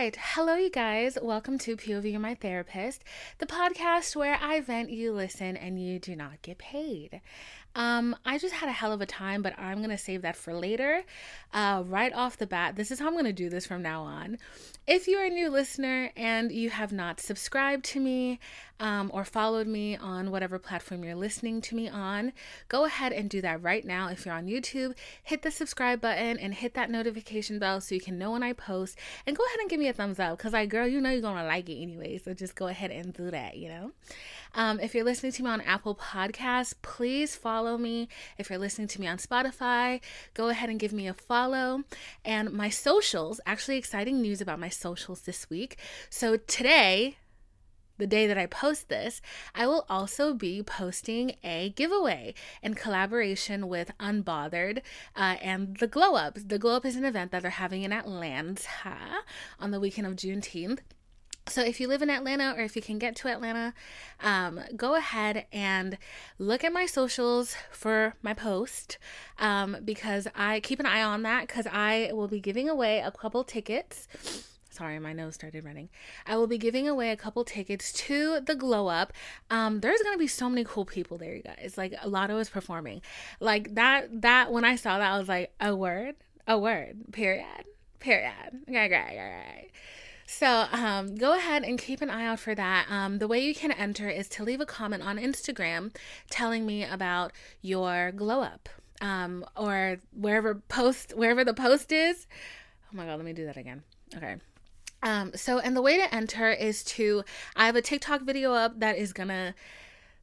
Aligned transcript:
right. 0.00 0.16
Hello, 0.18 0.54
you 0.54 0.70
guys. 0.70 1.18
Welcome 1.20 1.58
to 1.58 1.76
POV 1.76 2.12
You're 2.12 2.20
My 2.20 2.34
Therapist, 2.34 3.04
the 3.36 3.44
podcast 3.44 4.16
where 4.16 4.38
I 4.40 4.62
vent, 4.62 4.88
you 4.88 5.12
listen, 5.12 5.58
and 5.58 5.78
you 5.78 5.98
do 5.98 6.16
not 6.16 6.40
get 6.40 6.56
paid. 6.56 7.20
Um, 7.74 8.16
I 8.24 8.38
just 8.38 8.54
had 8.54 8.68
a 8.68 8.72
hell 8.72 8.92
of 8.92 9.00
a 9.00 9.06
time, 9.06 9.42
but 9.42 9.58
I'm 9.58 9.80
gonna 9.80 9.98
save 9.98 10.22
that 10.22 10.36
for 10.36 10.52
later. 10.52 11.04
Uh, 11.52 11.82
right 11.86 12.12
off 12.12 12.36
the 12.36 12.46
bat, 12.46 12.76
this 12.76 12.90
is 12.90 12.98
how 12.98 13.08
I'm 13.08 13.14
gonna 13.14 13.32
do 13.32 13.48
this 13.48 13.66
from 13.66 13.82
now 13.82 14.02
on. 14.02 14.38
If 14.86 15.06
you're 15.06 15.24
a 15.24 15.30
new 15.30 15.50
listener 15.50 16.10
and 16.16 16.50
you 16.50 16.70
have 16.70 16.92
not 16.92 17.20
subscribed 17.20 17.84
to 17.86 18.00
me 18.00 18.40
um, 18.80 19.10
or 19.14 19.24
followed 19.24 19.68
me 19.68 19.96
on 19.96 20.30
whatever 20.30 20.58
platform 20.58 21.04
you're 21.04 21.14
listening 21.14 21.60
to 21.60 21.76
me 21.76 21.88
on, 21.88 22.32
go 22.68 22.86
ahead 22.86 23.12
and 23.12 23.30
do 23.30 23.40
that 23.42 23.62
right 23.62 23.84
now. 23.84 24.08
If 24.08 24.24
you're 24.26 24.34
on 24.34 24.46
YouTube, 24.46 24.94
hit 25.22 25.42
the 25.42 25.50
subscribe 25.50 26.00
button 26.00 26.38
and 26.38 26.54
hit 26.54 26.74
that 26.74 26.90
notification 26.90 27.58
bell 27.58 27.80
so 27.80 27.94
you 27.94 28.00
can 28.00 28.18
know 28.18 28.32
when 28.32 28.42
I 28.42 28.52
post. 28.52 28.98
And 29.26 29.36
go 29.36 29.44
ahead 29.46 29.60
and 29.60 29.70
give 29.70 29.78
me 29.78 29.88
a 29.88 29.92
thumbs 29.92 30.18
up 30.18 30.38
because, 30.38 30.54
like, 30.54 30.70
girl, 30.70 30.88
you 30.88 31.00
know 31.00 31.10
you're 31.10 31.20
gonna 31.20 31.46
like 31.46 31.68
it 31.68 31.80
anyway. 31.80 32.18
So 32.18 32.34
just 32.34 32.56
go 32.56 32.66
ahead 32.66 32.90
and 32.90 33.12
do 33.12 33.30
that, 33.30 33.56
you 33.56 33.68
know? 33.68 33.92
Um, 34.54 34.80
if 34.80 34.94
you're 34.94 35.04
listening 35.04 35.32
to 35.32 35.42
me 35.44 35.50
on 35.50 35.60
Apple 35.60 35.94
Podcasts, 35.94 36.74
please 36.82 37.36
follow 37.36 37.59
me. 37.78 38.08
If 38.38 38.50
you're 38.50 38.58
listening 38.58 38.88
to 38.88 39.00
me 39.00 39.06
on 39.06 39.18
Spotify, 39.18 40.00
go 40.34 40.48
ahead 40.48 40.68
and 40.70 40.78
give 40.78 40.92
me 40.92 41.06
a 41.06 41.14
follow. 41.14 41.84
And 42.24 42.52
my 42.52 42.68
socials, 42.68 43.40
actually, 43.46 43.76
exciting 43.76 44.20
news 44.20 44.40
about 44.40 44.58
my 44.58 44.68
socials 44.68 45.22
this 45.22 45.48
week. 45.50 45.78
So 46.08 46.36
today, 46.36 47.16
the 48.00 48.06
day 48.06 48.26
that 48.26 48.38
I 48.38 48.46
post 48.46 48.88
this, 48.88 49.20
I 49.54 49.66
will 49.66 49.84
also 49.88 50.34
be 50.34 50.62
posting 50.62 51.36
a 51.44 51.70
giveaway 51.76 52.34
in 52.62 52.74
collaboration 52.74 53.68
with 53.68 53.92
Unbothered 54.00 54.78
uh, 55.14 55.36
and 55.42 55.76
the 55.76 55.86
Glow 55.86 56.14
Up. 56.14 56.38
The 56.44 56.58
Glow 56.58 56.76
Up 56.76 56.86
is 56.86 56.96
an 56.96 57.04
event 57.04 57.30
that 57.30 57.42
they're 57.42 57.50
having 57.52 57.82
in 57.82 57.92
Atlanta 57.92 59.22
on 59.60 59.70
the 59.70 59.80
weekend 59.80 60.06
of 60.06 60.16
Juneteenth. 60.16 60.80
So, 61.50 61.62
if 61.62 61.80
you 61.80 61.88
live 61.88 62.00
in 62.00 62.10
Atlanta 62.10 62.54
or 62.56 62.62
if 62.62 62.76
you 62.76 62.82
can 62.82 62.98
get 63.00 63.16
to 63.16 63.28
Atlanta, 63.28 63.74
um, 64.20 64.60
go 64.76 64.94
ahead 64.94 65.46
and 65.52 65.98
look 66.38 66.62
at 66.62 66.72
my 66.72 66.86
socials 66.86 67.56
for 67.72 68.14
my 68.22 68.34
post 68.34 68.98
um, 69.36 69.78
because 69.84 70.28
I 70.36 70.60
keep 70.60 70.78
an 70.78 70.86
eye 70.86 71.02
on 71.02 71.22
that 71.22 71.48
because 71.48 71.66
I 71.66 72.12
will 72.12 72.28
be 72.28 72.38
giving 72.38 72.68
away 72.68 73.00
a 73.00 73.10
couple 73.10 73.42
tickets. 73.42 74.06
Sorry, 74.70 75.00
my 75.00 75.12
nose 75.12 75.34
started 75.34 75.64
running. 75.64 75.88
I 76.24 76.36
will 76.36 76.46
be 76.46 76.56
giving 76.56 76.86
away 76.86 77.10
a 77.10 77.16
couple 77.16 77.44
tickets 77.44 77.92
to 77.94 78.38
the 78.38 78.54
Glow 78.54 78.86
Up. 78.86 79.12
Um, 79.50 79.80
there's 79.80 80.00
gonna 80.02 80.18
be 80.18 80.28
so 80.28 80.48
many 80.48 80.62
cool 80.62 80.84
people 80.84 81.18
there, 81.18 81.34
you 81.34 81.42
guys. 81.42 81.74
Like 81.76 81.94
Latto 82.02 82.40
is 82.40 82.48
performing, 82.48 83.02
like 83.40 83.74
that. 83.74 84.22
That 84.22 84.52
when 84.52 84.64
I 84.64 84.76
saw 84.76 84.98
that, 84.98 85.12
I 85.12 85.18
was 85.18 85.28
like, 85.28 85.52
a 85.60 85.74
word, 85.74 86.14
a 86.46 86.56
word, 86.56 87.12
period, 87.12 87.64
period. 87.98 88.32
Okay, 88.68 88.88
great, 88.88 88.88
great, 88.88 89.16
great. 89.16 89.70
So 90.32 90.66
um, 90.70 91.16
go 91.16 91.34
ahead 91.34 91.64
and 91.64 91.76
keep 91.76 92.00
an 92.00 92.08
eye 92.08 92.24
out 92.24 92.38
for 92.38 92.54
that. 92.54 92.86
Um, 92.88 93.18
the 93.18 93.26
way 93.26 93.40
you 93.40 93.52
can 93.52 93.72
enter 93.72 94.08
is 94.08 94.28
to 94.28 94.44
leave 94.44 94.60
a 94.60 94.64
comment 94.64 95.02
on 95.02 95.18
Instagram 95.18 95.92
telling 96.30 96.64
me 96.64 96.84
about 96.84 97.32
your 97.60 98.12
glow 98.12 98.42
up 98.42 98.68
um, 99.00 99.44
or 99.56 99.98
wherever 100.12 100.54
post 100.54 101.12
wherever 101.16 101.44
the 101.44 101.52
post 101.52 101.90
is. 101.90 102.28
Oh 102.84 102.96
my 102.96 103.06
god, 103.06 103.16
let 103.16 103.24
me 103.24 103.32
do 103.32 103.44
that 103.44 103.56
again. 103.56 103.82
Okay. 104.16 104.36
Um, 105.02 105.32
so 105.34 105.58
and 105.58 105.76
the 105.76 105.82
way 105.82 105.96
to 105.96 106.14
enter 106.14 106.52
is 106.52 106.84
to 106.84 107.24
I 107.56 107.66
have 107.66 107.74
a 107.74 107.82
TikTok 107.82 108.22
video 108.22 108.52
up 108.52 108.78
that 108.78 108.96
is 108.96 109.12
gonna 109.12 109.56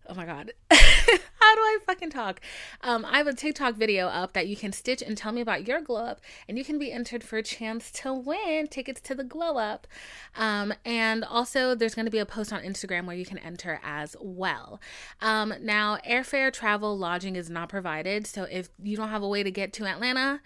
oh 0.09 0.13
my 0.13 0.25
god. 0.25 0.53
How 0.71 1.55
do 1.55 1.61
i 1.61 1.77
fucking 1.85 2.09
talk? 2.09 2.41
Um 2.81 3.05
i 3.05 3.17
have 3.17 3.27
a 3.27 3.33
tiktok 3.33 3.75
video 3.75 4.07
up 4.07 4.33
that 4.33 4.47
you 4.47 4.55
can 4.55 4.71
stitch 4.71 5.01
and 5.01 5.17
tell 5.17 5.31
me 5.31 5.41
about 5.41 5.67
your 5.67 5.81
glow 5.81 6.03
up 6.03 6.21
and 6.47 6.57
you 6.57 6.65
can 6.65 6.77
be 6.77 6.91
entered 6.91 7.23
for 7.23 7.37
a 7.37 7.43
chance 7.43 7.91
to 7.91 8.13
win 8.13 8.67
tickets 8.67 9.01
to 9.01 9.15
the 9.15 9.23
glow 9.23 9.57
up. 9.57 9.87
Um 10.35 10.73
and 10.85 11.23
also 11.23 11.75
there's 11.75 11.95
going 11.95 12.05
to 12.05 12.11
be 12.11 12.19
a 12.19 12.25
post 12.25 12.51
on 12.51 12.61
instagram 12.61 13.05
where 13.05 13.15
you 13.15 13.25
can 13.25 13.37
enter 13.39 13.79
as 13.83 14.15
well. 14.19 14.79
Um 15.21 15.53
now 15.61 15.97
airfare 16.07 16.51
travel 16.51 16.97
lodging 16.97 17.35
is 17.35 17.49
not 17.49 17.69
provided 17.69 18.27
so 18.27 18.43
if 18.43 18.69
you 18.81 18.97
don't 18.97 19.09
have 19.09 19.23
a 19.23 19.27
way 19.27 19.43
to 19.43 19.51
get 19.51 19.73
to 19.73 19.85
atlanta 19.85 20.41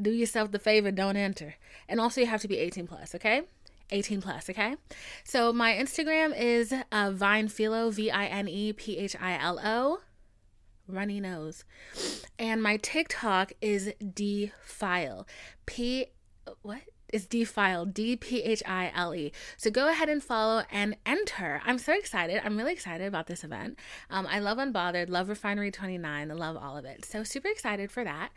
do 0.00 0.10
yourself 0.10 0.52
the 0.52 0.58
favor 0.58 0.90
don't 0.90 1.16
enter. 1.16 1.56
And 1.88 2.00
also 2.00 2.20
you 2.20 2.26
have 2.26 2.42
to 2.42 2.48
be 2.48 2.58
18 2.58 2.86
plus 2.86 3.14
okay 3.14 3.42
18 3.92 4.20
plus, 4.20 4.48
okay? 4.50 4.76
So 5.24 5.52
my 5.52 5.72
Instagram 5.74 6.38
is 6.38 6.72
uh, 6.72 7.10
Vinephilo, 7.10 7.92
V 7.92 8.10
I 8.10 8.26
N 8.26 8.48
E 8.48 8.72
P 8.72 8.98
H 8.98 9.16
I 9.20 9.38
L 9.38 9.60
O, 9.62 10.00
runny 10.86 11.20
nose. 11.20 11.64
And 12.38 12.62
my 12.62 12.76
TikTok 12.76 13.52
is 13.60 13.92
Dphile, 14.02 15.26
P, 15.66 16.06
what? 16.62 16.80
Is 17.12 17.26
Dphile, 17.26 17.92
D 17.92 18.14
P 18.14 18.40
H 18.40 18.62
I 18.66 18.92
L 18.94 19.12
E. 19.14 19.32
So 19.56 19.68
go 19.68 19.88
ahead 19.88 20.08
and 20.08 20.22
follow 20.22 20.62
and 20.70 20.96
enter. 21.04 21.60
I'm 21.64 21.78
so 21.78 21.92
excited. 21.92 22.40
I'm 22.44 22.56
really 22.56 22.72
excited 22.72 23.08
about 23.08 23.26
this 23.26 23.42
event. 23.42 23.80
Um, 24.10 24.28
I 24.28 24.38
love 24.38 24.58
Unbothered, 24.58 25.10
love 25.10 25.28
Refinery 25.28 25.72
29, 25.72 26.28
love 26.28 26.56
all 26.56 26.76
of 26.76 26.84
it. 26.84 27.04
So 27.04 27.24
super 27.24 27.48
excited 27.48 27.90
for 27.90 28.04
that. 28.04 28.30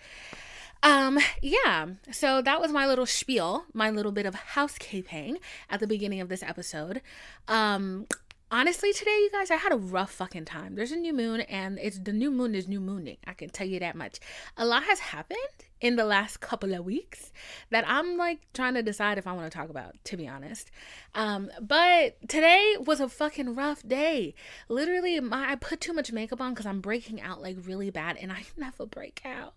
Um, 0.84 1.18
yeah, 1.42 1.88
so 2.12 2.42
that 2.42 2.60
was 2.60 2.74
my 2.74 2.86
little 2.86 3.06
spiel, 3.06 3.64
my 3.74 3.90
little 3.90 4.12
bit 4.12 4.26
of 4.26 4.36
housekeeping 4.36 5.38
at 5.70 5.80
the 5.80 5.88
beginning 5.88 6.20
of 6.20 6.28
this 6.28 6.44
episode. 6.44 7.02
Um, 7.48 8.06
honestly, 8.52 8.92
today, 8.92 9.12
you 9.12 9.30
guys, 9.32 9.50
I 9.50 9.56
had 9.56 9.72
a 9.72 9.78
rough 9.78 10.12
fucking 10.12 10.44
time. 10.44 10.76
There's 10.76 10.92
a 10.92 10.98
new 10.98 11.14
moon, 11.14 11.40
and 11.42 11.80
it's 11.82 12.00
the 12.00 12.12
new 12.12 12.30
moon 12.30 12.54
is 12.54 12.68
new 12.68 12.82
mooning. 12.82 13.16
I 13.26 13.32
can 13.32 13.50
tell 13.50 13.66
you 13.66 13.80
that 13.80 13.96
much. 13.96 14.20
A 14.58 14.66
lot 14.66 14.84
has 14.84 15.00
happened 15.00 15.40
in 15.84 15.98
the 15.98 16.06
last 16.06 16.40
couple 16.40 16.74
of 16.74 16.86
weeks 16.86 17.34
that 17.70 17.84
I'm 17.86 18.16
like 18.16 18.40
trying 18.54 18.74
to 18.76 18.82
decide 18.82 19.18
if 19.18 19.28
I 19.28 19.34
want 19.34 19.52
to 19.52 19.56
talk 19.56 19.70
about, 19.70 19.96
to 20.06 20.16
be 20.16 20.30
honest. 20.30 20.72
Um, 21.14 21.52
but 21.62 22.18
today 22.30 22.78
was 22.80 23.02
a 23.02 23.10
fucking 23.10 23.54
rough 23.54 23.86
day. 23.86 24.34
Literally, 24.70 25.20
my 25.20 25.52
I 25.52 25.56
put 25.56 25.82
too 25.82 25.92
much 25.92 26.14
makeup 26.14 26.40
on 26.40 26.54
because 26.54 26.66
I'm 26.66 26.80
breaking 26.80 27.20
out 27.20 27.42
like 27.42 27.58
really 27.66 27.90
bad, 27.90 28.16
and 28.16 28.32
I 28.32 28.46
never 28.58 28.86
break 28.86 29.22
out. 29.26 29.56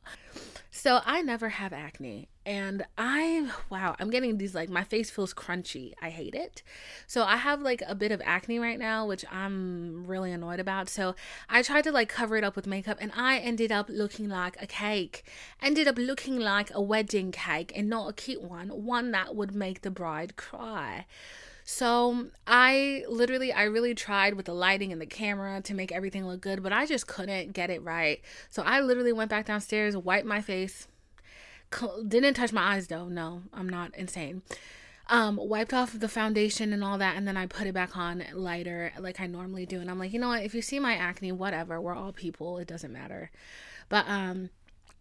So 0.71 1.01
I 1.07 1.23
never 1.23 1.49
have 1.49 1.73
acne. 1.73 2.29
And 2.45 2.85
I, 2.97 3.51
wow, 3.71 3.97
I'm 3.99 4.09
getting 4.09 4.39
these 4.39 4.55
like, 4.55 4.69
my 4.69 4.85
face 4.85 5.11
feels 5.11 5.35
crunchy. 5.35 5.95
I 6.01 6.11
hate 6.11 6.35
it. 6.35 6.63
So 7.09 7.25
I 7.25 7.39
have 7.39 7.61
like 7.61 7.83
a 7.85 7.95
bit 7.95 8.13
of 8.13 8.23
acne 8.25 8.61
right 8.61 8.79
now, 8.79 9.05
which 9.05 9.25
I'm 9.33 10.07
really 10.07 10.31
annoyed 10.31 10.61
about. 10.61 10.89
So 10.89 11.17
I 11.49 11.63
tried 11.63 11.83
to 11.85 11.93
like 11.93 12.09
cover 12.09 12.37
it 12.37 12.45
up 12.45 12.55
with 12.55 12.67
makeup 12.67 12.99
and 13.01 13.11
I 13.17 13.39
ended 13.39 13.73
up 13.73 13.89
looking 13.89 14.29
like 14.29 14.63
a 14.63 14.67
cake. 14.67 15.25
Ended 15.61 15.89
up 15.89 15.99
looking 15.99 16.16
like 16.27 16.71
a 16.75 16.81
wedding 16.81 17.33
cake 17.33 17.73
and 17.75 17.89
not 17.89 18.11
a 18.11 18.13
cute 18.13 18.43
one, 18.43 18.69
one 18.69 19.11
that 19.13 19.35
would 19.35 19.55
make 19.55 19.83
the 19.83 19.91
bride 19.91 20.37
cry. 20.37 21.07
So 21.65 22.29
I 22.47 23.05
literally, 23.09 23.53
I 23.53 23.65
really 23.65 23.95
tried 23.95 24.35
with 24.35 24.47
the 24.47 24.55
lighting 24.55 24.93
and 24.93 25.01
the 25.01 25.07
camera 25.07 25.61
to 25.63 25.75
make 25.75 25.91
everything 25.91 26.27
look 26.27 26.41
good, 26.41 26.63
but 26.63 26.73
I 26.73 26.87
just 26.87 27.09
couldn't 27.09 27.53
get 27.53 27.71
it 27.71 27.83
right. 27.83 28.21
So 28.51 28.63
I 28.63 28.81
literally 28.81 29.13
went 29.13 29.31
back 29.31 29.47
downstairs, 29.47 29.97
wiped 29.97 30.27
my 30.27 30.41
face, 30.41 30.87
didn't 32.07 32.35
touch 32.35 32.53
my 32.53 32.75
eyes 32.75 32.87
though. 32.87 33.09
No, 33.09 33.43
I'm 33.53 33.69
not 33.69 33.95
insane. 33.97 34.43
Um, 35.09 35.37
wiped 35.37 35.73
off 35.73 35.99
the 35.99 36.09
foundation 36.09 36.73
and 36.73 36.83
all 36.83 36.99
that, 36.99 37.17
and 37.17 37.29
then 37.29 37.37
I 37.37 37.47
put 37.47 37.67
it 37.67 37.75
back 37.75 37.97
on 37.97 38.25
lighter 38.33 38.93
like 38.99 39.21
I 39.21 39.27
normally 39.27 39.67
do. 39.67 39.81
And 39.81 39.89
I'm 39.91 39.99
like, 39.99 40.13
you 40.13 40.19
know 40.19 40.29
what? 40.29 40.43
If 40.43 40.55
you 40.55 40.63
see 40.63 40.81
my 40.81 40.95
acne, 40.95 41.31
whatever. 41.31 41.81
We're 41.81 41.95
all 41.95 42.13
people. 42.13 42.59
It 42.59 42.67
doesn't 42.67 42.93
matter. 42.93 43.31
But 43.89 44.05
um, 44.09 44.51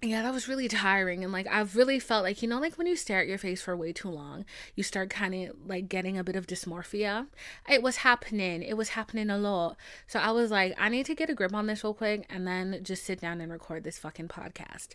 yeah, 0.01 0.21
that 0.21 0.33
was 0.33 0.47
really 0.47 0.67
tiring. 0.67 1.23
And 1.23 1.33
like, 1.33 1.47
I've 1.47 1.75
really 1.75 1.99
felt 1.99 2.23
like, 2.23 2.41
you 2.41 2.47
know, 2.47 2.59
like 2.59 2.77
when 2.77 2.85
you 2.85 2.95
stare 2.95 3.21
at 3.21 3.27
your 3.27 3.37
face 3.37 3.61
for 3.61 3.75
way 3.75 3.91
too 3.91 4.09
long, 4.09 4.45
you 4.75 4.83
start 4.83 5.09
kind 5.09 5.33
of 5.33 5.55
like 5.65 5.89
getting 5.89 6.17
a 6.17 6.23
bit 6.23 6.35
of 6.35 6.47
dysmorphia. 6.47 7.27
It 7.67 7.81
was 7.81 7.97
happening. 7.97 8.61
It 8.61 8.77
was 8.77 8.89
happening 8.89 9.29
a 9.29 9.37
lot. 9.37 9.77
So 10.07 10.19
I 10.19 10.31
was 10.31 10.51
like, 10.51 10.75
I 10.77 10.89
need 10.89 11.05
to 11.07 11.15
get 11.15 11.29
a 11.29 11.33
grip 11.33 11.53
on 11.53 11.65
this 11.65 11.83
real 11.83 11.93
quick 11.93 12.25
and 12.29 12.45
then 12.45 12.79
just 12.83 13.03
sit 13.03 13.19
down 13.19 13.41
and 13.41 13.51
record 13.51 13.83
this 13.83 13.97
fucking 13.97 14.27
podcast. 14.27 14.89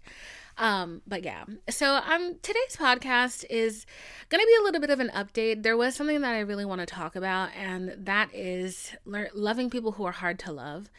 Um, 0.58 1.00
but 1.06 1.24
yeah, 1.24 1.44
so 1.70 1.94
um, 1.94 2.36
today's 2.42 2.76
podcast 2.76 3.44
is 3.48 3.86
gonna 4.28 4.44
be 4.44 4.56
a 4.60 4.62
little 4.62 4.80
bit 4.80 4.90
of 4.90 5.00
an 5.00 5.10
update. 5.14 5.62
There 5.62 5.76
was 5.76 5.94
something 5.94 6.20
that 6.20 6.34
I 6.34 6.40
really 6.40 6.66
want 6.66 6.80
to 6.80 6.86
talk 6.86 7.16
about, 7.16 7.48
and 7.58 7.94
that 7.96 8.28
is 8.34 8.92
le- 9.06 9.28
loving 9.32 9.70
people 9.70 9.92
who 9.92 10.04
are 10.04 10.12
hard 10.12 10.38
to 10.40 10.52
love, 10.52 10.90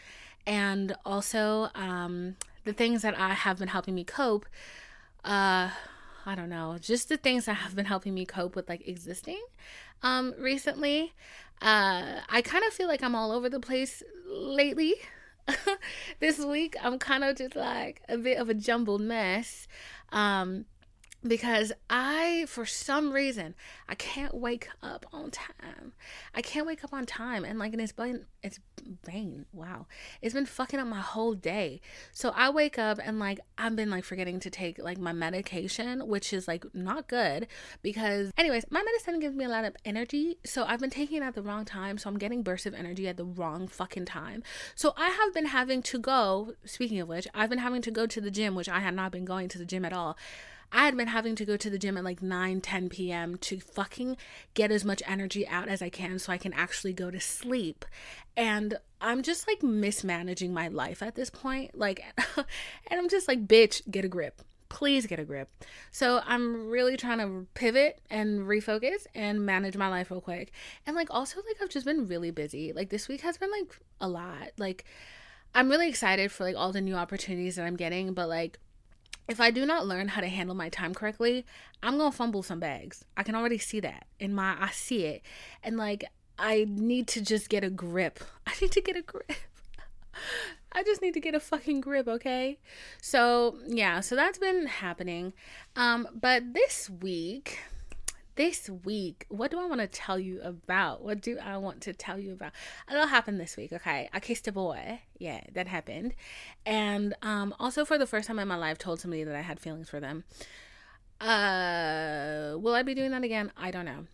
and 0.48 0.96
also 1.06 1.70
um, 1.76 2.38
the 2.64 2.74
things 2.74 3.02
that 3.02 3.18
I 3.18 3.34
have 3.34 3.58
been 3.60 3.70
helping 3.70 3.96
me 3.96 4.04
cope, 4.04 4.46
uh, 5.24 5.70
I 6.26 6.36
don't 6.36 6.50
know, 6.50 6.78
just 6.80 7.10
the 7.10 7.18
things 7.18 7.46
that 7.46 7.56
have 7.56 7.76
been 7.76 7.86
helping 7.86 8.14
me 8.14 8.26
cope 8.26 8.56
with 8.56 8.70
like 8.70 8.88
existing 8.88 9.42
um 10.04 10.34
recently. 10.38 11.14
Uh 11.62 12.22
I 12.30 12.42
kind 12.44 12.64
of 12.66 12.74
feel 12.74 12.88
like 12.88 13.04
I'm 13.04 13.16
all 13.16 13.32
over 13.32 13.50
the 13.50 13.60
place 13.60 14.04
lately. 14.28 14.96
this 16.20 16.40
week 16.40 16.76
I'm 16.82 17.00
kind 17.00 17.24
of 17.24 17.38
just 17.38 17.56
like 17.56 18.02
a 18.10 18.18
bit 18.18 18.38
of 18.38 18.50
a 18.50 18.54
jumbled 18.54 19.02
mess. 19.02 19.68
Um 20.12 20.66
because 21.26 21.72
I, 21.90 22.46
for 22.48 22.66
some 22.66 23.12
reason, 23.12 23.54
I 23.88 23.96
can't 23.96 24.34
wake 24.34 24.70
up 24.82 25.06
on 25.14 25.32
time. 25.32 25.94
I 26.34 26.42
can't 26.42 26.66
wake 26.66 26.84
up 26.84 26.94
on 26.94 27.06
time, 27.06 27.46
and 27.46 27.60
like, 27.60 27.74
and 27.74 27.82
it's 27.82 27.92
been, 27.92 28.26
it's 28.42 28.60
been, 29.06 29.46
wow, 29.54 29.86
it's 30.22 30.34
been 30.34 30.46
fucking 30.46 30.80
up 30.80 30.88
my 30.88 31.00
whole 31.00 31.34
day. 31.34 31.82
So 32.12 32.32
I 32.36 32.50
wake 32.50 32.80
up 32.80 33.00
and 33.04 33.20
like, 33.20 33.40
I've 33.58 33.76
been 33.76 33.90
like 33.90 34.04
forgetting 34.04 34.40
to 34.40 34.50
take 34.50 34.80
like 34.80 34.98
my 34.98 35.14
medication, 35.14 36.08
which 36.08 36.34
is 36.34 36.48
like 36.48 36.66
not 36.74 37.08
good 37.08 37.48
because, 37.84 38.32
anyways, 38.38 38.66
my 38.72 38.82
medicine 38.82 39.20
gives 39.20 39.36
me 39.36 39.46
a 39.46 39.50
lot 39.50 39.66
of 39.66 39.76
energy. 39.86 40.38
So 40.44 40.66
I've 40.66 40.80
been 40.80 40.90
taking 40.90 41.18
it 41.18 41.26
at 41.26 41.36
the 41.36 41.44
wrong 41.44 41.66
time. 41.66 41.98
So 41.98 42.10
I'm 42.10 42.18
getting 42.18 42.42
bursts 42.42 42.66
of 42.66 42.74
energy 42.74 43.08
at 43.08 43.18
the 43.18 43.26
wrong 43.26 43.68
fucking 43.68 44.06
time. 44.06 44.42
So 44.76 44.94
I 44.98 45.10
have 45.10 45.34
been 45.34 45.48
having 45.48 45.84
to 45.84 46.00
go, 46.00 46.54
speaking 46.66 47.00
of 47.00 47.08
which, 47.08 47.28
I've 47.34 47.50
been 47.50 47.60
having 47.60 47.82
to 47.84 47.92
go 47.92 48.08
to 48.08 48.22
the 48.22 48.32
gym, 48.32 48.56
which 48.56 48.70
I 48.70 48.80
had 48.80 48.96
not 48.96 49.12
been 49.12 49.26
going 49.26 49.50
to 49.50 49.58
the 49.58 49.66
gym 49.66 49.86
at 49.86 49.94
all 49.94 50.18
I 50.72 50.86
had 50.86 50.96
been 50.96 51.08
having 51.08 51.36
to 51.36 51.46
go 51.46 51.58
to 51.58 51.70
the 51.70 51.78
gym 51.78 51.98
at 51.98 52.04
like 52.04 52.22
9, 52.22 52.62
10 52.62 52.90
p.m. 52.90 53.38
to 53.38 53.60
fucking 53.60 54.18
get 54.54 54.72
as 54.72 54.86
much 54.86 55.04
energy 55.06 55.48
out 55.48 55.68
as 55.68 55.82
I 55.82 55.90
can 55.90 56.18
so 56.20 56.32
I 56.32 56.38
can 56.38 56.54
actually 56.54 56.94
go 56.94 57.12
to 57.12 57.20
sleep. 57.20 57.86
And 58.38 58.78
I'm 59.02 59.22
just 59.24 59.48
like 59.48 59.62
mismanaging 59.62 60.54
my 60.54 60.70
life 60.70 61.04
at 61.04 61.16
this 61.16 61.30
point. 61.30 61.78
Like, 61.78 62.04
and 62.38 62.46
I'm 63.00 63.10
just 63.10 63.28
like, 63.28 63.48
bitch, 63.48 63.90
get 63.92 64.06
a 64.06 64.10
grip. 64.10 64.42
Please 64.70 65.06
get 65.06 65.20
a 65.20 65.26
grip. 65.26 65.50
So 65.92 66.22
I'm 66.26 66.70
really 66.70 66.96
trying 66.96 67.18
to 67.18 67.46
pivot 67.54 68.00
and 68.10 68.42
refocus 68.42 69.06
and 69.14 69.46
manage 69.46 69.76
my 69.76 69.90
life 69.90 70.10
real 70.10 70.22
quick. 70.22 70.54
And 70.88 70.96
like, 70.96 71.10
also, 71.12 71.42
like, 71.46 71.58
I've 71.62 71.70
just 71.70 71.86
been 71.86 72.08
really 72.08 72.32
busy. 72.32 72.72
Like, 72.72 72.90
this 72.90 73.10
week 73.10 73.20
has 73.22 73.38
been 73.38 73.52
like 73.52 73.78
a 74.00 74.08
lot. 74.08 74.52
Like, 74.58 74.86
I'm 75.54 75.70
really 75.70 75.90
excited 75.90 76.32
for 76.32 76.46
like 76.46 76.56
all 76.56 76.72
the 76.72 76.80
new 76.80 76.96
opportunities 76.96 77.58
that 77.58 77.66
I'm 77.66 77.76
getting, 77.76 78.14
but 78.14 78.30
like, 78.30 78.60
if 79.32 79.40
I 79.40 79.50
do 79.50 79.66
not 79.66 79.88
learn 79.88 80.10
how 80.10 80.20
to 80.20 80.28
handle 80.28 80.56
my 80.56 80.68
time 80.68 80.94
correctly, 80.94 81.46
I'm 81.82 81.98
gonna 81.98 82.12
fumble 82.12 82.44
some 82.44 82.60
bags. 82.60 83.06
I 83.16 83.24
can 83.24 83.34
already 83.34 83.58
see 83.58 83.80
that 83.80 84.06
in 84.20 84.36
my, 84.36 84.58
I 84.60 84.72
see 84.72 85.06
it. 85.06 85.22
And 85.64 85.78
like, 85.78 86.04
I 86.38 86.66
need 86.68 87.08
to 87.10 87.22
just 87.22 87.48
get 87.48 87.64
a 87.64 87.70
grip. 87.70 88.20
I 88.46 88.52
need 88.62 88.74
to 88.74 88.82
get 88.82 88.98
a 88.98 89.02
grip. 89.02 89.32
I 90.74 90.84
just 90.84 91.02
need 91.02 91.14
to 91.14 91.22
get 91.22 91.34
a 91.34 91.40
fucking 91.40 91.80
grip, 91.80 92.08
okay? 92.08 92.60
So, 93.02 93.58
yeah, 93.68 94.02
so 94.02 94.16
that's 94.16 94.38
been 94.38 94.68
happening. 94.68 95.34
Um, 95.78 96.08
but 96.14 96.54
this 96.54 96.90
week, 96.90 97.60
this 98.36 98.70
week, 98.70 99.26
what 99.30 99.52
do 99.52 99.60
I 99.60 99.66
want 99.66 99.82
to 99.82 99.88
tell 99.88 100.18
you 100.18 100.42
about? 100.42 101.04
What 101.04 101.22
do 101.22 101.38
I 101.40 101.58
want 101.58 101.82
to 101.82 101.94
tell 101.94 102.18
you 102.18 102.34
about? 102.34 102.54
A 102.88 102.96
lot 102.96 103.10
happened 103.10 103.40
this 103.40 103.58
week, 103.58 103.74
okay? 103.74 104.10
I 104.14 104.20
kissed 104.20 104.48
a 104.48 104.52
boy. 104.52 105.02
Yeah, 105.18 105.42
that 105.54 105.68
happened. 105.68 106.14
And 106.66 107.14
um, 107.22 107.54
also, 107.60 107.86
for 107.86 107.98
the 107.98 108.08
first 108.08 108.28
time 108.28 108.40
in 108.40 108.48
my 108.48 108.56
life, 108.56 108.78
told 108.78 109.00
somebody 109.00 109.24
that 109.24 109.36
I 109.36 109.42
had 109.42 109.60
feelings 109.60 109.90
for 109.90 110.00
them. 110.00 110.24
Uh, 111.20 112.58
will 112.58 112.74
I 112.74 112.84
be 112.84 112.96
doing 112.96 113.12
that 113.12 113.24
again? 113.24 113.52
I 113.56 113.70
don't 113.70 113.86
know. 113.86 114.06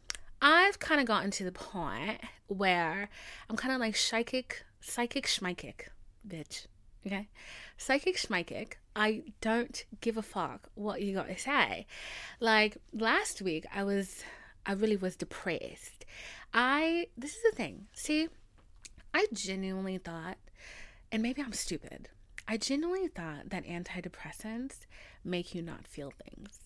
I've 0.42 0.80
kind 0.80 1.00
of 1.00 1.08
gotten 1.08 1.32
to 1.32 1.44
the 1.44 1.52
point 1.52 2.20
where 2.48 3.10
I'm 3.50 3.56
kind 3.56 3.74
of 3.74 3.80
like 3.80 3.96
psychic, 3.96 4.64
psychic 4.82 5.26
schmykic, 5.26 5.88
bitch. 6.28 6.68
Okay? 7.06 7.30
Psychic 7.78 8.18
schmykic. 8.18 8.74
I 8.98 9.22
don't 9.42 9.86
give 10.02 10.18
a 10.18 10.24
fuck 10.24 10.70
what 10.74 11.04
you 11.04 11.14
got 11.14 11.28
to 11.28 11.38
say. 11.38 11.86
Like 12.40 12.78
last 12.92 13.44
week, 13.44 13.68
I 13.72 13.84
was, 13.84 14.24
I 14.66 14.74
really 14.74 14.98
was 14.98 15.16
depressed. 15.16 16.04
I, 16.52 17.06
this 17.16 17.36
is 17.36 17.44
the 17.44 17.56
thing. 17.56 17.86
See, 17.94 18.28
I 19.14 19.28
genuinely 19.32 20.00
thought, 20.00 20.38
and 21.12 21.22
maybe 21.22 21.44
I'm 21.44 21.54
stupid, 21.54 22.10
I 22.48 22.58
genuinely 22.58 23.08
thought 23.08 23.52
that 23.52 23.68
antidepressants 23.68 24.88
make 25.24 25.54
you 25.54 25.62
not 25.62 25.88
feel 25.88 26.12
things. 26.12 26.58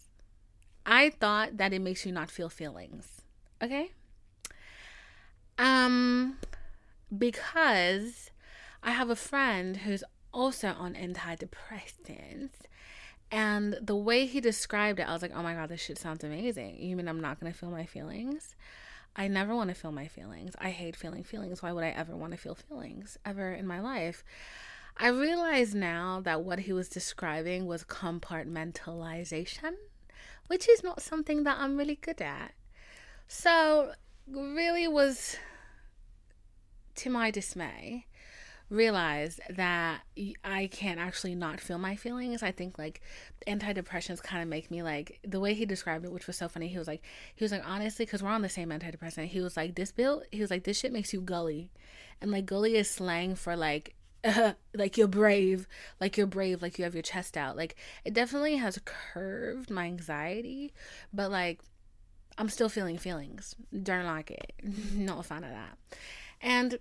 I 0.86 1.10
thought 1.10 1.58
that 1.58 1.74
it 1.74 1.82
makes 1.82 2.06
you 2.06 2.14
not 2.14 2.32
feel 2.32 2.48
feelings. 2.48 3.24
Okay? 3.62 3.92
Um, 5.58 6.38
because 7.16 8.32
I 8.82 8.92
have 8.92 9.10
a 9.10 9.18
friend 9.18 9.78
who's 9.78 10.04
also 10.34 10.70
on 10.70 10.96
antidepressants. 10.96 12.52
And 13.32 13.78
the 13.82 13.96
way 13.96 14.26
he 14.26 14.42
described 14.42 15.00
it, 15.00 15.08
I 15.08 15.14
was 15.14 15.22
like, 15.22 15.32
oh 15.34 15.42
my 15.42 15.54
God, 15.54 15.70
this 15.70 15.82
shit 15.82 15.98
sounds 15.98 16.24
amazing. 16.24 16.78
You 16.78 16.96
mean 16.96 17.08
I'm 17.08 17.22
not 17.22 17.40
going 17.40 17.52
to 17.52 17.58
feel 17.58 17.72
my 17.72 17.86
feelings? 17.86 18.56
I 19.16 19.28
never 19.28 19.56
want 19.56 19.70
to 19.70 19.76
feel 19.76 19.92
my 19.92 20.08
feelings. 20.08 20.54
I 20.60 20.70
hate 20.70 20.96
feeling 20.96 21.24
feelings. 21.24 21.62
Why 21.62 21.72
would 21.72 21.84
I 21.84 21.90
ever 21.90 22.16
want 22.16 22.32
to 22.32 22.38
feel 22.38 22.56
feelings 22.56 23.18
ever 23.26 23.54
in 23.54 23.68
my 23.68 23.80
life? 23.80 24.24
I 24.98 25.08
realize 25.08 25.74
now 25.74 26.22
that 26.24 26.44
what 26.44 26.60
he 26.60 26.74
was 26.74 26.90
describing 26.90 27.66
was 27.66 27.84
compartmentalization, 27.84 29.74
which 30.48 30.68
is 30.68 30.84
not 30.84 31.02
something 31.02 31.44
that 31.44 31.58
I'm 31.60 31.78
really 31.78 31.96
good 31.96 32.22
at. 32.22 32.54
So, 33.28 33.94
really 34.28 34.88
was 34.88 35.38
to 36.96 37.10
my 37.10 37.32
dismay 37.32 38.06
realized 38.72 39.42
that 39.50 40.02
I 40.44 40.68
can't 40.68 41.00
actually 41.00 41.36
not 41.36 41.60
feel 41.60 41.78
my 41.78 41.98
feelings. 41.98 42.42
I 42.42 42.52
think 42.52 42.80
like 42.80 43.02
antidepressants 43.46 44.24
kind 44.24 44.42
of 44.42 44.48
make 44.48 44.72
me 44.72 44.82
like 44.82 45.20
the 45.28 45.42
way 45.42 45.54
he 45.54 45.66
described 45.66 46.06
it, 46.06 46.12
which 46.12 46.26
was 46.26 46.38
so 46.38 46.48
funny. 46.48 46.70
He 46.70 46.78
was 46.78 46.88
like, 46.88 47.04
he 47.36 47.44
was 47.44 47.52
like, 47.52 47.68
honestly, 47.68 48.06
because 48.06 48.24
we're 48.24 48.30
on 48.30 48.42
the 48.42 48.50
same 48.50 48.70
antidepressant. 48.70 49.28
He 49.28 49.42
was 49.42 49.58
like, 49.58 49.76
this 49.76 49.92
bill, 49.92 50.24
he 50.32 50.40
was 50.40 50.50
like, 50.50 50.64
this 50.64 50.80
shit 50.80 50.94
makes 50.94 51.12
you 51.12 51.20
gully, 51.20 51.70
and 52.22 52.32
like 52.32 52.46
gully 52.46 52.76
is 52.76 52.90
slang 52.90 53.36
for 53.36 53.56
like. 53.56 53.94
Like 54.74 54.98
you're 54.98 55.08
brave, 55.10 55.68
like 56.00 56.16
you're 56.16 56.28
brave, 56.28 56.62
like 56.62 56.78
you 56.78 56.86
have 56.86 56.94
your 56.94 57.02
chest 57.02 57.36
out. 57.36 57.58
Like 57.58 57.76
it 58.06 58.14
definitely 58.14 58.56
has 58.56 58.80
curved 58.86 59.70
my 59.70 59.86
anxiety, 59.86 60.72
but 61.12 61.30
like 61.30 61.60
I'm 62.38 62.48
still 62.48 62.70
feeling 62.70 62.98
feelings. 62.98 63.54
Don't 63.84 64.06
like 64.06 64.32
it. 64.32 64.54
Not 64.96 65.20
a 65.20 65.24
fan 65.24 65.44
of 65.44 65.50
that. 65.50 65.78
And 66.40 66.80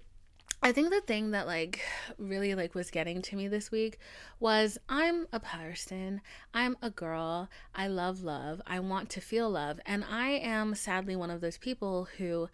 I 0.62 0.72
think 0.72 0.90
the 0.90 1.00
thing 1.00 1.30
that 1.30 1.46
like 1.46 1.80
really 2.18 2.54
like 2.54 2.74
was 2.74 2.90
getting 2.90 3.22
to 3.22 3.36
me 3.36 3.48
this 3.48 3.70
week 3.70 3.98
was 4.38 4.76
I'm 4.90 5.26
a 5.32 5.40
person. 5.40 6.20
I'm 6.52 6.76
a 6.82 6.90
girl. 6.90 7.48
I 7.74 7.86
love 7.86 8.22
love. 8.22 8.60
I 8.66 8.80
want 8.80 9.08
to 9.10 9.22
feel 9.22 9.48
love. 9.48 9.80
And 9.86 10.04
I 10.04 10.30
am 10.30 10.74
sadly 10.74 11.16
one 11.16 11.30
of 11.30 11.40
those 11.40 11.56
people 11.56 12.08
who 12.18 12.50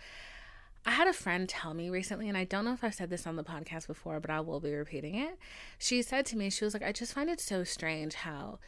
I 0.85 0.91
had 0.93 1.09
a 1.09 1.13
friend 1.13 1.49
tell 1.49 1.75
me 1.75 1.91
recently, 1.91 2.29
and 2.29 2.39
I 2.39 2.45
don't 2.45 2.65
know 2.65 2.73
if 2.73 2.85
I've 2.85 2.95
said 2.95 3.11
this 3.11 3.27
on 3.27 3.35
the 3.35 3.43
podcast 3.43 3.89
before, 3.89 4.21
but 4.21 4.31
I 4.31 4.39
will 4.39 4.61
be 4.61 4.73
repeating 4.73 5.17
it. 5.17 5.37
She 5.77 6.01
said 6.01 6.27
to 6.27 6.37
me, 6.37 6.49
she 6.49 6.65
was 6.65 6.75
like, 6.75 6.85
I 6.85 6.93
just 6.93 7.13
find 7.13 7.29
it 7.29 7.41
so 7.41 7.65
strange 7.65 8.15
how 8.15 8.61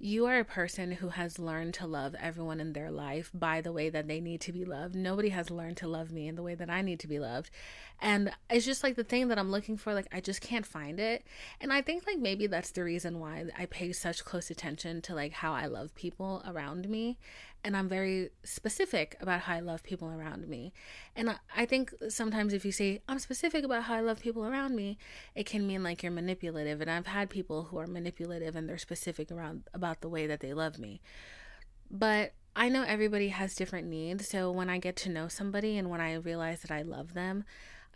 you 0.00 0.26
are 0.26 0.38
a 0.38 0.44
person 0.44 0.92
who 0.92 1.08
has 1.08 1.40
learned 1.40 1.74
to 1.74 1.86
love 1.86 2.14
everyone 2.20 2.60
in 2.60 2.72
their 2.72 2.90
life 2.90 3.30
by 3.34 3.60
the 3.60 3.72
way 3.72 3.90
that 3.90 4.06
they 4.06 4.20
need 4.20 4.40
to 4.40 4.52
be 4.52 4.64
loved. 4.64 4.94
Nobody 4.94 5.30
has 5.30 5.50
learned 5.50 5.76
to 5.78 5.88
love 5.88 6.12
me 6.12 6.28
in 6.28 6.36
the 6.36 6.42
way 6.42 6.54
that 6.54 6.70
I 6.70 6.82
need 6.82 7.00
to 7.00 7.08
be 7.08 7.18
loved. 7.18 7.50
And 8.00 8.30
it's 8.48 8.64
just 8.64 8.84
like 8.84 8.94
the 8.94 9.04
thing 9.04 9.28
that 9.28 9.38
I'm 9.38 9.50
looking 9.50 9.76
for, 9.76 9.92
like, 9.92 10.08
I 10.12 10.20
just 10.20 10.40
can't 10.40 10.66
find 10.66 11.00
it. 11.00 11.24
And 11.60 11.72
I 11.72 11.82
think, 11.82 12.06
like, 12.06 12.18
maybe 12.18 12.46
that's 12.46 12.70
the 12.70 12.84
reason 12.84 13.18
why 13.18 13.46
I 13.58 13.66
pay 13.66 13.92
such 13.92 14.24
close 14.24 14.50
attention 14.50 15.02
to, 15.02 15.14
like, 15.14 15.32
how 15.32 15.52
I 15.52 15.66
love 15.66 15.94
people 15.94 16.42
around 16.46 16.88
me 16.88 17.18
and 17.64 17.76
I'm 17.76 17.88
very 17.88 18.30
specific 18.44 19.16
about 19.20 19.40
how 19.40 19.54
I 19.54 19.60
love 19.60 19.82
people 19.82 20.08
around 20.08 20.48
me. 20.48 20.72
And 21.16 21.38
I 21.56 21.66
think 21.66 21.92
sometimes 22.08 22.52
if 22.52 22.64
you 22.64 22.72
say, 22.72 23.02
I'm 23.08 23.18
specific 23.18 23.64
about 23.64 23.84
how 23.84 23.94
I 23.94 24.00
love 24.00 24.20
people 24.20 24.46
around 24.46 24.76
me, 24.76 24.96
it 25.34 25.46
can 25.46 25.66
mean 25.66 25.82
like 25.82 26.02
you're 26.02 26.12
manipulative. 26.12 26.80
And 26.80 26.90
I've 26.90 27.06
had 27.06 27.30
people 27.30 27.64
who 27.64 27.78
are 27.78 27.86
manipulative 27.86 28.54
and 28.54 28.68
they're 28.68 28.78
specific 28.78 29.32
around 29.32 29.64
about 29.74 30.00
the 30.00 30.08
way 30.08 30.26
that 30.26 30.40
they 30.40 30.54
love 30.54 30.78
me. 30.78 31.00
But 31.90 32.32
I 32.54 32.68
know 32.68 32.84
everybody 32.84 33.28
has 33.28 33.54
different 33.54 33.88
needs. 33.88 34.28
So 34.28 34.50
when 34.52 34.70
I 34.70 34.78
get 34.78 34.96
to 34.96 35.10
know 35.10 35.28
somebody 35.28 35.76
and 35.76 35.90
when 35.90 36.00
I 36.00 36.14
realize 36.14 36.62
that 36.62 36.70
I 36.70 36.82
love 36.82 37.14
them, 37.14 37.44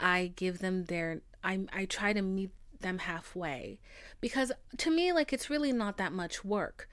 I 0.03 0.33
give 0.37 0.59
them 0.59 0.85
their, 0.85 1.23
I, 1.43 1.61
I 1.73 1.85
try 1.87 2.13
to 2.13 2.23
meet 2.23 2.51
them 2.81 2.99
halfway. 2.99 3.79
Because 4.21 4.53
to 4.79 4.91
me, 4.91 5.13
like, 5.13 5.33
it's 5.33 5.49
really 5.49 5.73
not 5.73 5.97
that 5.97 6.13
much 6.13 6.45
work 6.45 6.89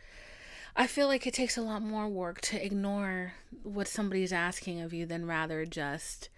I 0.75 0.87
feel 0.87 1.07
like 1.07 1.27
it 1.27 1.33
takes 1.33 1.57
a 1.57 1.61
lot 1.61 1.81
more 1.81 2.07
work 2.07 2.39
to 2.41 2.65
ignore 2.65 3.33
what 3.63 3.87
somebody's 3.87 4.31
asking 4.31 4.79
of 4.79 4.93
you 4.93 5.05
than 5.05 5.25
rather 5.25 5.65
just, 5.65 6.29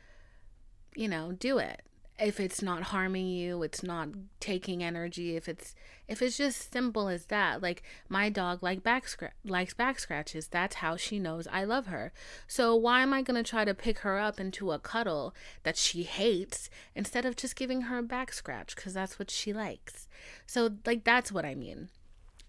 you 0.96 1.08
know, 1.08 1.32
do 1.32 1.58
it. 1.60 1.84
If 2.20 2.40
it's 2.40 2.62
not 2.62 2.84
harming 2.84 3.28
you, 3.28 3.64
it's 3.64 3.82
not 3.82 4.10
taking 4.40 4.84
energy. 4.84 5.36
If 5.36 5.50
it's 5.50 5.74
if 6.08 6.22
it's 6.22 6.38
just 6.38 6.72
simple 6.72 7.08
as 7.08 7.26
that, 7.26 7.62
like 7.62 7.82
my 8.10 8.30
dog 8.30 8.62
like 8.62 8.84
back 8.84 9.06
scra- 9.06 9.32
likes 9.44 9.74
back 9.74 9.98
scratches. 10.00 10.48
That's 10.48 10.76
how 10.76 10.98
she 10.98 11.20
knows 11.20 11.48
I 11.52 11.64
love 11.64 11.88
her. 11.88 12.14
So 12.48 12.76
why 12.76 13.02
am 13.02 13.14
I 13.14 13.22
gonna 13.22 13.44
try 13.44 13.66
to 13.66 13.74
pick 13.74 14.00
her 14.00 14.20
up 14.20 14.40
into 14.40 14.72
a 14.72 14.80
cuddle 14.80 15.34
that 15.64 15.78
she 15.78 16.04
hates 16.04 16.70
instead 16.96 17.26
of 17.26 17.36
just 17.36 17.56
giving 17.56 17.84
her 17.84 18.00
a 18.00 18.04
back 18.04 18.34
scratch 18.34 18.76
because 18.76 18.94
that's 18.94 19.18
what 19.18 19.32
she 19.32 19.52
likes? 19.52 20.08
So 20.46 20.70
like 20.86 21.04
that's 21.04 21.32
what 21.32 21.46
I 21.46 21.56
mean. 21.56 21.90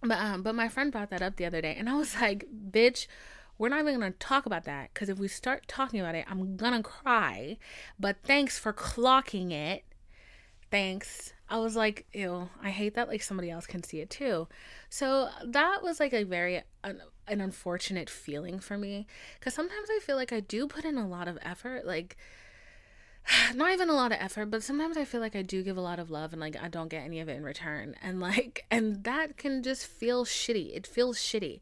But 0.02 0.18
um, 0.18 0.42
but 0.42 0.54
my 0.54 0.68
friend 0.68 0.90
brought 0.90 1.10
that 1.10 1.22
up 1.22 1.36
the 1.36 1.46
other 1.46 1.60
day, 1.60 1.76
and 1.78 1.88
I 1.88 1.94
was 1.94 2.20
like, 2.20 2.46
"Bitch, 2.70 3.06
we're 3.62 3.68
not 3.68 3.78
even 3.78 4.00
gonna 4.00 4.10
talk 4.18 4.44
about 4.44 4.64
that 4.64 4.92
because 4.92 5.08
if 5.08 5.20
we 5.20 5.28
start 5.28 5.68
talking 5.68 6.00
about 6.00 6.16
it, 6.16 6.26
I'm 6.28 6.56
gonna 6.56 6.82
cry." 6.82 7.58
But 7.96 8.16
thanks 8.24 8.58
for 8.58 8.72
clocking 8.72 9.52
it. 9.52 9.84
Thanks. 10.72 11.32
I 11.48 11.58
was 11.58 11.76
like, 11.76 12.06
ew, 12.12 12.48
I 12.60 12.70
hate 12.70 12.94
that 12.94 13.06
like 13.06 13.22
somebody 13.22 13.50
else 13.52 13.66
can 13.66 13.84
see 13.84 14.00
it 14.00 14.10
too. 14.10 14.48
So 14.88 15.28
that 15.46 15.80
was 15.80 16.00
like 16.00 16.12
a 16.12 16.24
very 16.24 16.62
un- 16.82 17.02
an 17.28 17.40
unfortunate 17.40 18.10
feeling 18.10 18.58
for 18.58 18.76
me 18.76 19.06
because 19.38 19.54
sometimes 19.54 19.88
I 19.92 20.00
feel 20.00 20.16
like 20.16 20.32
I 20.32 20.40
do 20.40 20.66
put 20.66 20.84
in 20.84 20.98
a 20.98 21.06
lot 21.06 21.28
of 21.28 21.38
effort. 21.42 21.86
Like, 21.86 22.16
not 23.54 23.70
even 23.70 23.90
a 23.90 23.94
lot 23.94 24.10
of 24.10 24.18
effort, 24.20 24.46
but 24.46 24.64
sometimes 24.64 24.96
I 24.96 25.04
feel 25.04 25.20
like 25.20 25.36
I 25.36 25.42
do 25.42 25.62
give 25.62 25.76
a 25.76 25.82
lot 25.82 26.00
of 26.00 26.10
love 26.10 26.32
and 26.32 26.40
like 26.40 26.56
I 26.60 26.66
don't 26.66 26.88
get 26.88 27.04
any 27.04 27.20
of 27.20 27.28
it 27.28 27.36
in 27.36 27.44
return. 27.44 27.94
And 28.02 28.18
like, 28.18 28.66
and 28.72 29.04
that 29.04 29.36
can 29.36 29.62
just 29.62 29.86
feel 29.86 30.24
shitty. 30.24 30.74
It 30.74 30.84
feels 30.84 31.16
shitty. 31.16 31.60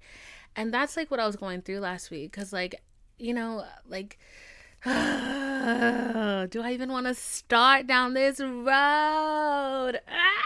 And 0.57 0.73
that's 0.73 0.97
like 0.97 1.11
what 1.11 1.21
I 1.21 1.27
was 1.27 1.37
going 1.37 1.63
through 1.63 1.81
last 1.81 2.11
week 2.11 2.33
because, 2.33 2.53
like, 2.53 2.83
you 3.19 3.35
know, 3.35 3.65
like, 3.89 4.19
do 4.85 4.91
I 4.91 6.71
even 6.73 6.91
want 6.91 7.07
to 7.07 7.15
start 7.15 7.87
down 7.87 8.15
this 8.15 8.41
road? 8.41 10.01
Ah! 10.09 10.41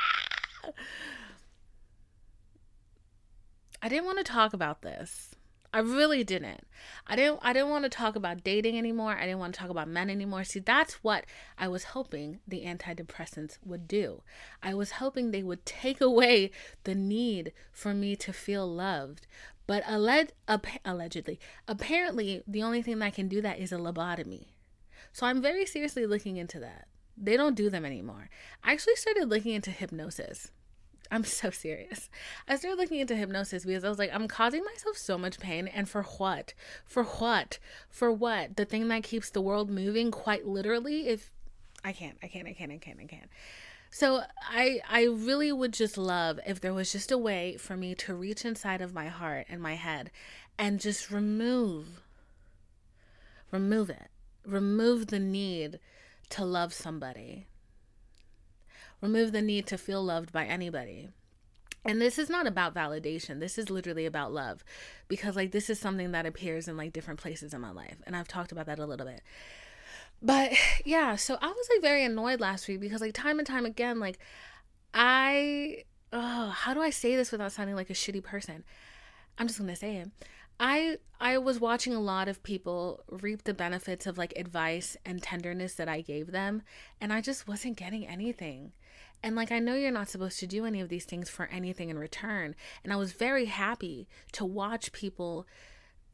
I 3.82 3.88
didn't 3.88 4.06
want 4.06 4.18
to 4.18 4.24
talk 4.24 4.54
about 4.54 4.82
this. 4.82 5.34
I 5.74 5.80
really 5.80 6.22
didn't. 6.22 6.68
I 7.06 7.16
didn't 7.16 7.40
I 7.42 7.52
didn't 7.52 7.68
want 7.68 7.82
to 7.82 7.90
talk 7.90 8.14
about 8.14 8.44
dating 8.44 8.78
anymore. 8.78 9.16
I 9.18 9.22
didn't 9.26 9.40
want 9.40 9.54
to 9.54 9.60
talk 9.60 9.70
about 9.70 9.88
men 9.88 10.08
anymore. 10.08 10.44
See, 10.44 10.60
that's 10.60 11.02
what 11.02 11.26
I 11.58 11.66
was 11.66 11.84
hoping 11.84 12.38
the 12.46 12.64
antidepressants 12.64 13.58
would 13.64 13.88
do. 13.88 14.22
I 14.62 14.72
was 14.72 14.92
hoping 14.92 15.32
they 15.32 15.42
would 15.42 15.66
take 15.66 16.00
away 16.00 16.52
the 16.84 16.94
need 16.94 17.52
for 17.72 17.92
me 17.92 18.14
to 18.16 18.32
feel 18.32 18.66
loved. 18.72 19.26
But 19.66 19.82
alleged, 19.86 20.32
allegedly, 20.84 21.40
apparently, 21.66 22.42
the 22.46 22.62
only 22.62 22.82
thing 22.82 22.98
that 22.98 23.14
can 23.14 23.28
do 23.28 23.40
that 23.40 23.58
is 23.58 23.72
a 23.72 23.76
lobotomy. 23.76 24.48
So 25.12 25.26
I'm 25.26 25.40
very 25.40 25.64
seriously 25.64 26.06
looking 26.06 26.36
into 26.36 26.60
that. 26.60 26.88
They 27.16 27.36
don't 27.36 27.54
do 27.54 27.70
them 27.70 27.84
anymore. 27.84 28.28
I 28.62 28.72
actually 28.72 28.96
started 28.96 29.28
looking 29.28 29.54
into 29.54 29.70
hypnosis. 29.70 30.50
I'm 31.10 31.24
so 31.24 31.50
serious. 31.50 32.10
I 32.48 32.56
started 32.56 32.78
looking 32.78 32.98
into 32.98 33.14
hypnosis 33.14 33.64
because 33.64 33.84
I 33.84 33.88
was 33.88 33.98
like, 33.98 34.10
I'm 34.12 34.26
causing 34.26 34.64
myself 34.64 34.96
so 34.96 35.16
much 35.16 35.38
pain. 35.38 35.68
And 35.68 35.88
for 35.88 36.02
what? 36.02 36.54
For 36.84 37.04
what? 37.04 37.58
For 37.88 38.10
what? 38.10 38.56
The 38.56 38.64
thing 38.64 38.88
that 38.88 39.04
keeps 39.04 39.30
the 39.30 39.40
world 39.40 39.70
moving, 39.70 40.10
quite 40.10 40.46
literally, 40.46 41.08
if 41.08 41.30
I 41.84 41.92
can't, 41.92 42.16
I 42.22 42.26
can't, 42.26 42.48
I 42.48 42.52
can't, 42.52 42.72
I 42.72 42.78
can't, 42.78 42.98
I 43.00 43.04
can't. 43.04 43.30
So 43.94 44.22
I 44.42 44.80
I 44.88 45.04
really 45.04 45.52
would 45.52 45.72
just 45.72 45.96
love 45.96 46.40
if 46.44 46.60
there 46.60 46.74
was 46.74 46.90
just 46.90 47.12
a 47.12 47.18
way 47.18 47.56
for 47.56 47.76
me 47.76 47.94
to 47.94 48.12
reach 48.12 48.44
inside 48.44 48.80
of 48.80 48.92
my 48.92 49.06
heart 49.06 49.46
and 49.48 49.62
my 49.62 49.76
head 49.76 50.10
and 50.58 50.80
just 50.80 51.12
remove 51.12 52.02
remove 53.52 53.90
it. 53.90 54.08
Remove 54.44 55.06
the 55.06 55.20
need 55.20 55.78
to 56.30 56.44
love 56.44 56.74
somebody 56.74 57.46
remove 59.04 59.32
the 59.32 59.42
need 59.42 59.66
to 59.66 59.76
feel 59.76 60.02
loved 60.02 60.32
by 60.32 60.46
anybody. 60.46 61.10
And 61.84 62.00
this 62.00 62.18
is 62.18 62.30
not 62.30 62.46
about 62.46 62.74
validation. 62.74 63.38
This 63.38 63.58
is 63.58 63.68
literally 63.68 64.06
about 64.06 64.32
love 64.32 64.64
because 65.08 65.36
like 65.36 65.52
this 65.52 65.68
is 65.68 65.78
something 65.78 66.12
that 66.12 66.24
appears 66.24 66.66
in 66.66 66.78
like 66.78 66.94
different 66.94 67.20
places 67.20 67.52
in 67.52 67.60
my 67.60 67.70
life. 67.70 67.98
And 68.06 68.16
I've 68.16 68.28
talked 68.28 68.50
about 68.50 68.64
that 68.66 68.78
a 68.78 68.86
little 68.86 69.06
bit. 69.06 69.20
But 70.24 70.52
yeah, 70.84 71.16
so 71.16 71.36
I 71.40 71.46
was 71.46 71.68
like 71.72 71.82
very 71.82 72.04
annoyed 72.04 72.40
last 72.40 72.66
week 72.66 72.80
because 72.80 73.00
like 73.00 73.14
time 73.14 73.38
and 73.38 73.46
time 73.46 73.66
again 73.66 74.00
like 74.00 74.18
I 74.92 75.84
oh, 76.12 76.48
how 76.50 76.74
do 76.74 76.80
I 76.80 76.90
say 76.90 77.14
this 77.14 77.30
without 77.30 77.52
sounding 77.52 77.76
like 77.76 77.90
a 77.90 77.94
shitty 77.94 78.24
person? 78.24 78.64
I'm 79.36 79.48
just 79.48 79.64
to 79.64 79.76
say 79.76 79.96
it. 79.96 80.10
I 80.58 80.98
I 81.20 81.38
was 81.38 81.60
watching 81.60 81.94
a 81.94 82.00
lot 82.00 82.28
of 82.28 82.42
people 82.42 83.02
reap 83.10 83.44
the 83.44 83.54
benefits 83.54 84.06
of 84.06 84.16
like 84.16 84.32
advice 84.36 84.96
and 85.04 85.22
tenderness 85.22 85.74
that 85.74 85.88
I 85.88 86.00
gave 86.00 86.30
them 86.30 86.62
and 87.00 87.12
I 87.12 87.20
just 87.20 87.48
wasn't 87.48 87.76
getting 87.76 88.06
anything. 88.06 88.72
And 89.22 89.34
like, 89.34 89.50
I 89.50 89.58
know 89.58 89.74
you're 89.74 89.90
not 89.90 90.10
supposed 90.10 90.38
to 90.40 90.46
do 90.46 90.66
any 90.66 90.82
of 90.82 90.90
these 90.90 91.06
things 91.06 91.30
for 91.30 91.46
anything 91.46 91.88
in 91.88 91.98
return. 91.98 92.54
And 92.84 92.92
I 92.92 92.96
was 92.96 93.12
very 93.12 93.46
happy 93.46 94.06
to 94.32 94.44
watch 94.44 94.92
people, 94.92 95.46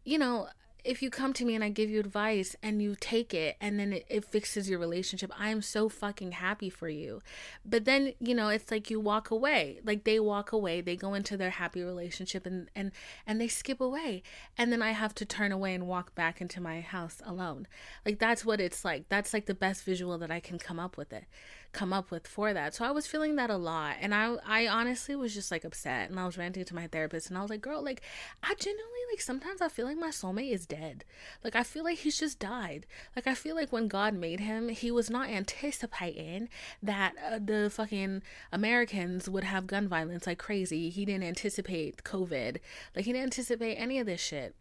you 0.04 0.16
know, 0.16 0.46
if 0.84 1.02
you 1.02 1.10
come 1.10 1.32
to 1.34 1.44
me 1.44 1.54
and 1.54 1.62
I 1.62 1.68
give 1.68 1.90
you 1.90 2.00
advice 2.00 2.56
and 2.62 2.82
you 2.82 2.96
take 2.98 3.34
it 3.34 3.56
and 3.60 3.78
then 3.78 3.92
it, 3.92 4.06
it, 4.08 4.24
fixes 4.24 4.70
your 4.70 4.78
relationship, 4.78 5.30
I 5.38 5.50
am 5.50 5.62
so 5.62 5.88
fucking 5.88 6.32
happy 6.32 6.70
for 6.70 6.88
you. 6.88 7.22
But 7.64 7.84
then, 7.84 8.12
you 8.20 8.34
know, 8.34 8.48
it's 8.48 8.70
like 8.70 8.90
you 8.90 9.00
walk 9.00 9.30
away. 9.30 9.80
Like 9.84 10.04
they 10.04 10.20
walk 10.20 10.52
away, 10.52 10.80
they 10.80 10.96
go 10.96 11.14
into 11.14 11.36
their 11.36 11.50
happy 11.50 11.82
relationship 11.82 12.46
and 12.46 12.68
and 12.74 12.92
and 13.26 13.40
they 13.40 13.48
skip 13.48 13.80
away. 13.80 14.22
And 14.56 14.72
then 14.72 14.82
I 14.82 14.92
have 14.92 15.14
to 15.16 15.24
turn 15.24 15.52
away 15.52 15.74
and 15.74 15.86
walk 15.86 16.14
back 16.14 16.40
into 16.40 16.60
my 16.60 16.80
house 16.80 17.20
alone. 17.24 17.66
Like 18.06 18.18
that's 18.18 18.44
what 18.44 18.60
it's 18.60 18.84
like. 18.84 19.08
That's 19.08 19.34
like 19.34 19.46
the 19.46 19.54
best 19.54 19.84
visual 19.84 20.18
that 20.18 20.30
I 20.30 20.40
can 20.40 20.58
come 20.58 20.78
up 20.78 20.96
with 20.96 21.12
it 21.12 21.24
come 21.72 21.92
up 21.92 22.10
with 22.10 22.26
for 22.26 22.52
that. 22.52 22.74
So 22.74 22.84
I 22.84 22.90
was 22.90 23.06
feeling 23.06 23.36
that 23.36 23.50
a 23.50 23.56
lot. 23.56 23.96
And 24.00 24.14
I 24.14 24.36
I 24.46 24.66
honestly 24.66 25.14
was 25.16 25.34
just 25.34 25.50
like 25.50 25.64
upset 25.64 26.10
and 26.10 26.18
I 26.18 26.26
was 26.26 26.38
ranting 26.38 26.64
to 26.64 26.74
my 26.74 26.86
therapist 26.86 27.28
and 27.28 27.38
I 27.38 27.42
was 27.42 27.50
like, 27.50 27.60
girl, 27.60 27.82
like 27.82 28.02
I 28.42 28.54
genuinely 28.54 29.00
like 29.10 29.20
sometimes 29.20 29.60
I 29.60 29.68
feel 29.68 29.86
like 29.86 29.96
my 29.98 30.08
soulmate 30.08 30.52
is 30.52 30.66
dead. 30.66 31.04
Like 31.44 31.56
I 31.56 31.62
feel 31.62 31.84
like 31.84 31.98
he's 31.98 32.18
just 32.18 32.38
died. 32.38 32.86
Like 33.14 33.26
I 33.26 33.34
feel 33.34 33.54
like 33.54 33.72
when 33.72 33.88
God 33.88 34.14
made 34.14 34.40
him, 34.40 34.68
he 34.68 34.90
was 34.90 35.10
not 35.10 35.28
anticipating 35.28 36.48
that 36.82 37.14
uh, 37.24 37.38
the 37.42 37.70
fucking 37.70 38.22
Americans 38.52 39.28
would 39.28 39.44
have 39.44 39.66
gun 39.66 39.88
violence 39.88 40.26
like 40.26 40.38
crazy. 40.38 40.90
He 40.90 41.04
didn't 41.04 41.24
anticipate 41.24 42.04
COVID. 42.04 42.58
Like 42.96 43.04
he 43.04 43.12
didn't 43.12 43.24
anticipate 43.24 43.76
any 43.76 43.98
of 43.98 44.06
this 44.06 44.20
shit. 44.20 44.54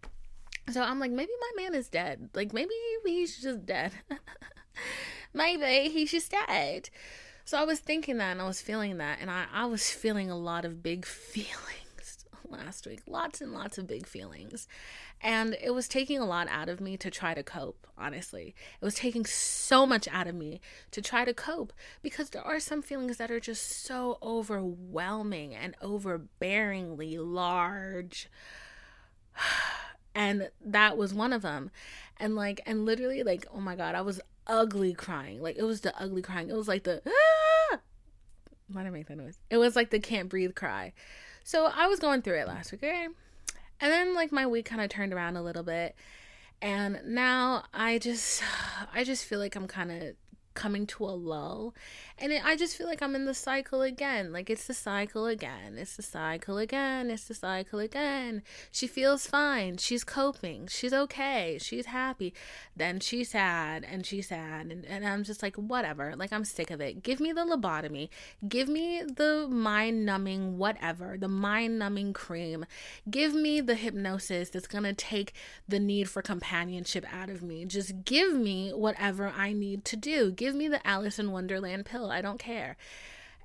So 0.71 0.83
I'm 0.83 0.99
like, 0.99 1.11
maybe 1.11 1.31
my 1.41 1.63
man 1.63 1.73
is 1.73 1.89
dead. 1.89 2.29
Like 2.33 2.53
maybe 2.53 2.73
he's 3.03 3.41
just 3.41 3.65
dead. 3.65 3.91
maybe 5.33 5.89
he's 5.89 6.11
just 6.11 6.31
dead. 6.31 6.89
So 7.45 7.57
I 7.57 7.63
was 7.63 7.79
thinking 7.79 8.17
that 8.17 8.31
and 8.31 8.41
I 8.41 8.45
was 8.45 8.61
feeling 8.61 8.97
that, 8.97 9.17
and 9.21 9.31
I, 9.31 9.45
I 9.51 9.65
was 9.65 9.89
feeling 9.89 10.29
a 10.29 10.37
lot 10.37 10.65
of 10.65 10.83
big 10.83 11.05
feelings 11.05 12.25
last 12.49 12.85
week. 12.85 13.01
Lots 13.07 13.41
and 13.41 13.53
lots 13.53 13.77
of 13.77 13.87
big 13.87 14.05
feelings. 14.05 14.67
And 15.21 15.57
it 15.61 15.71
was 15.71 15.87
taking 15.87 16.19
a 16.19 16.25
lot 16.25 16.47
out 16.49 16.69
of 16.69 16.79
me 16.79 16.95
to 16.97 17.11
try 17.11 17.33
to 17.33 17.43
cope, 17.43 17.87
honestly. 17.97 18.55
It 18.81 18.85
was 18.85 18.95
taking 18.95 19.25
so 19.25 19.85
much 19.85 20.07
out 20.07 20.27
of 20.27 20.35
me 20.35 20.61
to 20.91 21.01
try 21.01 21.25
to 21.25 21.33
cope 21.33 21.73
because 22.01 22.29
there 22.29 22.45
are 22.45 22.59
some 22.59 22.81
feelings 22.81 23.17
that 23.17 23.31
are 23.31 23.39
just 23.39 23.83
so 23.83 24.17
overwhelming 24.21 25.53
and 25.53 25.75
overbearingly 25.81 27.17
large. 27.19 28.29
And 30.15 30.49
that 30.65 30.97
was 30.97 31.13
one 31.13 31.31
of 31.31 31.43
them. 31.43 31.69
And 32.17 32.35
like, 32.35 32.61
and 32.65 32.83
literally, 32.83 33.21
like, 33.21 33.45
oh 33.53 33.61
my 33.61 33.75
God, 33.75 33.93
I 33.93 34.01
was 34.01 34.19
ugly 34.47 34.93
crying. 34.93 35.41
Like 35.41 35.57
it 35.57 35.63
was 35.63 35.81
the 35.81 35.97
ugly 35.99 36.21
crying. 36.21 36.49
It 36.49 36.55
was 36.55 36.67
like 36.67 36.83
the 36.83 37.01
ah! 37.07 37.79
why 38.71 38.83
did 38.83 38.89
I 38.89 38.91
make 38.91 39.07
that 39.07 39.17
noise? 39.17 39.37
It 39.49 39.57
was 39.57 39.75
like 39.75 39.89
the 39.89 39.99
can't 39.99 40.29
breathe 40.29 40.55
cry. 40.55 40.93
So 41.43 41.71
I 41.73 41.87
was 41.87 41.99
going 41.99 42.21
through 42.21 42.39
it 42.39 42.47
last 42.47 42.71
week, 42.71 42.83
okay? 42.83 43.07
And 43.81 43.91
then 43.91 44.13
like 44.13 44.31
my 44.31 44.45
week 44.45 44.65
kind 44.65 44.81
of 44.81 44.89
turned 44.89 45.13
around 45.13 45.37
a 45.37 45.41
little 45.41 45.63
bit. 45.63 45.95
And 46.61 46.99
now 47.05 47.63
I 47.73 47.97
just 47.97 48.43
I 48.93 49.03
just 49.03 49.25
feel 49.25 49.39
like 49.39 49.55
I'm 49.55 49.67
kind 49.67 49.91
of 49.91 50.15
coming 50.53 50.85
to 50.87 51.05
a 51.05 51.11
lull. 51.11 51.73
And 52.17 52.31
it, 52.31 52.45
i 52.45 52.55
just 52.55 52.75
feel 52.75 52.87
like 52.87 53.01
i'm 53.01 53.15
in 53.15 53.25
the 53.25 53.33
cycle 53.33 53.81
again. 53.81 54.31
Like 54.31 54.49
it's 54.49 54.67
the 54.67 54.73
cycle 54.73 55.25
again. 55.25 55.77
It's 55.77 55.95
the 55.95 56.03
cycle 56.03 56.57
again. 56.57 57.09
It's 57.09 57.25
the 57.25 57.33
cycle 57.33 57.79
again. 57.79 58.43
She 58.71 58.87
feels 58.87 59.27
fine. 59.27 59.77
She's 59.77 60.03
coping. 60.03 60.67
She's 60.67 60.93
okay. 60.93 61.57
She's 61.61 61.87
happy. 61.87 62.33
Then 62.75 62.99
she's 62.99 63.31
sad 63.31 63.85
and 63.89 64.05
she's 64.05 64.27
sad. 64.27 64.67
And, 64.67 64.85
and 64.85 65.07
i'm 65.07 65.23
just 65.23 65.41
like 65.41 65.55
whatever. 65.55 66.15
Like 66.15 66.33
i'm 66.33 66.45
sick 66.45 66.71
of 66.71 66.81
it. 66.81 67.03
Give 67.03 67.19
me 67.19 67.31
the 67.31 67.45
lobotomy. 67.45 68.09
Give 68.47 68.67
me 68.67 69.03
the 69.03 69.47
mind 69.49 70.05
numbing 70.05 70.57
whatever. 70.57 71.17
The 71.17 71.27
mind 71.27 71.79
numbing 71.79 72.13
cream. 72.13 72.65
Give 73.09 73.33
me 73.33 73.61
the 73.61 73.75
hypnosis 73.75 74.49
that's 74.49 74.67
gonna 74.67 74.93
take 74.93 75.33
the 75.67 75.79
need 75.79 76.09
for 76.09 76.21
companionship 76.21 77.05
out 77.13 77.29
of 77.29 77.41
me. 77.41 77.65
Just 77.65 78.03
give 78.05 78.33
me 78.33 78.71
whatever 78.71 79.29
i 79.37 79.53
need 79.53 79.85
to 79.85 79.95
do 79.95 80.31
give 80.39 80.55
me 80.55 80.69
the 80.69 80.85
alice 80.87 81.19
in 81.19 81.33
wonderland 81.33 81.85
pill 81.85 82.09
I 82.09 82.21
don't 82.21 82.39
care. 82.39 82.77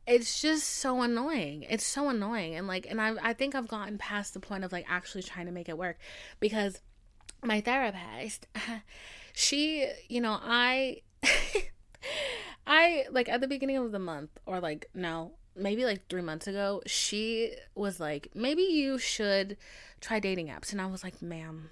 It's 0.07 0.41
just 0.41 0.69
so 0.69 1.03
annoying. 1.03 1.67
It's 1.69 1.85
so 1.85 2.09
annoying. 2.09 2.55
And 2.55 2.69
like 2.69 2.87
and 2.89 3.01
I 3.01 3.15
I 3.21 3.33
think 3.33 3.55
I've 3.55 3.69
gotten 3.69 3.99
past 3.99 4.33
the 4.33 4.41
point 4.41 4.63
of 4.65 4.71
like 4.71 4.87
actually 4.89 5.25
trying 5.25 5.47
to 5.47 5.53
make 5.53 5.69
it 5.69 5.77
work 5.77 5.99
because 6.39 6.81
my 7.43 7.61
therapist 7.61 8.47
she, 9.35 9.91
you 10.09 10.21
know, 10.21 10.39
I 10.41 11.03
I 12.67 13.07
like 13.11 13.29
at 13.29 13.41
the 13.41 13.49
beginning 13.49 13.79
of 13.79 13.91
the 13.91 13.99
month 13.99 14.31
or 14.47 14.61
like 14.61 14.89
no, 14.95 15.33
maybe 15.57 15.85
like 15.85 16.09
3 16.09 16.23
months 16.23 16.47
ago, 16.47 16.81
she 16.87 17.55
was 17.75 17.99
like, 17.99 18.29
"Maybe 18.35 18.63
you 18.63 18.99
should 18.99 19.57
try 20.01 20.21
dating 20.21 20.47
apps." 20.47 20.71
And 20.71 20.81
I 20.81 20.87
was 20.87 21.03
like, 21.03 21.21
"Ma'am, 21.21 21.71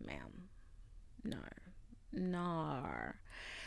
ma'am. 0.00 0.48
No. 1.24 1.38
No." 2.12 3.12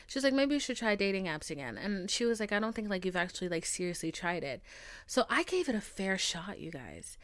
She's 0.07 0.23
like, 0.23 0.33
maybe 0.33 0.53
you 0.53 0.59
should 0.59 0.77
try 0.77 0.95
dating 0.95 1.25
apps 1.25 1.49
again. 1.49 1.77
And 1.77 2.09
she 2.09 2.25
was 2.25 2.39
like, 2.39 2.51
I 2.51 2.59
don't 2.59 2.75
think 2.75 2.89
like 2.89 3.05
you've 3.05 3.15
actually 3.15 3.49
like 3.49 3.65
seriously 3.65 4.11
tried 4.11 4.43
it. 4.43 4.61
So 5.07 5.25
I 5.29 5.43
gave 5.43 5.67
it 5.69 5.75
a 5.75 5.81
fair 5.81 6.17
shot, 6.17 6.59
you 6.59 6.71
guys. 6.71 7.17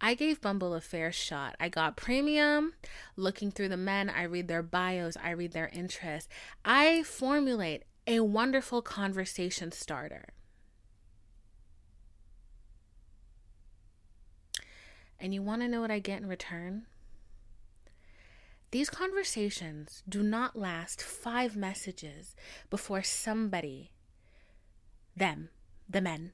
I 0.00 0.14
gave 0.14 0.40
Bumble 0.40 0.74
a 0.74 0.80
fair 0.80 1.12
shot. 1.12 1.54
I 1.60 1.68
got 1.68 1.96
premium, 1.96 2.74
looking 3.16 3.52
through 3.52 3.68
the 3.68 3.76
men, 3.76 4.10
I 4.10 4.24
read 4.24 4.48
their 4.48 4.62
bios, 4.62 5.16
I 5.22 5.30
read 5.30 5.52
their 5.52 5.68
interests. 5.72 6.28
I 6.64 7.04
formulate 7.04 7.84
a 8.06 8.18
wonderful 8.20 8.82
conversation 8.82 9.70
starter. 9.70 10.30
And 15.20 15.32
you 15.32 15.40
want 15.40 15.62
to 15.62 15.68
know 15.68 15.80
what 15.80 15.92
I 15.92 16.00
get 16.00 16.20
in 16.20 16.26
return? 16.26 16.86
These 18.72 18.88
conversations 18.88 20.02
do 20.08 20.22
not 20.22 20.56
last 20.56 21.02
five 21.02 21.54
messages 21.54 22.34
before 22.70 23.02
somebody, 23.02 23.92
them, 25.14 25.50
the 25.86 26.00
men, 26.00 26.32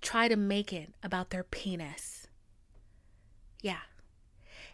try 0.00 0.26
to 0.26 0.34
make 0.34 0.72
it 0.72 0.92
about 1.00 1.30
their 1.30 1.44
penis. 1.44 2.26
Yeah. 3.62 3.82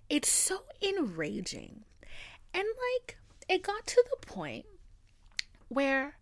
It's 0.08 0.30
so 0.30 0.62
enraging. 0.80 1.84
And 2.54 2.64
like, 2.64 3.18
it 3.46 3.62
got 3.62 3.86
to 3.88 4.04
the 4.10 4.26
point 4.26 4.64
where 5.68 6.16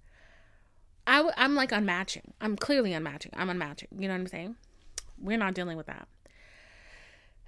I 1.06 1.18
w- 1.18 1.34
I'm 1.36 1.54
like 1.54 1.70
unmatching. 1.70 2.32
I'm 2.40 2.56
clearly 2.56 2.90
unmatching. 2.90 3.30
I'm 3.34 3.48
unmatching. 3.48 3.92
You 3.96 4.08
know 4.08 4.14
what 4.14 4.22
I'm 4.22 4.26
saying? 4.26 4.56
We're 5.20 5.38
not 5.38 5.54
dealing 5.54 5.76
with 5.76 5.86
that. 5.86 6.08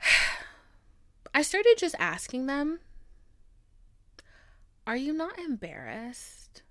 I 1.35 1.43
started 1.43 1.75
just 1.77 1.97
asking 1.99 2.47
them, 2.47 2.79
Are 4.87 4.97
you 4.97 5.13
not 5.13 5.37
embarrassed 5.37 6.63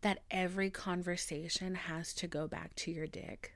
that 0.00 0.22
every 0.32 0.68
conversation 0.68 1.76
has 1.76 2.12
to 2.14 2.26
go 2.26 2.48
back 2.48 2.74
to 2.74 2.90
your 2.90 3.06
dick? 3.06 3.52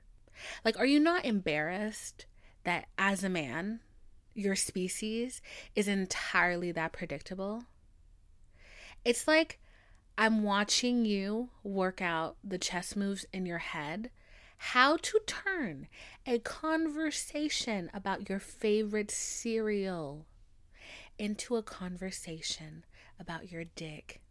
Like, 0.63 0.79
are 0.79 0.85
you 0.85 0.99
not 0.99 1.25
embarrassed 1.25 2.25
that 2.63 2.85
as 2.97 3.21
a 3.21 3.29
man, 3.29 3.81
your 4.33 4.55
species 4.55 5.41
is 5.75 5.89
entirely 5.89 6.71
that 6.71 6.93
predictable? 6.93 7.65
It's 9.03 9.27
like 9.27 9.59
I'm 10.17 10.43
watching 10.43 11.03
you 11.03 11.49
work 11.63 12.01
out 12.01 12.37
the 12.45 12.57
chess 12.57 12.95
moves 12.95 13.25
in 13.33 13.45
your 13.45 13.57
head. 13.57 14.09
How 14.57 14.95
to 14.95 15.19
turn 15.27 15.87
a 16.25 16.39
conversation 16.39 17.91
about 17.93 18.29
your 18.29 18.39
favorite 18.39 19.11
cereal 19.11 20.27
into 21.19 21.57
a 21.57 21.63
conversation 21.63 22.85
about 23.23 23.51
your 23.51 23.63
dick. 23.63 24.21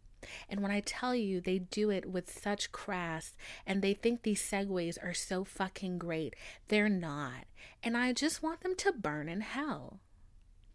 And 0.49 0.61
when 0.61 0.71
I 0.71 0.79
tell 0.79 1.13
you 1.13 1.41
they 1.41 1.59
do 1.59 1.89
it 1.89 2.05
with 2.05 2.31
such 2.31 2.71
crass 2.71 3.35
and 3.65 3.81
they 3.81 3.93
think 3.93 4.21
these 4.21 4.41
segues 4.41 5.03
are 5.03 5.13
so 5.13 5.43
fucking 5.43 5.97
great, 5.97 6.35
they're 6.69 6.89
not. 6.89 7.45
And 7.81 7.97
I 7.97 8.13
just 8.13 8.41
want 8.41 8.61
them 8.61 8.75
to 8.77 8.93
burn 8.93 9.27
in 9.27 9.41
hell. 9.41 9.99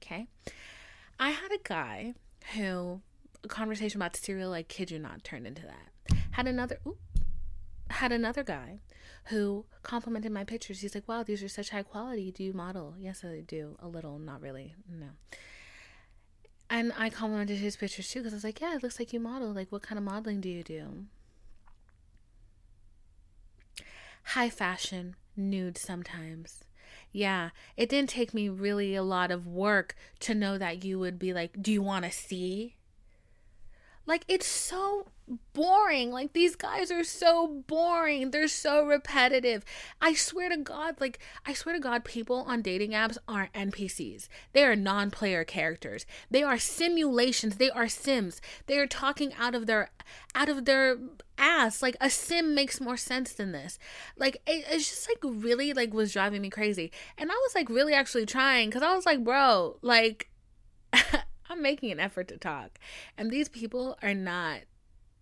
Okay? 0.03 0.27
I 1.19 1.31
had 1.31 1.51
a 1.53 1.63
guy 1.63 2.15
who 2.55 3.01
a 3.45 3.49
conversation 3.49 4.01
about 4.01 4.17
cereal, 4.17 4.53
I 4.53 4.63
kid 4.63 4.91
you 4.91 4.99
not, 4.99 5.25
turned 5.25 5.47
into 5.47 5.63
that. 5.63 6.19
Had 6.33 6.47
another 6.47 6.79
ooh, 6.87 6.99
had 7.91 8.13
another 8.13 8.43
guy 8.43 8.81
who 9.27 9.65
complimented 9.83 10.33
my 10.33 10.45
pictures. 10.45 10.81
He's 10.81 10.95
like, 10.95 11.09
Wow, 11.09 11.23
these 11.23 11.43
are 11.43 11.49
such 11.49 11.71
high 11.71 11.83
quality. 11.83 12.31
Do 12.31 12.45
you 12.45 12.53
model? 12.53 12.95
Yes, 12.99 13.25
I 13.25 13.43
do. 13.47 13.77
A 13.81 13.89
little, 13.89 14.19
not 14.19 14.41
really. 14.41 14.75
No. 14.91 15.09
And 16.71 16.93
I 16.99 17.09
complimented 17.09 17.59
his 17.59 17.77
pictures 17.77 18.11
too 18.11 18.21
because 18.21 18.35
I 18.35 18.37
was 18.37 18.45
like, 18.45 18.61
Yeah, 18.61 18.75
it 18.75 18.83
looks 18.83 18.99
like 18.99 19.13
you 19.13 19.21
model. 19.21 19.53
Like, 19.53 19.73
what 19.73 19.83
kind 19.83 19.99
of 19.99 20.05
modeling 20.05 20.41
do 20.41 20.49
you 20.49 20.63
do? 20.63 21.07
High 24.25 24.51
fashion, 24.51 25.17
nude 25.37 25.79
sometimes. 25.79 26.65
Yeah, 27.11 27.51
it 27.77 27.89
didn't 27.89 28.11
take 28.11 28.35
me 28.35 28.49
really 28.49 28.95
a 28.95 29.03
lot 29.03 29.31
of 29.31 29.47
work 29.47 29.97
to 30.21 30.35
know 30.35 30.59
that 30.59 30.85
you 30.85 30.99
would 30.99 31.19
be 31.19 31.33
like, 31.33 31.63
Do 31.63 31.73
you 31.73 31.83
want 31.83 32.05
to 32.05 32.11
see? 32.11 32.77
Like, 34.05 34.25
it's 34.29 34.47
so 34.47 35.07
boring. 35.53 36.11
Like, 36.11 36.33
these 36.33 36.57
guys 36.57 36.91
are 36.91 37.05
so 37.05 37.63
boring. 37.67 38.31
They're 38.31 38.49
so 38.49 38.85
repetitive. 38.85 39.65
I 40.01 40.15
swear 40.15 40.49
to 40.49 40.57
God, 40.57 41.01
like, 41.01 41.19
I 41.47 41.53
swear 41.53 41.75
to 41.75 41.81
God, 41.81 42.05
people 42.05 42.45
on 42.47 42.63
dating 42.63 42.93
apps 42.93 43.19
aren't 43.27 43.53
NPCs. 43.53 44.29
They 44.53 44.65
are 44.65 44.77
non 44.77 45.11
player 45.11 45.45
characters. 45.45 46.07
They 46.31 46.43
are 46.43 46.59
simulations. 46.59 47.57
They 47.57 47.71
are 47.71 47.89
sims. 47.89 48.41
They 48.67 48.79
are 48.79 48.87
talking 48.87 49.33
out 49.39 49.55
of 49.55 49.67
their, 49.67 49.91
out 50.35 50.49
of 50.49 50.65
their 50.65 50.99
ass. 51.37 51.83
Like, 51.83 51.97
a 52.01 52.11
sim 52.11 52.55
makes 52.55 52.81
more 52.81 52.97
sense 52.97 53.33
than 53.33 53.53
this. 53.53 53.79
Like, 54.17 54.37
it, 54.47 54.65
it's 54.71 54.89
just 54.89 55.09
like 55.09 55.19
really, 55.23 55.73
like, 55.73 55.93
was 55.93 56.13
driving 56.13 56.43
me 56.43 56.51
crazy. 56.51 56.93
And 57.17 57.31
I 57.31 57.35
was 57.35 57.55
like, 57.55 57.69
really 57.69 57.95
actually 57.95 58.27
trying 58.27 58.69
because 58.69 58.83
I 58.83 58.95
was 58.95 59.07
like, 59.07 59.25
bro, 59.25 59.79
like, 59.83 60.31
I'm 61.51 61.63
making 61.63 61.91
an 61.91 62.01
effort 62.01 62.29
to 62.29 62.37
talk. 62.37 62.79
And 63.17 63.31
these 63.31 63.49
people 63.49 63.99
are 64.03 64.15
not 64.15 64.61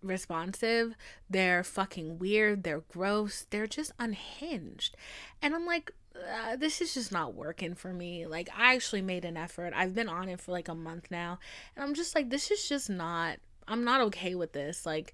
responsive. 0.01 0.95
They're 1.29 1.63
fucking 1.63 2.19
weird. 2.19 2.63
They're 2.63 2.83
gross. 2.91 3.45
They're 3.49 3.67
just 3.67 3.91
unhinged. 3.99 4.95
And 5.41 5.55
I'm 5.55 5.65
like, 5.65 5.91
uh, 6.15 6.55
this 6.55 6.81
is 6.81 6.93
just 6.93 7.11
not 7.11 7.33
working 7.33 7.75
for 7.75 7.93
me. 7.93 8.25
Like, 8.25 8.49
I 8.57 8.75
actually 8.75 9.01
made 9.01 9.25
an 9.25 9.37
effort. 9.37 9.73
I've 9.75 9.93
been 9.93 10.09
on 10.09 10.29
it 10.29 10.39
for 10.39 10.51
like 10.51 10.67
a 10.67 10.75
month 10.75 11.07
now. 11.11 11.39
And 11.75 11.83
I'm 11.83 11.93
just 11.93 12.15
like, 12.15 12.29
this 12.29 12.51
is 12.51 12.67
just 12.67 12.89
not, 12.89 13.37
I'm 13.67 13.83
not 13.83 14.01
okay 14.01 14.35
with 14.35 14.53
this. 14.53 14.85
Like, 14.85 15.13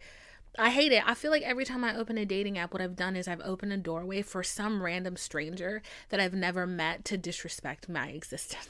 I 0.57 0.69
hate 0.69 0.91
it. 0.91 1.03
I 1.05 1.15
feel 1.15 1.31
like 1.31 1.41
every 1.41 1.65
time 1.65 1.83
I 1.83 1.95
open 1.95 2.17
a 2.17 2.25
dating 2.25 2.59
app, 2.59 2.73
what 2.73 2.81
I've 2.81 2.95
done 2.95 3.15
is 3.15 3.27
I've 3.27 3.41
opened 3.41 3.73
a 3.73 3.77
doorway 3.77 4.21
for 4.21 4.43
some 4.43 4.83
random 4.83 5.17
stranger 5.17 5.81
that 6.09 6.19
I've 6.19 6.33
never 6.33 6.67
met 6.67 7.05
to 7.05 7.17
disrespect 7.17 7.89
my 7.89 8.07
existence. 8.09 8.67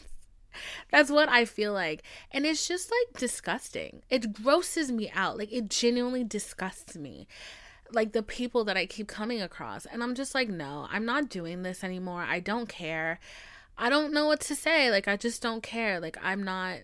That's 0.92 1.10
what 1.10 1.30
I 1.30 1.46
feel 1.46 1.74
like. 1.74 2.04
And 2.32 2.46
it's 2.46 2.68
just 2.68 2.92
like 2.92 3.20
disgusting. 3.20 4.04
It 4.10 4.34
grosses 4.34 4.92
me 4.92 5.12
out. 5.14 5.38
Like 5.38 5.52
it 5.52 5.70
genuinely 5.70 6.24
disgusts 6.24 6.96
me. 6.96 7.28
Like 7.92 8.14
the 8.14 8.24
people 8.24 8.64
that 8.66 8.78
I 8.78 8.86
keep 8.86 9.08
coming 9.08 9.42
across. 9.42 9.86
And 9.86 10.02
I'm 10.04 10.16
just 10.16 10.34
like, 10.34 10.50
no, 10.50 10.88
I'm 10.92 11.06
not 11.06 11.30
doing 11.30 11.64
this 11.64 11.84
anymore. 11.84 12.26
I 12.28 12.40
don't 12.40 12.68
care. 12.68 13.20
I 13.78 13.90
don't 13.90 14.14
know 14.14 14.28
what 14.28 14.40
to 14.42 14.56
say. 14.56 14.90
Like 14.90 15.08
I 15.08 15.18
just 15.18 15.42
don't 15.42 15.64
care. 15.64 16.00
Like 16.00 16.18
I'm 16.22 16.44
not 16.44 16.80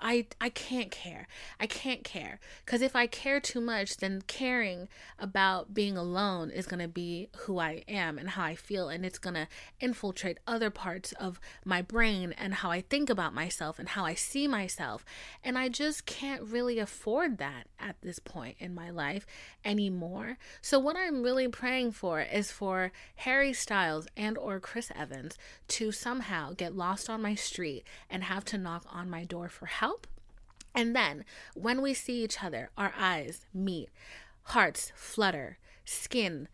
I 0.00 0.26
I 0.40 0.48
can't 0.48 0.90
care. 0.90 1.26
I 1.58 1.66
can't 1.66 2.04
care 2.04 2.40
cuz 2.66 2.82
if 2.82 2.94
I 2.94 3.06
care 3.06 3.40
too 3.40 3.60
much 3.60 3.96
then 3.98 4.22
caring 4.22 4.88
about 5.18 5.74
being 5.74 5.96
alone 5.96 6.50
is 6.50 6.66
going 6.66 6.80
to 6.80 6.88
be 6.88 7.28
who 7.38 7.58
I 7.58 7.84
am 7.88 8.18
and 8.18 8.30
how 8.30 8.44
I 8.44 8.54
feel 8.54 8.88
and 8.88 9.04
it's 9.04 9.18
going 9.18 9.34
to 9.34 9.48
infiltrate 9.80 10.38
other 10.46 10.70
parts 10.70 11.12
of 11.12 11.40
my 11.64 11.82
brain 11.82 12.32
and 12.32 12.54
how 12.54 12.70
I 12.70 12.80
think 12.80 13.10
about 13.10 13.34
myself 13.34 13.78
and 13.78 13.90
how 13.90 14.04
I 14.04 14.14
see 14.14 14.46
myself 14.46 15.04
and 15.42 15.58
I 15.58 15.68
just 15.68 16.06
can't 16.06 16.42
really 16.42 16.78
afford 16.78 17.38
that 17.38 17.66
at 17.78 17.96
this 18.02 18.18
point 18.18 18.56
in 18.58 18.74
my 18.74 18.90
life 18.90 19.26
anymore. 19.64 20.38
So 20.60 20.78
what 20.78 20.96
I'm 20.96 21.22
really 21.22 21.48
praying 21.48 21.92
for 21.92 22.20
is 22.20 22.50
for 22.50 22.92
Harry 23.16 23.52
Styles 23.52 24.06
and 24.16 24.36
or 24.38 24.60
Chris 24.60 24.90
Evans 24.94 25.36
to 25.68 25.92
somehow 25.92 26.52
get 26.52 26.76
lost 26.76 27.08
on 27.10 27.22
my 27.22 27.34
street 27.34 27.84
and 28.10 28.24
have 28.24 28.44
to 28.46 28.58
knock 28.58 28.84
on 28.90 29.10
my 29.10 29.24
door 29.24 29.48
for 29.48 29.66
help 29.66 29.87
and 30.74 30.94
then 30.94 31.24
when 31.54 31.82
we 31.82 31.94
see 31.94 32.22
each 32.22 32.42
other, 32.42 32.70
our 32.76 32.92
eyes 32.98 33.46
meet, 33.52 33.90
hearts 34.44 34.92
flutter, 34.94 35.58
skin, 35.84 36.48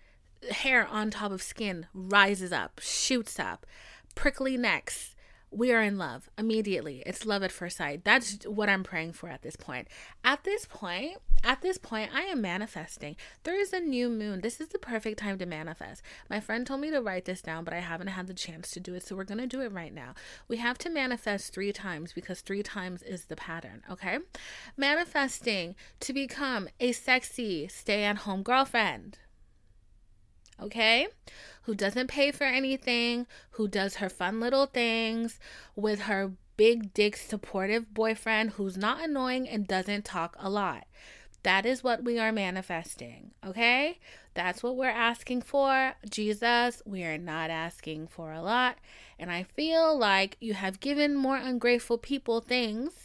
hair 0.50 0.87
on 0.87 1.11
top 1.11 1.33
of 1.33 1.42
skin 1.42 1.87
rises 1.92 2.53
up, 2.53 2.81
shoots 2.83 3.38
up, 3.38 3.66
prickly 4.14 4.57
necks, 4.57 5.13
we 5.54 5.72
are 5.72 5.82
in 5.82 5.98
love 5.98 6.28
immediately. 6.36 7.02
It's 7.06 7.24
love 7.24 7.42
at 7.42 7.52
first 7.52 7.76
sight. 7.76 8.04
That's 8.04 8.44
what 8.44 8.68
I'm 8.68 8.82
praying 8.82 9.12
for 9.12 9.28
at 9.28 9.42
this 9.42 9.56
point. 9.56 9.88
At 10.24 10.44
this 10.44 10.66
point, 10.66 11.18
at 11.44 11.60
this 11.60 11.78
point, 11.78 12.10
I 12.14 12.22
am 12.22 12.40
manifesting. 12.40 13.16
There 13.42 13.58
is 13.60 13.72
a 13.72 13.80
new 13.80 14.08
moon. 14.08 14.40
This 14.40 14.60
is 14.60 14.68
the 14.68 14.78
perfect 14.78 15.18
time 15.18 15.38
to 15.38 15.46
manifest. 15.46 16.02
My 16.30 16.40
friend 16.40 16.66
told 16.66 16.80
me 16.80 16.90
to 16.90 17.00
write 17.00 17.26
this 17.26 17.42
down, 17.42 17.64
but 17.64 17.74
I 17.74 17.80
haven't 17.80 18.08
had 18.08 18.26
the 18.26 18.34
chance 18.34 18.70
to 18.72 18.80
do 18.80 18.94
it. 18.94 19.06
So 19.06 19.14
we're 19.14 19.24
going 19.24 19.38
to 19.38 19.46
do 19.46 19.60
it 19.60 19.70
right 19.70 19.92
now. 19.92 20.14
We 20.48 20.56
have 20.56 20.78
to 20.78 20.90
manifest 20.90 21.52
three 21.52 21.72
times 21.72 22.12
because 22.12 22.40
three 22.40 22.62
times 22.62 23.02
is 23.02 23.26
the 23.26 23.36
pattern, 23.36 23.82
okay? 23.90 24.18
Manifesting 24.76 25.74
to 26.00 26.12
become 26.12 26.68
a 26.80 26.92
sexy 26.92 27.68
stay 27.68 28.04
at 28.04 28.18
home 28.18 28.42
girlfriend 28.42 29.18
okay? 30.60 31.08
Who 31.62 31.74
doesn't 31.74 32.08
pay 32.08 32.30
for 32.30 32.44
anything, 32.44 33.26
who 33.52 33.68
does 33.68 33.96
her 33.96 34.08
fun 34.08 34.40
little 34.40 34.66
things 34.66 35.38
with 35.74 36.02
her 36.02 36.32
big 36.56 36.94
dick 36.94 37.16
supportive 37.16 37.92
boyfriend 37.92 38.50
who's 38.50 38.76
not 38.76 39.02
annoying 39.02 39.48
and 39.48 39.66
doesn't 39.66 40.04
talk 40.04 40.36
a 40.38 40.48
lot. 40.48 40.86
That 41.42 41.66
is 41.66 41.84
what 41.84 42.04
we 42.04 42.18
are 42.18 42.32
manifesting, 42.32 43.32
okay? 43.46 43.98
That's 44.32 44.62
what 44.62 44.76
we're 44.76 44.86
asking 44.88 45.42
for. 45.42 45.94
Jesus, 46.08 46.82
we 46.86 47.04
are 47.04 47.18
not 47.18 47.50
asking 47.50 48.08
for 48.08 48.32
a 48.32 48.40
lot. 48.40 48.78
And 49.18 49.30
I 49.30 49.42
feel 49.42 49.96
like 49.96 50.36
you 50.40 50.54
have 50.54 50.80
given 50.80 51.14
more 51.14 51.36
ungrateful 51.36 51.98
people 51.98 52.40
things 52.40 53.03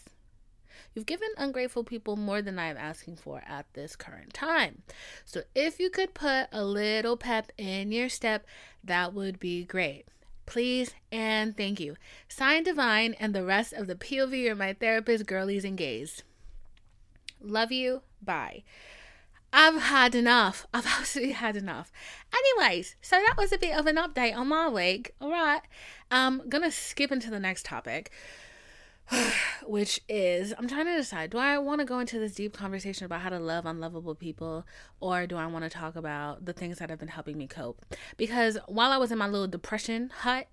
You've 0.99 1.05
given 1.05 1.29
ungrateful 1.37 1.85
people 1.85 2.17
more 2.17 2.41
than 2.41 2.59
I 2.59 2.65
am 2.65 2.75
asking 2.75 3.15
for 3.15 3.41
at 3.47 3.65
this 3.71 3.95
current 3.95 4.33
time. 4.33 4.81
So 5.23 5.43
if 5.55 5.79
you 5.79 5.89
could 5.89 6.13
put 6.13 6.49
a 6.51 6.65
little 6.65 7.15
pep 7.15 7.53
in 7.57 7.93
your 7.93 8.09
step, 8.09 8.45
that 8.83 9.13
would 9.13 9.39
be 9.39 9.63
great. 9.63 10.07
Please 10.45 10.93
and 11.09 11.55
thank 11.55 11.79
you. 11.79 11.95
Sign 12.27 12.63
Divine 12.63 13.13
and 13.13 13.33
the 13.33 13.45
rest 13.45 13.71
of 13.71 13.87
the 13.87 13.95
POV 13.95 14.49
or 14.49 14.55
my 14.55 14.73
therapist, 14.73 15.25
girlies 15.25 15.63
and 15.63 15.77
gays. 15.77 16.23
Love 17.39 17.71
you. 17.71 18.01
Bye. 18.21 18.63
I've 19.53 19.83
had 19.83 20.15
enough. 20.15 20.67
I've 20.73 20.85
absolutely 20.85 21.31
had 21.31 21.55
enough. 21.55 21.93
Anyways, 22.35 22.97
so 23.01 23.15
that 23.15 23.35
was 23.37 23.53
a 23.53 23.57
bit 23.57 23.73
of 23.73 23.87
an 23.87 23.95
update 23.95 24.35
on 24.35 24.49
my 24.49 24.67
week. 24.67 25.15
All 25.21 25.31
right. 25.31 25.61
I'm 26.11 26.49
gonna 26.49 26.71
skip 26.71 27.09
into 27.09 27.29
the 27.29 27.39
next 27.39 27.65
topic. 27.65 28.11
which 29.65 29.99
is 30.07 30.53
I'm 30.57 30.67
trying 30.67 30.85
to 30.85 30.95
decide 30.95 31.31
do 31.31 31.37
I 31.37 31.57
want 31.57 31.79
to 31.79 31.85
go 31.85 31.99
into 31.99 32.19
this 32.19 32.33
deep 32.33 32.53
conversation 32.53 33.05
about 33.05 33.21
how 33.21 33.29
to 33.29 33.39
love 33.39 33.65
unlovable 33.65 34.15
people 34.15 34.65
or 34.99 35.27
do 35.27 35.37
I 35.37 35.45
want 35.47 35.63
to 35.63 35.69
talk 35.69 35.95
about 35.95 36.45
the 36.45 36.53
things 36.53 36.79
that 36.79 36.89
have 36.89 36.99
been 36.99 37.09
helping 37.09 37.37
me 37.37 37.47
cope? 37.47 37.85
Because 38.17 38.57
while 38.67 38.91
I 38.91 38.97
was 38.97 39.11
in 39.11 39.17
my 39.17 39.27
little 39.27 39.47
depression 39.47 40.09
hut 40.09 40.47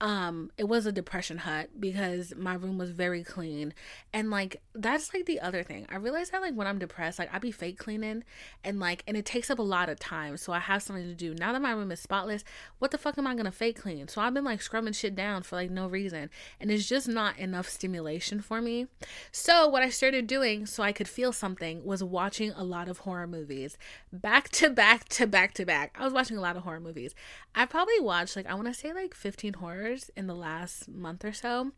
um 0.00 0.50
it 0.56 0.64
was 0.64 0.86
a 0.86 0.92
depression 0.92 1.38
hut 1.38 1.68
because 1.78 2.34
my 2.34 2.54
room 2.54 2.78
was 2.78 2.90
very 2.90 3.22
clean. 3.22 3.74
And 4.14 4.30
like 4.30 4.62
that's 4.74 5.12
like 5.12 5.26
the 5.26 5.40
other 5.40 5.62
thing. 5.62 5.86
I 5.90 5.96
realized 5.96 6.32
that 6.32 6.40
like 6.40 6.54
when 6.54 6.66
i'm 6.66 6.78
depressed 6.78 7.18
like 7.18 7.32
I'd 7.34 7.42
be 7.42 7.50
fake 7.50 7.78
cleaning 7.78 8.24
and 8.64 8.80
like 8.80 9.02
and 9.06 9.16
it 9.16 9.26
takes 9.26 9.50
up 9.50 9.58
a 9.58 9.62
lot 9.62 9.90
of 9.90 9.98
time. 9.98 10.38
So 10.38 10.52
i 10.52 10.58
have 10.58 10.82
something 10.82 11.04
to 11.06 11.14
do. 11.14 11.34
Now 11.34 11.52
that 11.52 11.60
my 11.60 11.72
room 11.72 11.92
is 11.92 12.00
spotless 12.00 12.44
what 12.78 12.92
the 12.92 12.98
fuck 12.98 13.18
am 13.18 13.26
i 13.26 13.34
gonna 13.34 13.52
fake 13.52 13.78
clean? 13.78 14.08
So 14.08 14.22
i've 14.22 14.32
been 14.32 14.44
like 14.44 14.62
scrubbing 14.62 14.94
shit 14.94 15.14
down 15.14 15.42
for 15.42 15.56
like 15.56 15.70
no 15.70 15.86
reason. 15.86 16.30
And 16.58 16.70
it's 16.70 16.88
just 16.88 17.06
not 17.06 17.38
enough 17.38 17.68
stimulation 17.68 18.40
for 18.40 18.62
me. 18.62 18.86
So 19.32 19.68
what 19.68 19.82
i 19.82 19.90
started 19.90 20.26
doing 20.26 20.64
so 20.64 20.82
i 20.82 20.92
could 20.92 21.08
feel 21.08 21.32
something 21.32 21.84
was 21.84 22.02
watching 22.02 22.52
a 22.52 22.64
lot 22.64 22.88
of 22.88 22.98
horror 22.98 23.26
movies. 23.26 23.76
Back 24.10 24.48
to 24.50 24.70
back 24.70 25.08
to 25.10 25.26
back 25.26 25.52
to 25.54 25.66
back. 25.66 25.94
I 25.98 26.04
was 26.04 26.14
watching 26.14 26.38
a 26.38 26.40
lot 26.40 26.56
of 26.56 26.62
horror 26.62 26.80
movies. 26.80 27.14
I 27.54 27.66
probably 27.66 28.00
watched 28.00 28.34
like 28.34 28.46
i 28.46 28.54
want 28.54 28.66
to 28.68 28.74
say 28.74 28.94
like 28.94 29.14
15 29.14 29.54
horror 29.54 29.89
in 30.16 30.26
the 30.26 30.34
last 30.34 30.88
month 30.88 31.24
or 31.24 31.32
so. 31.32 31.72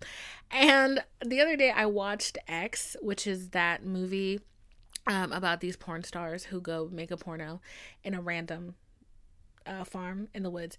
And 0.51 1.03
the 1.25 1.41
other 1.41 1.57
day 1.57 1.71
I 1.71 1.87
watched 1.87 2.39
X, 2.49 2.97
which 3.01 3.27
is 3.27 3.51
that 3.51 3.85
movie 3.85 4.41
um, 5.07 5.33
about 5.33 5.61
these 5.61 5.77
porn 5.77 6.05
stars 6.05 6.45
who 6.45 6.61
go 6.61 6.89
make 6.91 7.11
a 7.11 7.17
porno 7.17 7.61
in 8.05 8.15
a 8.15 8.21
random 8.21 8.75
uh, 9.67 9.85
farm 9.85 10.29
in 10.35 10.43
the 10.43 10.51
woods 10.51 10.79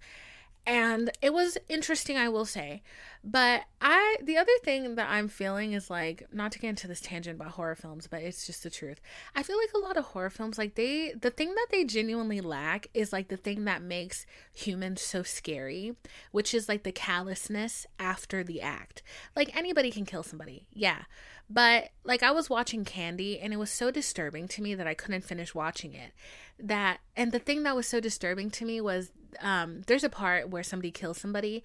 and 0.65 1.11
it 1.21 1.33
was 1.33 1.57
interesting 1.67 2.17
i 2.17 2.29
will 2.29 2.45
say 2.45 2.81
but 3.23 3.63
i 3.81 4.17
the 4.21 4.37
other 4.37 4.51
thing 4.63 4.95
that 4.95 5.09
i'm 5.09 5.27
feeling 5.27 5.73
is 5.73 5.89
like 5.89 6.27
not 6.33 6.51
to 6.51 6.59
get 6.59 6.69
into 6.69 6.87
this 6.87 6.99
tangent 6.99 7.39
about 7.39 7.53
horror 7.53 7.75
films 7.75 8.07
but 8.07 8.21
it's 8.21 8.45
just 8.45 8.63
the 8.63 8.69
truth. 8.69 8.99
I 9.35 9.43
feel 9.43 9.57
like 9.57 9.73
a 9.73 9.79
lot 9.79 9.97
of 9.97 10.05
horror 10.05 10.29
films 10.29 10.57
like 10.57 10.75
they 10.75 11.13
the 11.19 11.29
thing 11.29 11.53
that 11.55 11.67
they 11.71 11.83
genuinely 11.83 12.41
lack 12.41 12.87
is 12.93 13.13
like 13.13 13.27
the 13.27 13.37
thing 13.37 13.65
that 13.65 13.81
makes 13.81 14.25
humans 14.53 15.01
so 15.01 15.23
scary 15.23 15.95
which 16.31 16.53
is 16.53 16.69
like 16.69 16.83
the 16.83 16.91
callousness 16.91 17.85
after 17.99 18.43
the 18.43 18.61
act. 18.61 19.03
Like 19.35 19.55
anybody 19.55 19.91
can 19.91 20.05
kill 20.05 20.23
somebody 20.23 20.65
yeah. 20.71 21.03
But 21.49 21.89
like 22.03 22.23
I 22.23 22.31
was 22.31 22.49
watching 22.49 22.85
Candy 22.85 23.39
and 23.39 23.53
it 23.53 23.57
was 23.57 23.69
so 23.69 23.91
disturbing 23.91 24.47
to 24.49 24.61
me 24.61 24.75
that 24.75 24.87
I 24.87 24.93
couldn't 24.93 25.25
finish 25.25 25.53
watching 25.53 25.93
it. 25.93 26.11
That 26.59 26.99
and 27.15 27.31
the 27.31 27.39
thing 27.39 27.63
that 27.63 27.75
was 27.75 27.87
so 27.87 27.99
disturbing 27.99 28.49
to 28.51 28.65
me 28.65 28.81
was 28.81 29.11
um 29.41 29.81
there's 29.87 30.03
a 30.03 30.09
part 30.09 30.49
where 30.49 30.63
somebody 30.63 30.91
kills 30.91 31.17
somebody 31.17 31.63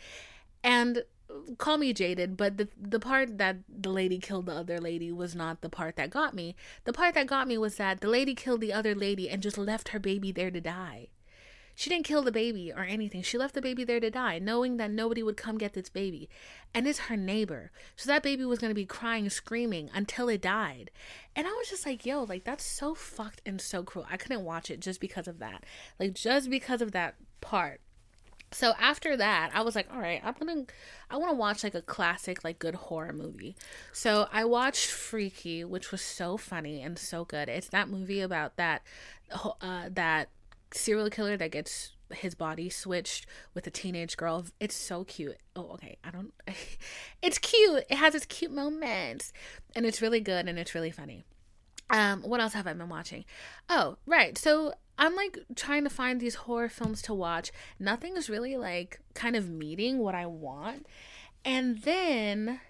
and 0.63 1.05
call 1.59 1.79
me 1.79 1.93
jaded, 1.93 2.37
but 2.37 2.57
the 2.57 2.69
the 2.81 3.01
part 3.01 3.39
that 3.39 3.59
the 3.69 3.91
lady 3.91 4.19
killed 4.19 4.47
the 4.47 4.53
other 4.55 4.79
lady 4.79 5.13
was 5.13 5.35
not 5.35 5.61
the 5.61 5.69
part 5.69 5.97
that 5.97 6.11
got 6.11 6.35
me. 6.35 6.57
The 6.85 6.93
part 6.93 7.15
that 7.15 7.27
got 7.27 7.49
me 7.49 7.59
was 7.59 7.77
that 7.77 8.01
the 8.01 8.09
lady 8.09 8.35
killed 8.35 8.61
the 8.61 8.73
other 8.73 8.95
lady 8.95 9.29
and 9.29 9.43
just 9.43 9.59
left 9.59 9.91
her 9.91 9.99
baby 9.99 10.33
there 10.33 10.51
to 10.51 10.61
die. 10.61 11.09
She 11.79 11.91
didn't 11.91 12.07
kill 12.07 12.23
the 12.23 12.33
baby 12.33 12.73
or 12.73 12.83
anything. 12.83 13.23
She 13.23 13.39
left 13.39 13.55
the 13.55 13.63
baby 13.63 13.85
there 13.85 14.01
to 14.01 14.11
die, 14.11 14.41
knowing 14.41 14.79
that 14.79 14.91
nobody 14.91 15.23
would 15.23 15.37
come 15.37 15.59
get 15.59 15.75
this 15.75 15.89
baby. 15.89 16.29
And 16.75 16.89
it's 16.89 16.99
her 16.99 17.17
neighbor. 17.17 17.71
So 17.95 18.09
that 18.09 18.25
baby 18.25 18.45
was 18.45 18.59
going 18.59 18.73
to 18.73 18.75
be 18.75 18.85
crying, 18.85 19.31
screaming 19.31 19.89
until 19.95 20.29
it 20.29 20.43
died. 20.43 20.91
And 21.37 21.47
I 21.47 21.53
was 21.53 21.71
just 21.71 21.87
like, 21.87 22.05
yo, 22.05 22.25
like 22.25 22.43
that's 22.43 22.65
so 22.65 22.97
fucked 22.97 23.43
and 23.47 23.61
so 23.61 23.85
cruel. 23.85 24.09
I 24.11 24.17
couldn't 24.17 24.45
watch 24.45 24.73
it 24.73 24.81
just 24.81 25.01
because 25.01 25.29
of 25.29 25.39
that. 25.39 25.63
Like 26.01 26.15
just 26.15 26.51
because 26.51 26.83
of 26.83 26.91
that 26.91 27.15
part. 27.41 27.81
So 28.51 28.73
after 28.81 29.17
that, 29.17 29.51
I 29.53 29.63
was 29.63 29.75
like, 29.75 29.89
all 29.93 30.01
right, 30.01 30.21
I'm 30.25 30.35
gonna, 30.39 30.65
I 31.11 31.17
want 31.17 31.31
to 31.33 31.37
watch 31.37 31.63
like 31.63 31.75
a 31.75 31.83
classic, 31.83 32.45
like 32.45 32.59
good 32.59 32.75
horror 32.75 33.13
movie. 33.13 33.57
So 33.93 34.29
I 34.33 34.45
watched 34.45 34.87
Freaky, 34.87 35.65
which 35.65 35.93
was 35.93 36.01
so 36.01 36.37
funny 36.37 36.81
and 36.83 36.99
so 36.99 37.25
good. 37.25 37.49
It's 37.49 37.69
that 37.69 37.89
movie 37.89 38.21
about 38.21 38.57
that, 38.57 38.83
uh, 39.61 39.91
that 39.93 40.31
serial 40.73 41.11
killer 41.11 41.37
that 41.37 41.51
gets 41.51 41.93
his 42.11 42.35
body 42.35 42.71
switched 42.71 43.27
with 43.55 43.67
a 43.67 43.71
teenage 43.71 44.17
girl. 44.17 44.47
It's 44.61 44.75
so 44.75 45.05
cute. 45.05 45.37
Oh, 45.55 45.73
okay. 45.75 45.99
I 46.03 46.11
don't. 46.11 46.33
it's 47.23 47.39
cute. 47.39 47.85
It 47.91 47.97
has 47.97 48.15
its 48.15 48.27
cute 48.27 48.53
moments, 48.53 49.33
and 49.75 49.85
it's 49.85 50.01
really 50.01 50.21
good 50.21 50.49
and 50.49 50.59
it's 50.59 50.75
really 50.75 50.91
funny. 50.91 51.25
Um, 51.91 52.23
what 52.23 52.41
else 52.41 52.53
have 52.53 52.67
I 52.67 52.73
been 52.75 52.89
watching? 52.89 53.25
Oh, 53.69 53.97
right. 54.07 54.37
So 54.37 54.75
I'm 54.99 55.15
like 55.15 55.39
trying 55.55 55.85
to 55.85 55.91
find 55.91 56.21
these 56.21 56.35
horror 56.35 56.69
films 56.69 57.01
to 57.03 57.15
watch. 57.15 57.53
Nothing 57.79 58.17
is 58.17 58.29
really 58.29 58.57
like 58.57 59.01
kind 59.15 59.37
of 59.37 59.49
meeting 59.49 59.99
what 59.99 60.15
I 60.15 60.27
want. 60.27 60.87
And 61.45 61.83
then 61.83 62.61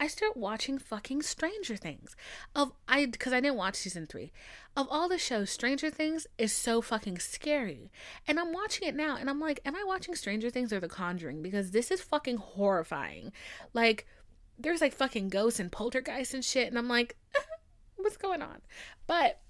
I 0.00 0.06
start 0.06 0.36
watching 0.36 0.78
fucking 0.78 1.22
Stranger 1.22 1.76
Things. 1.76 2.16
Of 2.54 2.72
I 2.88 3.06
because 3.06 3.32
I 3.32 3.40
didn't 3.40 3.56
watch 3.56 3.76
season 3.76 4.06
3. 4.06 4.32
Of 4.76 4.86
all 4.90 5.08
the 5.08 5.18
shows, 5.18 5.50
Stranger 5.50 5.90
Things 5.90 6.26
is 6.36 6.52
so 6.52 6.80
fucking 6.80 7.20
scary. 7.20 7.90
And 8.26 8.38
I'm 8.38 8.52
watching 8.52 8.86
it 8.86 8.94
now 8.94 9.16
and 9.16 9.30
I'm 9.30 9.40
like, 9.40 9.60
am 9.64 9.76
I 9.76 9.84
watching 9.84 10.14
Stranger 10.14 10.50
Things 10.50 10.72
or 10.72 10.80
The 10.80 10.88
Conjuring 10.88 11.42
because 11.42 11.70
this 11.70 11.90
is 11.90 12.00
fucking 12.00 12.36
horrifying. 12.38 13.32
Like 13.72 14.06
there's 14.58 14.80
like 14.80 14.94
fucking 14.94 15.28
ghosts 15.28 15.60
and 15.60 15.70
poltergeists 15.70 16.34
and 16.34 16.44
shit 16.44 16.68
and 16.68 16.76
I'm 16.76 16.88
like, 16.88 17.16
what's 17.96 18.16
going 18.16 18.42
on? 18.42 18.62
But 19.06 19.40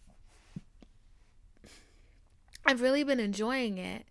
I've 2.69 2.83
really 2.83 3.03
been 3.03 3.19
enjoying 3.19 3.79
it 3.79 4.05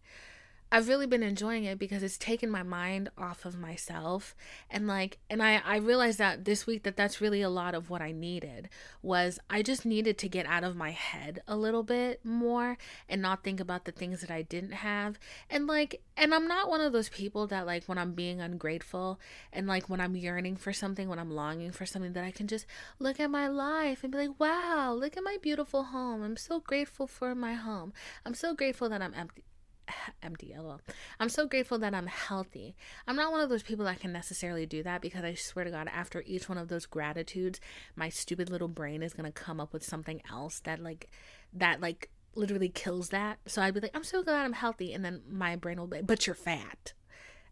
I've 0.69 0.89
really 0.89 1.07
been 1.07 1.23
enjoying 1.23 1.63
it 1.63 1.79
because 1.79 2.03
it's 2.03 2.17
taken 2.17 2.49
my 2.49 2.61
mind 2.61 3.09
off 3.17 3.45
of 3.45 3.57
myself 3.57 4.35
and 4.69 4.85
like 4.85 5.17
and 5.29 5.41
I 5.41 5.61
I 5.65 5.77
realized 5.77 6.19
that 6.19 6.43
this 6.43 6.67
week 6.67 6.83
that 6.83 6.97
that's 6.97 7.21
really 7.21 7.41
a 7.41 7.49
lot 7.49 7.73
of 7.73 7.89
what 7.89 8.01
I 8.01 8.11
needed 8.11 8.67
was 9.01 9.39
I 9.49 9.61
just 9.61 9.85
needed 9.85 10.17
to 10.17 10.27
get 10.27 10.45
out 10.45 10.65
of 10.65 10.75
my 10.75 10.91
head 10.91 11.41
a 11.47 11.55
little 11.55 11.83
bit 11.83 12.25
more 12.25 12.77
and 13.07 13.21
not 13.21 13.45
think 13.45 13.61
about 13.61 13.85
the 13.85 13.93
things 13.93 14.19
that 14.19 14.29
I 14.29 14.41
didn't 14.41 14.73
have. 14.73 15.17
And 15.49 15.67
like 15.67 16.01
and 16.17 16.33
I'm 16.33 16.47
not 16.47 16.67
one 16.67 16.81
of 16.81 16.91
those 16.91 17.09
people 17.09 17.47
that 17.47 17.65
like 17.65 17.85
when 17.85 17.97
I'm 17.97 18.11
being 18.11 18.41
ungrateful 18.41 19.21
and 19.53 19.67
like 19.67 19.89
when 19.89 20.01
I'm 20.01 20.17
yearning 20.17 20.57
for 20.57 20.73
something 20.73 21.07
when 21.07 21.19
I'm 21.19 21.31
longing 21.31 21.71
for 21.71 21.85
something 21.85 22.11
that 22.11 22.25
I 22.25 22.31
can 22.31 22.47
just 22.47 22.65
look 22.99 23.21
at 23.21 23.31
my 23.31 23.47
life 23.47 24.03
and 24.03 24.11
be 24.11 24.17
like 24.17 24.37
wow 24.37 24.93
look 24.93 25.15
at 25.15 25.23
my 25.23 25.37
beautiful 25.41 25.83
home. 25.83 26.23
I'm 26.23 26.35
so 26.35 26.59
grateful 26.59 27.07
for 27.07 27.33
my 27.33 27.53
home. 27.53 27.93
I'm 28.25 28.33
so 28.33 28.53
grateful 28.53 28.89
that 28.89 29.01
I'm 29.01 29.13
empty 29.13 29.45
empty 30.23 30.53
lol. 30.57 30.81
I'm 31.19 31.29
so 31.29 31.47
grateful 31.47 31.77
that 31.79 31.93
i'm 31.93 32.07
healthy. 32.07 32.75
I'm 33.07 33.15
not 33.15 33.31
one 33.31 33.41
of 33.41 33.49
those 33.49 33.63
people 33.63 33.85
that 33.85 33.99
can 33.99 34.11
necessarily 34.11 34.65
do 34.65 34.83
that 34.83 35.01
because 35.01 35.23
i 35.23 35.33
swear 35.33 35.65
to 35.65 35.71
god 35.71 35.87
after 35.91 36.23
each 36.25 36.49
one 36.49 36.57
of 36.57 36.67
those 36.67 36.85
gratitudes 36.85 37.59
my 37.95 38.09
stupid 38.09 38.49
little 38.49 38.67
brain 38.67 39.01
is 39.03 39.13
going 39.13 39.31
to 39.31 39.31
come 39.31 39.59
up 39.59 39.73
with 39.73 39.83
something 39.83 40.21
else 40.31 40.59
that 40.61 40.79
like 40.79 41.09
that 41.53 41.81
like 41.81 42.09
literally 42.35 42.69
kills 42.69 43.09
that. 43.09 43.39
So 43.47 43.61
i'd 43.61 43.73
be 43.73 43.79
like 43.79 43.95
i'm 43.95 44.03
so 44.03 44.23
glad 44.23 44.45
i'm 44.45 44.53
healthy 44.53 44.93
and 44.93 45.03
then 45.03 45.21
my 45.29 45.55
brain 45.55 45.79
will 45.79 45.87
be 45.87 46.01
but 46.01 46.27
you're 46.27 46.35
fat. 46.35 46.93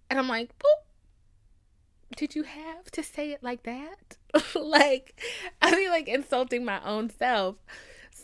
And 0.09 0.19
i'm 0.19 0.27
like 0.27 0.49
Boop. 0.59 2.15
did 2.17 2.35
you 2.35 2.43
have 2.43 2.91
to 2.91 3.03
say 3.03 3.31
it 3.31 3.43
like 3.43 3.63
that? 3.63 4.17
Like 4.55 5.21
i 5.61 5.71
mean 5.71 5.89
like 5.89 6.07
insulting 6.07 6.65
my 6.65 6.83
own 6.83 7.09
self 7.09 7.55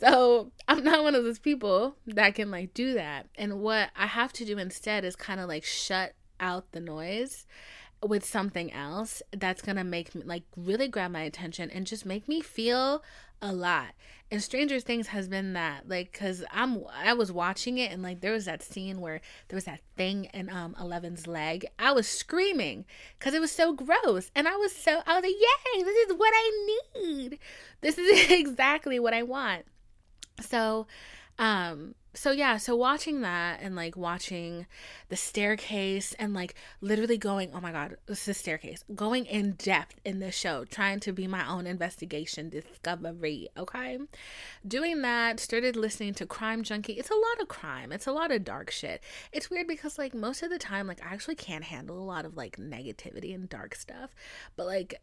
so 0.02 0.52
I'm 0.68 0.84
not 0.84 1.04
one 1.04 1.14
of 1.14 1.24
those 1.24 1.38
people 1.38 1.96
that 2.08 2.34
can 2.34 2.50
like 2.50 2.74
do 2.74 2.96
that. 2.96 3.28
And 3.36 3.62
what 3.62 3.92
I 3.96 4.08
have 4.08 4.34
to 4.34 4.46
do 4.46 4.58
instead 4.58 5.06
is 5.06 5.16
kind 5.16 5.40
of 5.40 5.48
like 5.48 5.64
shut 5.64 6.14
out 6.40 6.72
the 6.72 6.80
noise 6.80 7.46
with 8.04 8.26
something 8.26 8.74
else 8.74 9.22
that's 9.32 9.62
gonna 9.62 9.84
make 9.84 10.16
me 10.16 10.24
like 10.26 10.42
really 10.58 10.88
grab 10.88 11.12
my 11.12 11.22
attention 11.22 11.70
and 11.70 11.86
just 11.86 12.04
make 12.04 12.28
me 12.28 12.42
feel 12.42 13.04
a 13.44 13.54
lot. 13.54 13.90
And 14.32 14.42
Stranger 14.42 14.80
Things 14.80 15.08
has 15.08 15.28
been 15.28 15.54
that, 15.54 15.88
like, 15.88 16.18
cause 16.18 16.44
I'm 16.52 16.84
I 16.92 17.14
was 17.14 17.32
watching 17.32 17.78
it 17.78 17.92
and 17.92 18.02
like 18.02 18.22
there 18.22 18.32
was 18.32 18.46
that 18.46 18.64
scene 18.64 19.02
where 19.02 19.22
there 19.50 19.58
was 19.58 19.66
that 19.66 19.82
thing 19.98 20.30
in 20.34 20.50
um 20.50 20.76
Eleven's 20.80 21.28
leg. 21.28 21.64
I 21.78 21.92
was 21.92 22.08
screaming 22.08 22.86
because 23.20 23.36
it 23.36 23.42
was 23.42 23.52
so 23.52 23.72
gross, 23.72 24.32
and 24.34 24.48
I 24.48 24.56
was 24.56 24.76
so 24.76 25.04
I 25.06 25.14
was 25.14 25.24
like, 25.24 25.36
yay, 25.76 25.84
this 25.84 26.10
is 26.10 26.18
what 26.18 26.34
I 26.36 26.76
need. 26.96 27.38
This 27.82 28.00
is 28.00 28.32
exactly 28.32 29.00
what 29.00 29.14
I 29.14 29.22
want. 29.22 29.66
So, 30.42 30.88
um, 31.40 31.96
so 32.14 32.32
yeah, 32.32 32.58
so 32.58 32.76
watching 32.76 33.22
that 33.22 33.62
and 33.62 33.74
like 33.76 33.96
watching 33.96 34.66
the 35.08 35.16
staircase 35.16 36.14
and 36.20 36.34
like 36.34 36.56
literally 36.82 37.18
going, 37.18 37.52
oh 37.54 37.62
my 37.62 37.72
god, 37.72 37.96
this 38.06 38.28
is 38.28 38.38
staircase, 38.38 38.84
going 38.94 39.26
in 39.26 39.54
depth 39.54 39.96
in 40.04 40.20
this 40.20 40.36
show, 40.36 40.66
trying 40.66 41.00
to 41.02 41.14
be 41.14 41.26
my 41.26 41.48
own 41.48 41.66
investigation 41.66 42.50
discovery. 42.50 43.48
Okay, 43.56 43.98
doing 44.68 45.02
that, 45.04 45.40
started 45.40 45.78
listening 45.78 46.14
to 46.16 46.26
Crime 46.26 46.64
Junkie. 46.64 46.94
It's 46.94 47.10
a 47.10 47.16
lot 47.16 47.42
of 47.42 47.48
crime. 47.48 47.94
It's 47.94 48.08
a 48.08 48.12
lot 48.12 48.32
of 48.32 48.44
dark 48.44 48.72
shit. 48.72 49.02
It's 49.32 49.50
weird 49.50 49.68
because 49.68 49.98
like 49.98 50.14
most 50.14 50.44
of 50.44 50.50
the 50.50 50.60
time, 50.60 50.88
like 50.88 51.02
I 51.06 51.14
actually 51.14 51.36
can't 51.36 51.64
handle 51.64 51.98
a 51.98 52.04
lot 52.04 52.26
of 52.26 52.36
like 52.36 52.58
negativity 52.58 53.34
and 53.34 53.48
dark 53.48 53.74
stuff, 53.74 54.14
but 54.58 54.66
like 54.66 55.02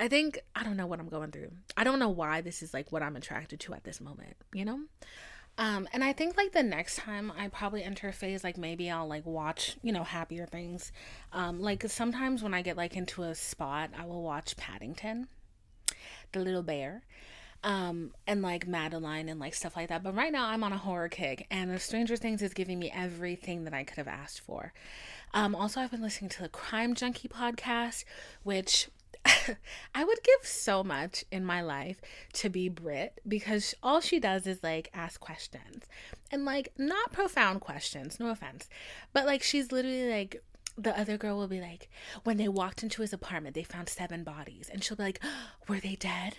I 0.00 0.08
think 0.08 0.40
I 0.56 0.64
don't 0.64 0.78
know 0.78 0.86
what 0.86 0.98
I'm 0.98 1.10
going 1.10 1.30
through. 1.30 1.52
I 1.76 1.84
don't 1.84 1.98
know 1.98 2.08
why 2.08 2.40
this 2.40 2.62
is 2.62 2.72
like 2.72 2.90
what 2.90 3.02
I'm 3.02 3.16
attracted 3.16 3.60
to 3.60 3.74
at 3.74 3.84
this 3.84 4.00
moment, 4.00 4.34
you 4.54 4.64
know? 4.64 4.80
Um, 5.58 5.86
and 5.92 6.02
I 6.02 6.14
think 6.14 6.38
like 6.38 6.52
the 6.52 6.62
next 6.62 6.96
time 6.96 7.30
I 7.38 7.48
probably 7.48 7.82
enter 7.82 8.08
a 8.08 8.12
phase, 8.12 8.42
like 8.42 8.56
maybe 8.56 8.90
I'll 8.90 9.06
like 9.06 9.26
watch, 9.26 9.76
you 9.82 9.92
know, 9.92 10.02
happier 10.02 10.46
things. 10.46 10.90
Um, 11.34 11.60
like 11.60 11.86
sometimes 11.90 12.42
when 12.42 12.54
I 12.54 12.62
get 12.62 12.78
like 12.78 12.96
into 12.96 13.24
a 13.24 13.34
spot, 13.34 13.90
I 13.96 14.06
will 14.06 14.22
watch 14.22 14.56
Paddington, 14.56 15.28
the 16.32 16.40
little 16.40 16.62
bear, 16.62 17.02
um, 17.62 18.12
and 18.26 18.40
like 18.40 18.66
Madeline 18.66 19.28
and 19.28 19.38
like 19.38 19.54
stuff 19.54 19.76
like 19.76 19.90
that. 19.90 20.02
But 20.02 20.14
right 20.14 20.32
now 20.32 20.46
I'm 20.46 20.64
on 20.64 20.72
a 20.72 20.78
horror 20.78 21.10
kick, 21.10 21.46
and 21.50 21.70
The 21.70 21.78
Stranger 21.78 22.16
Things 22.16 22.40
is 22.40 22.54
giving 22.54 22.78
me 22.78 22.90
everything 22.94 23.64
that 23.64 23.74
I 23.74 23.84
could 23.84 23.98
have 23.98 24.08
asked 24.08 24.40
for. 24.40 24.72
Um, 25.34 25.54
also, 25.54 25.78
I've 25.78 25.90
been 25.90 26.00
listening 26.00 26.30
to 26.30 26.42
the 26.42 26.48
Crime 26.48 26.94
Junkie 26.94 27.28
podcast, 27.28 28.04
which 28.44 28.88
I 29.94 30.04
would 30.04 30.22
give 30.22 30.46
so 30.46 30.82
much 30.82 31.24
in 31.30 31.44
my 31.44 31.60
life 31.60 32.00
to 32.34 32.48
be 32.48 32.68
Brit 32.68 33.20
because 33.26 33.74
all 33.82 34.00
she 34.00 34.18
does 34.18 34.46
is 34.46 34.62
like 34.62 34.90
ask 34.94 35.20
questions 35.20 35.84
and 36.30 36.44
like 36.44 36.72
not 36.78 37.12
profound 37.12 37.60
questions, 37.60 38.18
no 38.18 38.30
offense, 38.30 38.68
but 39.12 39.26
like 39.26 39.42
she's 39.42 39.72
literally 39.72 40.10
like, 40.10 40.42
the 40.78 40.98
other 40.98 41.18
girl 41.18 41.36
will 41.36 41.48
be 41.48 41.60
like, 41.60 41.90
when 42.24 42.36
they 42.38 42.48
walked 42.48 42.82
into 42.82 43.02
his 43.02 43.12
apartment, 43.12 43.54
they 43.54 43.62
found 43.62 43.88
seven 43.88 44.24
bodies. 44.24 44.70
And 44.72 44.82
she'll 44.82 44.96
be 44.96 45.02
like, 45.02 45.22
were 45.68 45.80
they 45.80 45.96
dead? 45.96 46.36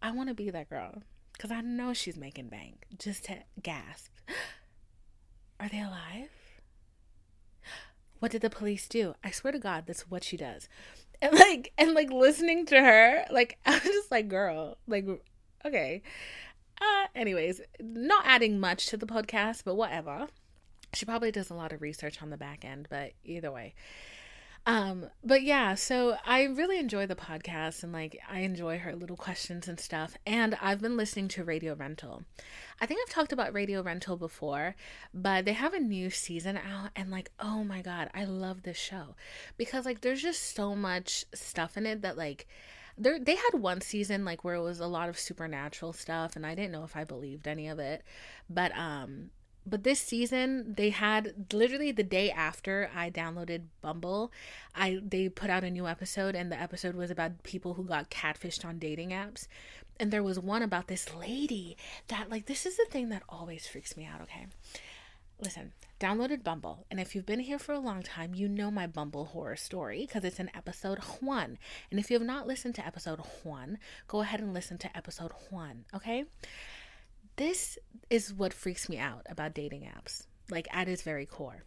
I 0.00 0.12
want 0.12 0.28
to 0.28 0.34
be 0.34 0.50
that 0.50 0.70
girl 0.70 1.02
because 1.32 1.50
I 1.50 1.60
know 1.60 1.92
she's 1.92 2.16
making 2.16 2.48
bank 2.48 2.84
just 2.98 3.24
to 3.24 3.38
gasp. 3.62 4.12
Are 5.60 5.68
they 5.68 5.80
alive? 5.80 6.30
What 8.20 8.32
did 8.32 8.42
the 8.42 8.50
police 8.50 8.88
do? 8.88 9.14
I 9.22 9.30
swear 9.30 9.52
to 9.52 9.60
God, 9.60 9.84
that's 9.86 10.10
what 10.10 10.24
she 10.24 10.36
does 10.36 10.68
and 11.20 11.34
like 11.34 11.72
and 11.78 11.94
like 11.94 12.10
listening 12.10 12.66
to 12.66 12.80
her 12.80 13.24
like 13.30 13.58
i 13.66 13.72
was 13.72 13.82
just 13.82 14.10
like 14.10 14.28
girl 14.28 14.76
like 14.86 15.06
okay. 15.64 16.02
Uh 16.80 17.06
anyways 17.14 17.60
not 17.80 18.24
adding 18.24 18.60
much 18.60 18.86
to 18.86 18.96
the 18.96 19.06
podcast 19.06 19.62
but 19.64 19.74
whatever. 19.74 20.28
She 20.94 21.04
probably 21.04 21.30
does 21.30 21.50
a 21.50 21.54
lot 21.54 21.72
of 21.72 21.82
research 21.82 22.22
on 22.22 22.30
the 22.30 22.36
back 22.36 22.64
end 22.64 22.86
but 22.88 23.12
either 23.24 23.50
way 23.50 23.74
um, 24.68 25.06
but 25.24 25.42
yeah, 25.42 25.76
so 25.76 26.18
I 26.26 26.42
really 26.42 26.78
enjoy 26.78 27.06
the 27.06 27.14
podcast 27.14 27.82
and 27.82 27.90
like 27.90 28.20
I 28.30 28.40
enjoy 28.40 28.78
her 28.80 28.94
little 28.94 29.16
questions 29.16 29.66
and 29.66 29.80
stuff. 29.80 30.18
And 30.26 30.58
I've 30.60 30.82
been 30.82 30.98
listening 30.98 31.28
to 31.28 31.42
Radio 31.42 31.74
Rental. 31.74 32.22
I 32.78 32.84
think 32.84 33.00
I've 33.00 33.14
talked 33.14 33.32
about 33.32 33.54
Radio 33.54 33.82
Rental 33.82 34.18
before, 34.18 34.76
but 35.14 35.46
they 35.46 35.54
have 35.54 35.72
a 35.72 35.80
new 35.80 36.10
season 36.10 36.58
out 36.58 36.90
and 36.94 37.10
like, 37.10 37.30
oh 37.40 37.64
my 37.64 37.80
god, 37.80 38.10
I 38.12 38.26
love 38.26 38.62
this 38.62 38.76
show. 38.76 39.16
Because 39.56 39.86
like 39.86 40.02
there's 40.02 40.20
just 40.20 40.54
so 40.54 40.76
much 40.76 41.24
stuff 41.32 41.78
in 41.78 41.86
it 41.86 42.02
that 42.02 42.18
like 42.18 42.46
there 42.98 43.18
they 43.18 43.36
had 43.36 43.54
one 43.54 43.80
season 43.80 44.26
like 44.26 44.44
where 44.44 44.56
it 44.56 44.62
was 44.62 44.80
a 44.80 44.86
lot 44.86 45.08
of 45.08 45.18
supernatural 45.18 45.94
stuff 45.94 46.36
and 46.36 46.44
I 46.44 46.54
didn't 46.54 46.72
know 46.72 46.84
if 46.84 46.94
I 46.94 47.04
believed 47.04 47.48
any 47.48 47.68
of 47.68 47.78
it. 47.78 48.02
But 48.50 48.76
um 48.76 49.30
but 49.68 49.84
this 49.84 50.00
season 50.00 50.74
they 50.76 50.90
had 50.90 51.52
literally 51.52 51.92
the 51.92 52.02
day 52.02 52.30
after 52.30 52.90
I 52.94 53.10
downloaded 53.10 53.62
Bumble, 53.80 54.32
I 54.74 55.00
they 55.02 55.28
put 55.28 55.50
out 55.50 55.64
a 55.64 55.70
new 55.70 55.86
episode 55.86 56.34
and 56.34 56.50
the 56.50 56.60
episode 56.60 56.94
was 56.94 57.10
about 57.10 57.42
people 57.42 57.74
who 57.74 57.84
got 57.84 58.10
catfished 58.10 58.64
on 58.64 58.78
dating 58.78 59.10
apps. 59.10 59.46
And 60.00 60.12
there 60.12 60.22
was 60.22 60.38
one 60.38 60.62
about 60.62 60.86
this 60.86 61.14
lady 61.14 61.76
that 62.08 62.30
like 62.30 62.46
this 62.46 62.66
is 62.66 62.76
the 62.76 62.86
thing 62.90 63.08
that 63.08 63.22
always 63.28 63.66
freaks 63.66 63.96
me 63.96 64.06
out, 64.06 64.20
okay? 64.22 64.46
Listen, 65.40 65.72
downloaded 66.00 66.42
Bumble, 66.42 66.84
and 66.90 66.98
if 66.98 67.14
you've 67.14 67.26
been 67.26 67.38
here 67.38 67.60
for 67.60 67.72
a 67.72 67.78
long 67.78 68.02
time, 68.02 68.34
you 68.34 68.48
know 68.48 68.72
my 68.72 68.88
Bumble 68.88 69.26
horror 69.26 69.54
story 69.54 70.04
because 70.06 70.24
it's 70.24 70.40
in 70.40 70.50
episode 70.54 70.98
one. 71.20 71.58
And 71.90 72.00
if 72.00 72.10
you 72.10 72.18
have 72.18 72.26
not 72.26 72.46
listened 72.48 72.74
to 72.76 72.86
episode 72.86 73.20
one, 73.44 73.78
go 74.08 74.20
ahead 74.20 74.40
and 74.40 74.52
listen 74.52 74.78
to 74.78 74.96
episode 74.96 75.30
one, 75.50 75.84
okay? 75.94 76.24
This 77.38 77.78
is 78.10 78.34
what 78.34 78.52
freaks 78.52 78.88
me 78.88 78.98
out 78.98 79.24
about 79.30 79.54
dating 79.54 79.82
apps, 79.82 80.26
like 80.50 80.66
at 80.72 80.88
its 80.88 81.02
very 81.02 81.24
core. 81.24 81.62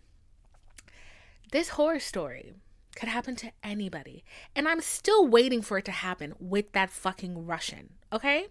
This 1.54 1.70
horror 1.70 2.02
story 2.02 2.52
could 2.98 3.08
happen 3.08 3.38
to 3.38 3.54
anybody, 3.64 4.26
and 4.54 4.68
I'm 4.68 4.82
still 4.82 5.26
waiting 5.26 5.62
for 5.62 5.78
it 5.78 5.86
to 5.86 5.92
happen 5.92 6.34
with 6.42 6.74
that 6.74 6.90
fucking 6.90 7.46
Russian, 7.46 7.94
okay? 8.12 8.48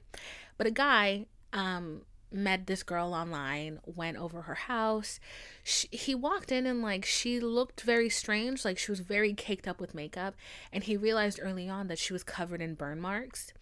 But 0.56 0.66
a 0.66 0.70
guy 0.70 1.26
um 1.52 2.06
met 2.32 2.66
this 2.66 2.82
girl 2.82 3.12
online, 3.12 3.80
went 3.84 4.16
over 4.16 4.42
her 4.42 4.54
house. 4.54 5.20
She, 5.62 5.88
he 5.90 6.14
walked 6.14 6.50
in 6.50 6.64
and 6.64 6.80
like 6.80 7.04
she 7.04 7.38
looked 7.38 7.82
very 7.82 8.08
strange, 8.08 8.64
like 8.64 8.78
she 8.78 8.92
was 8.92 9.00
very 9.00 9.34
caked 9.34 9.68
up 9.68 9.78
with 9.78 9.94
makeup, 9.94 10.34
and 10.72 10.84
he 10.84 10.96
realized 10.96 11.38
early 11.42 11.68
on 11.68 11.88
that 11.88 11.98
she 11.98 12.14
was 12.14 12.24
covered 12.24 12.62
in 12.62 12.76
burn 12.76 12.98
marks. 12.98 13.52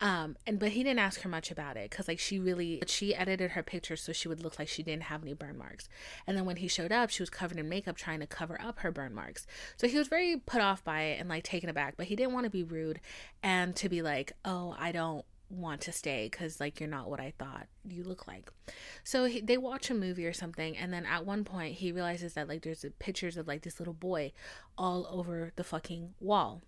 Um, 0.00 0.36
and 0.46 0.58
but 0.58 0.70
he 0.70 0.82
didn't 0.82 1.00
ask 1.00 1.20
her 1.20 1.28
much 1.28 1.50
about 1.50 1.76
it 1.76 1.90
because 1.90 2.08
like 2.08 2.18
she 2.18 2.38
really 2.38 2.82
she 2.86 3.14
edited 3.14 3.50
her 3.52 3.62
pictures 3.62 4.02
so 4.02 4.12
she 4.12 4.28
would 4.28 4.42
look 4.42 4.58
like 4.58 4.68
she 4.68 4.82
didn't 4.82 5.04
have 5.04 5.22
any 5.22 5.34
burn 5.34 5.58
marks. 5.58 5.88
And 6.26 6.36
then 6.36 6.46
when 6.46 6.56
he 6.56 6.68
showed 6.68 6.90
up, 6.92 7.10
she 7.10 7.22
was 7.22 7.28
covered 7.28 7.58
in 7.58 7.68
makeup 7.68 7.96
trying 7.96 8.20
to 8.20 8.26
cover 8.26 8.60
up 8.60 8.78
her 8.78 8.90
burn 8.90 9.14
marks. 9.14 9.46
So 9.76 9.88
he 9.88 9.98
was 9.98 10.08
very 10.08 10.36
put 10.38 10.62
off 10.62 10.82
by 10.82 11.02
it 11.02 11.20
and 11.20 11.28
like 11.28 11.44
taken 11.44 11.68
aback, 11.68 11.94
but 11.96 12.06
he 12.06 12.16
didn't 12.16 12.32
want 12.32 12.44
to 12.44 12.50
be 12.50 12.62
rude 12.62 13.00
and 13.42 13.76
to 13.76 13.88
be 13.88 14.00
like, 14.00 14.32
"Oh, 14.44 14.74
I 14.78 14.92
don't 14.92 15.24
want 15.50 15.80
to 15.82 15.92
stay 15.92 16.28
because 16.30 16.60
like 16.60 16.80
you're 16.80 16.88
not 16.88 17.10
what 17.10 17.20
I 17.20 17.32
thought 17.38 17.66
you 17.86 18.04
look 18.04 18.26
like. 18.26 18.50
So 19.04 19.24
he, 19.24 19.40
they 19.40 19.58
watch 19.58 19.90
a 19.90 19.94
movie 19.94 20.26
or 20.26 20.32
something, 20.32 20.76
and 20.76 20.92
then 20.92 21.04
at 21.04 21.26
one 21.26 21.44
point 21.44 21.74
he 21.76 21.92
realizes 21.92 22.34
that 22.34 22.48
like 22.48 22.62
there's 22.62 22.84
pictures 22.98 23.36
of 23.36 23.48
like 23.48 23.62
this 23.62 23.80
little 23.80 23.94
boy 23.94 24.32
all 24.78 25.06
over 25.10 25.52
the 25.56 25.64
fucking 25.64 26.14
wall. 26.20 26.62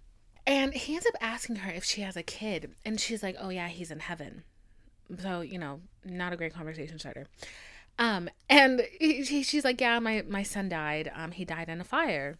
And 0.46 0.74
he 0.74 0.94
ends 0.94 1.06
up 1.06 1.14
asking 1.20 1.56
her 1.56 1.70
if 1.70 1.84
she 1.84 2.00
has 2.00 2.16
a 2.16 2.22
kid. 2.22 2.74
And 2.84 3.00
she's 3.00 3.22
like, 3.22 3.36
oh, 3.38 3.50
yeah, 3.50 3.68
he's 3.68 3.90
in 3.90 4.00
heaven. 4.00 4.42
So, 5.20 5.40
you 5.40 5.58
know, 5.58 5.80
not 6.04 6.32
a 6.32 6.36
great 6.36 6.54
conversation 6.54 6.98
starter. 6.98 7.26
Um, 7.98 8.28
and 8.48 8.82
he, 8.98 9.42
she's 9.42 9.64
like, 9.64 9.80
yeah, 9.80 9.98
my, 9.98 10.22
my 10.26 10.42
son 10.42 10.68
died. 10.68 11.10
Um, 11.14 11.32
he 11.32 11.44
died 11.44 11.68
in 11.68 11.80
a 11.80 11.84
fire. 11.84 12.38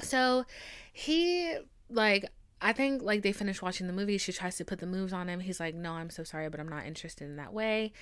So 0.00 0.44
he, 0.92 1.56
like, 1.88 2.26
I 2.62 2.74
think 2.74 3.02
like 3.02 3.22
they 3.22 3.32
finish 3.32 3.62
watching 3.62 3.86
the 3.86 3.92
movie. 3.92 4.18
She 4.18 4.32
tries 4.32 4.56
to 4.56 4.64
put 4.64 4.80
the 4.80 4.86
moves 4.86 5.12
on 5.12 5.28
him. 5.28 5.40
He's 5.40 5.60
like, 5.60 5.74
"No, 5.74 5.92
I'm 5.92 6.10
so 6.10 6.24
sorry, 6.24 6.48
but 6.50 6.60
I'm 6.60 6.68
not 6.68 6.84
interested 6.84 7.24
in 7.24 7.36
that 7.36 7.54
way. 7.54 7.92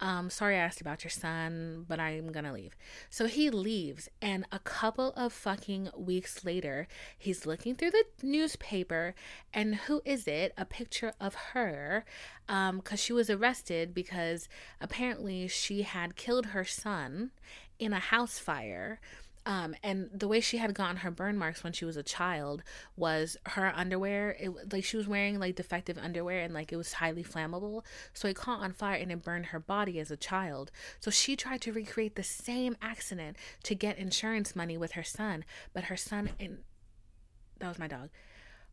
Um, 0.00 0.28
sorry 0.30 0.56
I 0.56 0.60
asked 0.60 0.80
about 0.80 1.04
your 1.04 1.10
son, 1.10 1.84
but 1.88 2.00
I'm 2.00 2.32
gonna 2.32 2.52
leave." 2.52 2.76
So 3.10 3.26
he 3.26 3.48
leaves, 3.48 4.08
and 4.20 4.44
a 4.50 4.58
couple 4.58 5.12
of 5.12 5.32
fucking 5.32 5.90
weeks 5.96 6.44
later, 6.44 6.88
he's 7.16 7.46
looking 7.46 7.76
through 7.76 7.92
the 7.92 8.04
newspaper, 8.22 9.14
and 9.54 9.76
who 9.76 10.02
is 10.04 10.26
it? 10.26 10.52
A 10.56 10.64
picture 10.64 11.12
of 11.20 11.34
her, 11.52 12.04
um, 12.48 12.78
because 12.78 13.00
she 13.00 13.12
was 13.12 13.30
arrested 13.30 13.94
because 13.94 14.48
apparently 14.80 15.46
she 15.46 15.82
had 15.82 16.16
killed 16.16 16.46
her 16.46 16.64
son 16.64 17.30
in 17.78 17.92
a 17.92 18.00
house 18.00 18.40
fire 18.40 19.00
um, 19.48 19.74
and 19.82 20.10
the 20.12 20.28
way 20.28 20.40
she 20.40 20.58
had 20.58 20.74
gotten 20.74 20.98
her 20.98 21.10
burn 21.10 21.38
marks 21.38 21.64
when 21.64 21.72
she 21.72 21.86
was 21.86 21.96
a 21.96 22.02
child 22.02 22.62
was 22.96 23.38
her 23.46 23.72
underwear. 23.74 24.36
It 24.38 24.70
like 24.70 24.84
she 24.84 24.98
was 24.98 25.08
wearing 25.08 25.40
like 25.40 25.56
defective 25.56 25.96
underwear 25.96 26.40
and 26.40 26.52
like 26.52 26.70
it 26.70 26.76
was 26.76 26.92
highly 26.92 27.24
flammable, 27.24 27.82
so 28.12 28.28
it 28.28 28.36
caught 28.36 28.60
on 28.60 28.74
fire 28.74 28.96
and 28.96 29.10
it 29.10 29.24
burned 29.24 29.46
her 29.46 29.58
body 29.58 29.98
as 30.00 30.10
a 30.10 30.18
child. 30.18 30.70
So 31.00 31.10
she 31.10 31.34
tried 31.34 31.62
to 31.62 31.72
recreate 31.72 32.14
the 32.14 32.22
same 32.22 32.76
accident 32.82 33.38
to 33.62 33.74
get 33.74 33.96
insurance 33.96 34.54
money 34.54 34.76
with 34.76 34.92
her 34.92 35.02
son, 35.02 35.46
but 35.72 35.84
her 35.84 35.96
son 35.96 36.28
and 36.38 36.58
that 37.58 37.68
was 37.68 37.78
my 37.78 37.88
dog 37.88 38.10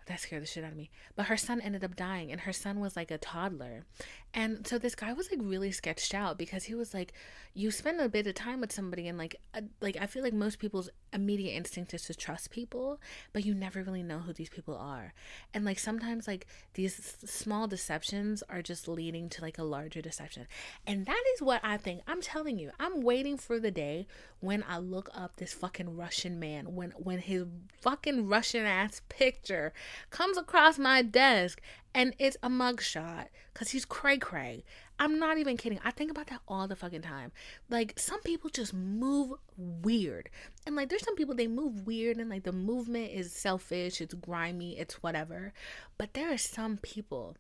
that 0.06 0.20
scared 0.20 0.44
the 0.44 0.48
shit 0.48 0.64
out 0.64 0.72
of 0.72 0.78
me. 0.78 0.90
But 1.16 1.28
her 1.28 1.38
son 1.38 1.62
ended 1.62 1.84
up 1.84 1.96
dying, 1.96 2.32
and 2.32 2.42
her 2.42 2.54
son 2.54 2.80
was 2.80 2.96
like 2.96 3.12
a 3.12 3.18
toddler. 3.18 3.86
And 4.34 4.66
so 4.68 4.78
this 4.78 4.96
guy 4.96 5.14
was 5.14 5.32
like 5.32 5.40
really 5.42 5.72
sketched 5.72 6.14
out 6.14 6.38
because 6.38 6.66
he 6.66 6.76
was 6.76 6.94
like, 6.94 7.14
you 7.54 7.72
spend 7.72 8.02
a 8.02 8.10
bit 8.10 8.28
of 8.28 8.36
time 8.36 8.62
with 8.62 8.72
somebody, 8.72 9.08
and 9.08 9.18
like, 9.18 9.36
uh, 9.54 9.62
like 9.82 9.98
I 10.00 10.06
feel 10.06 10.24
like 10.24 10.34
most 10.34 10.60
people's 10.60 10.90
immediate 11.14 11.54
instinct 11.54 11.94
is 11.94 12.04
to 12.04 12.14
trust 12.14 12.52
people, 12.52 13.00
but 13.34 13.46
you 13.46 13.54
never 13.54 13.82
really 13.82 14.04
know 14.04 14.20
who 14.20 14.34
these 14.34 14.50
people 14.50 14.76
are. 14.76 15.14
And 15.54 15.64
like 15.66 15.80
sometimes 15.80 16.28
like 16.28 16.48
these 16.74 17.18
small 17.26 17.68
deceptions 17.68 18.44
are 18.50 18.62
just 18.62 18.88
leading 18.88 19.30
to 19.30 19.42
like 19.42 19.58
a 19.58 19.64
larger 19.64 20.02
deception. 20.02 20.48
And 20.86 21.06
that 21.06 21.24
is 21.34 21.42
what 21.42 21.62
I 21.64 21.78
think. 21.78 22.02
I'm 22.08 22.22
telling 22.22 22.60
you, 22.60 22.72
I'm 22.80 23.02
waiting 23.02 23.38
for 23.38 23.60
the 23.60 23.72
day 23.72 24.08
when 24.42 24.64
I 24.68 24.78
look 24.78 25.10
up 25.16 25.38
this 25.38 25.54
fucking 25.54 25.96
Russian 25.96 26.40
man, 26.40 26.76
when 26.76 26.92
when 26.98 27.20
his 27.20 27.46
fucking 27.82 28.28
Russian 28.28 28.66
ass 28.66 29.02
picture 29.10 29.74
comes 30.10 30.38
across 30.38 30.78
my 30.78 31.02
desk 31.02 31.62
and 31.94 32.16
it's 32.20 32.38
a 32.44 32.50
mugshot 32.50 33.28
because 33.54 33.70
he's 33.70 33.86
cray 33.86 34.18
cray. 34.18 34.64
I'm 34.98 35.20
not 35.20 35.38
even 35.38 35.58
kidding. 35.58 35.80
I 35.84 35.92
think 35.92 36.12
about 36.12 36.28
that 36.28 36.42
all 36.48 36.68
the 36.68 36.76
fucking 36.76 37.02
time. 37.02 37.32
Like, 37.70 38.00
some 38.00 38.22
people 38.22 38.50
just 38.50 38.74
move 38.74 39.34
weird. 39.58 40.30
And, 40.66 40.76
like, 40.76 40.90
there's 40.90 41.04
some 41.04 41.16
people 41.16 41.36
they 41.36 41.48
move 41.48 41.86
weird 41.86 42.18
and, 42.18 42.30
like, 42.30 42.44
the 42.44 42.54
movement 42.54 43.12
is 43.12 43.32
selfish, 43.34 44.00
it's 44.00 44.14
grimy, 44.14 44.78
it's 44.78 45.04
whatever. 45.04 45.54
But 45.98 46.14
there 46.14 46.32
are 46.32 46.38
some 46.38 46.78
people, 46.78 47.36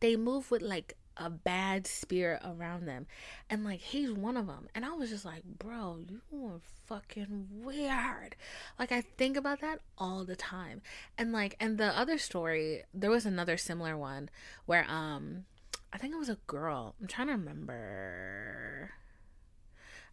they 0.00 0.16
move 0.16 0.50
with, 0.50 0.62
like, 0.62 0.96
a 1.16 1.30
bad 1.30 1.86
spirit 1.86 2.42
around 2.44 2.86
them. 2.86 3.06
And 3.48 3.64
like 3.64 3.80
he's 3.80 4.12
one 4.12 4.36
of 4.36 4.46
them. 4.46 4.68
And 4.74 4.84
I 4.84 4.92
was 4.92 5.10
just 5.10 5.24
like, 5.24 5.44
bro, 5.44 5.98
you 6.08 6.20
are 6.32 6.60
fucking 6.86 7.48
weird. 7.50 8.36
Like 8.78 8.92
I 8.92 9.00
think 9.00 9.36
about 9.36 9.60
that 9.60 9.80
all 9.98 10.24
the 10.24 10.36
time. 10.36 10.82
And 11.16 11.32
like 11.32 11.56
and 11.60 11.78
the 11.78 11.98
other 11.98 12.18
story, 12.18 12.82
there 12.92 13.10
was 13.10 13.26
another 13.26 13.56
similar 13.56 13.96
one 13.96 14.28
where 14.66 14.86
um 14.88 15.44
I 15.92 15.98
think 15.98 16.14
it 16.14 16.18
was 16.18 16.28
a 16.28 16.38
girl. 16.46 16.94
I'm 17.00 17.06
trying 17.06 17.28
to 17.28 17.32
remember. 17.34 18.90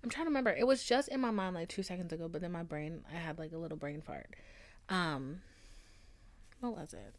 I'm 0.04 0.10
trying 0.10 0.26
to 0.26 0.30
remember. 0.30 0.52
It 0.52 0.68
was 0.68 0.84
just 0.84 1.08
in 1.10 1.22
my 1.22 1.32
mind 1.32 1.56
like 1.56 1.70
two 1.70 1.84
seconds 1.84 2.12
ago, 2.14 2.28
but 2.28 2.42
then 2.42 2.52
my 2.52 2.64
brain, 2.64 3.04
I 3.14 3.18
had 3.18 3.40
like 3.40 3.54
a 3.54 3.58
little 3.58 3.78
brain 3.78 4.02
fart. 4.02 4.30
Um, 4.90 5.42
what 6.60 6.78
was 6.78 6.94
it? 6.94 7.14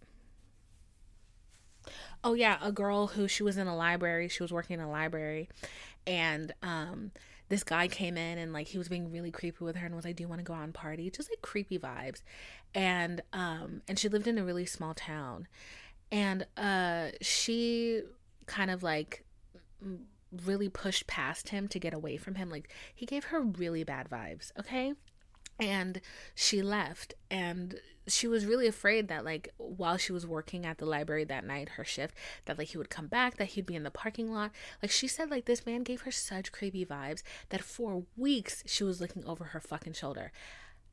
Oh 2.23 2.35
yeah, 2.35 2.59
a 2.63 2.73
girl 2.73 3.09
who 3.09 3.29
she 3.29 3.43
was 3.43 3.57
in 3.57 3.67
a 3.67 3.77
library. 3.77 4.29
She 4.29 4.43
was 4.43 4.53
working 4.53 4.79
in 4.79 4.85
a 4.85 4.91
library, 4.91 5.49
and 6.07 6.53
um, 6.63 7.13
this 7.49 7.63
guy 7.63 7.89
came 7.89 8.17
in 8.17 8.39
and 8.39 8.53
like 8.53 8.69
he 8.69 8.79
was 8.79 8.89
being 8.89 9.11
really 9.11 9.31
creepy 9.31 9.65
with 9.65 9.77
her 9.77 9.87
and 9.87 9.95
was 9.95 10.05
like, 10.05 10.17
"Do 10.17 10.23
you 10.23 10.29
want 10.29 10.41
to 10.41 10.45
go 10.45 10.55
on 10.55 10.73
party?" 10.73 11.11
Just 11.11 11.31
like 11.31 11.43
creepy 11.43 11.79
vibes, 11.79 12.23
and 12.75 13.23
um, 13.33 13.83
and 13.89 13.99
she 13.99 14.09
lived 14.09 14.27
in 14.27 14.39
a 14.39 14.45
really 14.45 14.67
small 14.67 14.95
town, 14.95 15.47
and 16.11 16.47
uh, 16.57 17.09
she 17.21 18.03
kind 18.47 18.71
of 18.71 18.83
like 18.83 19.25
really 20.45 20.69
pushed 20.69 21.07
past 21.07 21.51
him 21.51 21.69
to 21.69 21.79
get 21.79 21.95
away 21.95 22.17
from 22.17 22.37
him. 22.37 22.51
Like 22.51 22.69
he 22.95 23.07
gave 23.07 23.25
her 23.25 23.41
really 23.41 23.85
bad 23.85 24.09
vibes. 24.11 24.51
Okay, 24.59 24.95
and 25.59 26.01
she 26.35 26.63
left 26.63 27.15
and 27.31 27.77
she 28.07 28.27
was 28.27 28.47
really 28.47 28.67
afraid 28.67 29.09
that 29.09 29.25
like 29.25 29.49
while 29.57 29.97
she 29.97 30.13
was 30.13 30.27
working 30.27 30.67
at 30.67 30.79
the 30.79 30.87
library 30.87 31.25
that 31.25 31.45
night 31.45 31.71
her 31.71 31.85
shift 31.85 32.15
that 32.45 32.59
like 32.59 32.69
he 32.69 32.79
would 32.79 32.91
come 32.91 33.07
back 33.07 33.37
that 33.37 33.49
he'd 33.49 33.67
be 33.67 33.75
in 33.75 33.83
the 33.83 33.91
parking 33.91 34.33
lot. 34.33 34.51
Like 34.83 34.91
she 34.91 35.09
said 35.09 35.31
like 35.31 35.45
this 35.47 35.67
man 35.67 35.83
gave 35.83 36.03
her 36.03 36.11
such 36.11 36.53
creepy 36.53 36.85
vibes 36.85 37.23
that 37.49 37.63
for 37.63 38.05
weeks 38.17 38.63
she 38.67 38.85
was 38.85 39.01
looking 39.01 39.25
over 39.25 39.45
her 39.45 39.61
fucking 39.61 39.95
shoulder 39.95 40.33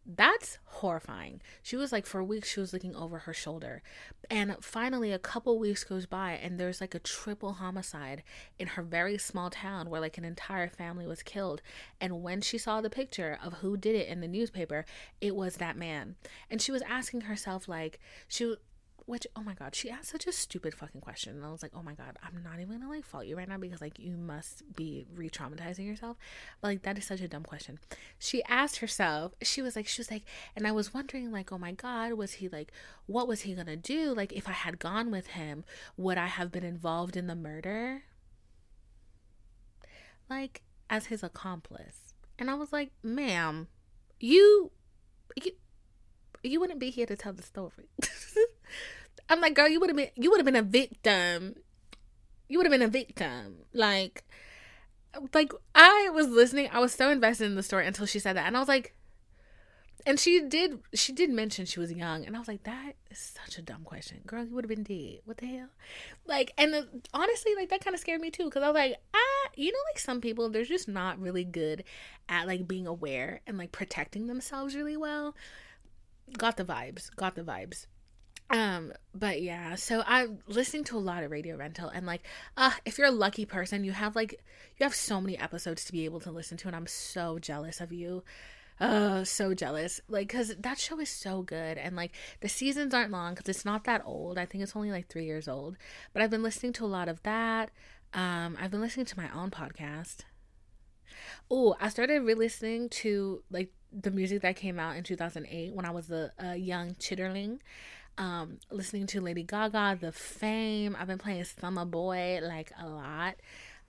that's 0.06 0.58
horrifying. 0.66 1.42
She 1.62 1.76
was 1.76 1.92
like, 1.92 2.06
for 2.06 2.24
weeks, 2.24 2.50
she 2.50 2.60
was 2.60 2.74
looking 2.74 2.96
over 2.96 3.20
her 3.20 3.34
shoulder. 3.34 3.84
And 4.30 4.56
finally, 4.62 5.12
a 5.12 5.20
couple 5.20 5.60
weeks 5.60 5.84
goes 5.84 6.06
by, 6.06 6.34
and 6.34 6.60
there's 6.60 6.82
like 6.82 6.96
a 6.96 7.00
triple 7.00 7.54
homicide 7.54 8.24
in 8.58 8.68
her 8.68 8.82
very 8.82 9.18
small 9.18 9.50
town 9.50 9.90
where 9.90 10.02
like 10.02 10.18
an 10.18 10.26
entire 10.26 10.70
family 10.70 11.06
was 11.06 11.22
killed. 11.22 11.62
And 12.00 12.24
when 12.24 12.42
she 12.42 12.58
saw 12.58 12.82
the 12.82 12.90
picture 12.90 13.38
of 13.44 13.54
who 13.56 13.78
did 13.78 13.96
it 13.96 14.08
in 14.08 14.22
the 14.22 14.28
newspaper, 14.28 14.86
it 15.20 15.36
was 15.36 15.58
that 15.58 15.78
man. 15.78 16.16
And 16.50 16.62
she 16.62 16.72
was 16.72 16.82
asking 16.84 17.22
herself, 17.22 17.68
like, 17.68 18.00
she 18.28 18.56
which 19.12 19.28
oh 19.36 19.44
my 19.44 19.54
god 19.54 19.76
she 19.76 19.90
asked 19.90 20.10
such 20.10 20.26
a 20.26 20.32
stupid 20.32 20.74
fucking 20.74 21.02
question. 21.02 21.36
And 21.36 21.46
i 21.46 21.52
was 21.52 21.62
like 21.62 21.74
oh 21.76 21.84
my 21.84 21.94
god 21.94 22.18
i'm 22.24 22.42
not 22.42 22.62
even 22.62 22.80
gonna 22.80 22.90
like 22.90 23.04
fault 23.04 23.26
you 23.26 23.36
right 23.36 23.48
now 23.48 23.58
because 23.58 23.82
like 23.82 24.00
you 24.00 24.16
must 24.16 24.74
be 24.74 25.06
re-traumatizing 25.14 25.86
yourself. 25.86 26.16
But 26.62 26.70
like 26.70 26.84
that 26.84 26.98
is 26.98 27.06
such 27.06 27.20
a 27.20 27.28
dumb 27.28 27.44
question. 27.44 27.80
She 28.18 28.42
asked 28.46 28.78
herself 28.78 29.34
she 29.42 29.62
was 29.62 29.76
like 29.76 29.86
she 29.86 30.00
was 30.00 30.10
like 30.10 30.24
and 30.56 30.66
i 30.66 30.72
was 30.72 30.94
wondering 30.94 31.30
like 31.30 31.52
oh 31.52 31.58
my 31.58 31.74
god 31.74 32.14
was 32.14 32.34
he 32.34 32.48
like 32.48 32.72
what 33.06 33.28
was 33.28 33.42
he 33.42 33.54
gonna 33.54 33.76
do? 33.76 34.14
Like 34.14 34.32
if 34.32 34.48
i 34.48 34.54
had 34.54 34.80
gone 34.80 35.12
with 35.12 35.28
him 35.28 35.66
would 35.98 36.18
i 36.18 36.28
have 36.28 36.50
been 36.50 36.64
involved 36.64 37.18
in 37.18 37.28
the 37.28 37.36
murder? 37.36 38.04
Like 40.30 40.62
as 40.90 41.08
his 41.08 41.22
accomplice. 41.22 42.14
And 42.40 42.50
i 42.50 42.54
was 42.54 42.72
like 42.72 42.92
ma'am 43.04 43.68
you 44.22 44.72
you 45.36 45.52
you 46.44 46.62
wouldn't 46.62 46.80
be 46.80 46.92
here 46.92 47.06
to 47.06 47.18
tell 47.18 47.34
the 47.34 47.44
story 47.44 47.90
I'm 49.32 49.40
like, 49.40 49.56
girl, 49.56 49.70
you 49.70 49.80
would 49.80 49.90
have 49.90 49.96
been 49.96 50.10
you 50.16 50.30
would 50.30 50.40
have 50.40 50.46
been 50.46 50.58
a 50.58 50.62
victim. 50.62 51.56
You 52.50 52.58
would 52.58 52.66
have 52.66 52.72
been 52.72 52.82
a 52.82 52.88
victim. 52.90 53.60
Like 53.74 54.26
like 55.34 55.54
I 55.74 56.10
was 56.14 56.28
listening, 56.28 56.70
I 56.72 56.80
was 56.80 56.94
so 56.94 57.10
invested 57.10 57.46
in 57.46 57.56
the 57.56 57.64
story 57.64 57.88
until 57.88 58.06
she 58.06 58.20
said 58.20 58.36
that. 58.36 58.46
And 58.46 58.58
I 58.58 58.60
was 58.60 58.68
like 58.68 58.94
and 60.06 60.20
she 60.20 60.42
did 60.42 60.80
she 60.94 61.14
did 61.14 61.30
mention 61.30 61.66
she 61.66 61.80
was 61.80 61.94
young 61.94 62.26
and 62.26 62.36
I 62.36 62.40
was 62.40 62.50
like, 62.50 62.64
that 62.64 62.96
is 63.10 63.20
such 63.20 63.58
a 63.58 63.62
dumb 63.62 63.84
question. 63.86 64.20
Girl, 64.26 64.44
you 64.44 64.54
would 64.54 64.66
have 64.66 64.70
been 64.70 64.84
dead. 64.84 65.20
What 65.24 65.38
the 65.38 65.46
hell? 65.46 65.70
Like 66.26 66.52
and 66.58 66.74
the, 66.74 66.90
honestly, 67.14 67.56
like 67.56 67.70
that 67.70 67.84
kind 67.86 67.94
of 67.94 68.02
scared 68.02 68.20
me 68.20 68.32
too 68.32 68.46
because 68.46 68.64
I 68.64 68.68
was 68.68 68.76
like, 68.76 68.98
ah, 69.14 69.50
you 69.56 69.72
know 69.72 69.80
like 69.92 70.00
some 70.00 70.20
people 70.20 70.50
they're 70.50 70.66
just 70.66 70.90
not 70.90 71.20
really 71.20 71.46
good 71.46 71.86
at 72.28 72.48
like 72.48 72.68
being 72.68 72.86
aware 72.86 73.40
and 73.48 73.58
like 73.58 73.72
protecting 73.72 74.28
themselves 74.28 74.76
really 74.76 74.98
well. 74.98 75.36
Got 76.38 76.58
the 76.58 76.66
vibes. 76.66 77.16
Got 77.16 77.36
the 77.36 77.44
vibes. 77.44 77.86
Um, 78.52 78.92
but 79.16 79.42
yeah, 79.42 79.76
so 79.76 80.04
I'm 80.06 80.40
listening 80.48 80.84
to 80.86 80.98
a 80.98 81.00
lot 81.00 81.24
of 81.24 81.32
Radio 81.32 81.56
Rental 81.56 81.88
and 81.88 82.06
like, 82.06 82.24
uh, 82.58 82.72
if 82.86 82.98
you're 82.98 83.08
a 83.08 83.12
lucky 83.12 83.46
person, 83.46 83.84
you 83.84 83.94
have 83.94 84.16
like 84.16 84.34
you 84.78 84.84
have 84.84 84.94
so 84.94 85.22
many 85.22 85.38
episodes 85.38 85.86
to 85.86 85.92
be 85.92 86.06
able 86.06 86.20
to 86.22 86.32
listen 86.32 86.58
to, 86.58 86.68
and 86.68 86.76
I'm 86.76 86.88
so 86.88 87.40
jealous 87.40 87.80
of 87.80 87.94
you. 87.94 88.24
Oh, 88.84 89.24
so 89.24 89.54
jealous. 89.54 90.02
Like, 90.10 90.28
cause 90.30 90.56
that 90.58 90.80
show 90.80 91.00
is 91.00 91.10
so 91.10 91.44
good. 91.44 91.78
And 91.78 91.96
like 91.96 92.14
the 92.42 92.50
seasons 92.50 92.94
aren't 92.94 93.12
long 93.12 93.36
because 93.36 93.48
it's 93.48 93.64
not 93.64 93.84
that 93.84 94.02
old. 94.06 94.38
I 94.38 94.46
think 94.46 94.64
it's 94.64 94.76
only 94.76 94.92
like 94.92 95.08
three 95.08 95.26
years 95.26 95.48
old. 95.48 95.78
But 96.14 96.22
I've 96.22 96.32
been 96.32 96.44
listening 96.44 96.74
to 96.74 96.86
a 96.86 96.88
lot 96.88 97.08
of 97.08 97.22
that. 97.24 97.70
Um, 98.14 98.58
I've 98.60 98.72
been 98.72 98.82
listening 98.82 99.06
to 99.06 99.20
my 99.20 99.30
own 99.34 99.52
podcast. 99.52 100.22
Oh, 101.50 101.76
I 101.80 101.90
started 101.90 102.24
re 102.24 102.34
listening 102.34 102.90
to 102.90 103.44
like 103.52 103.72
the 103.94 104.12
music 104.12 104.42
that 104.42 104.56
came 104.56 104.80
out 104.80 104.96
in 104.96 105.04
2008 105.04 105.74
when 105.74 105.86
I 105.86 105.92
was 105.92 106.10
a, 106.10 106.32
a 106.40 106.56
young 106.56 106.96
chitterling 106.96 107.60
um, 108.18 108.58
listening 108.70 109.08
to 109.08 109.22
Lady 109.22 109.44
Gaga, 109.44 109.98
The 110.00 110.12
Fame. 110.12 110.96
I've 111.00 111.08
been 111.08 111.18
playing 111.18 111.44
Summer 111.44 111.86
Boy 111.86 112.40
like 112.42 112.72
a 112.80 112.88
lot. 112.88 113.36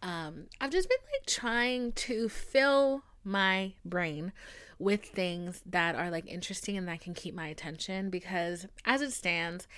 Um, 0.03 0.47
I've 0.61 0.71
just 0.71 0.89
been 0.89 0.99
like 1.13 1.27
trying 1.27 1.93
to 1.93 2.29
fill 2.29 3.03
my 3.25 3.75
brain 3.85 4.33
with 4.79 5.05
things 5.05 5.63
that 5.65 5.95
are 5.95 6.11
like 6.11 6.27
interesting 6.27 6.77
and 6.77 6.89
that 6.89 7.01
can 7.01 7.15
keep 7.15 7.35
my 7.35 7.47
attention 7.47 8.11
because 8.11 8.67
as 8.85 9.01
it 9.01 9.13
stands, 9.13 9.69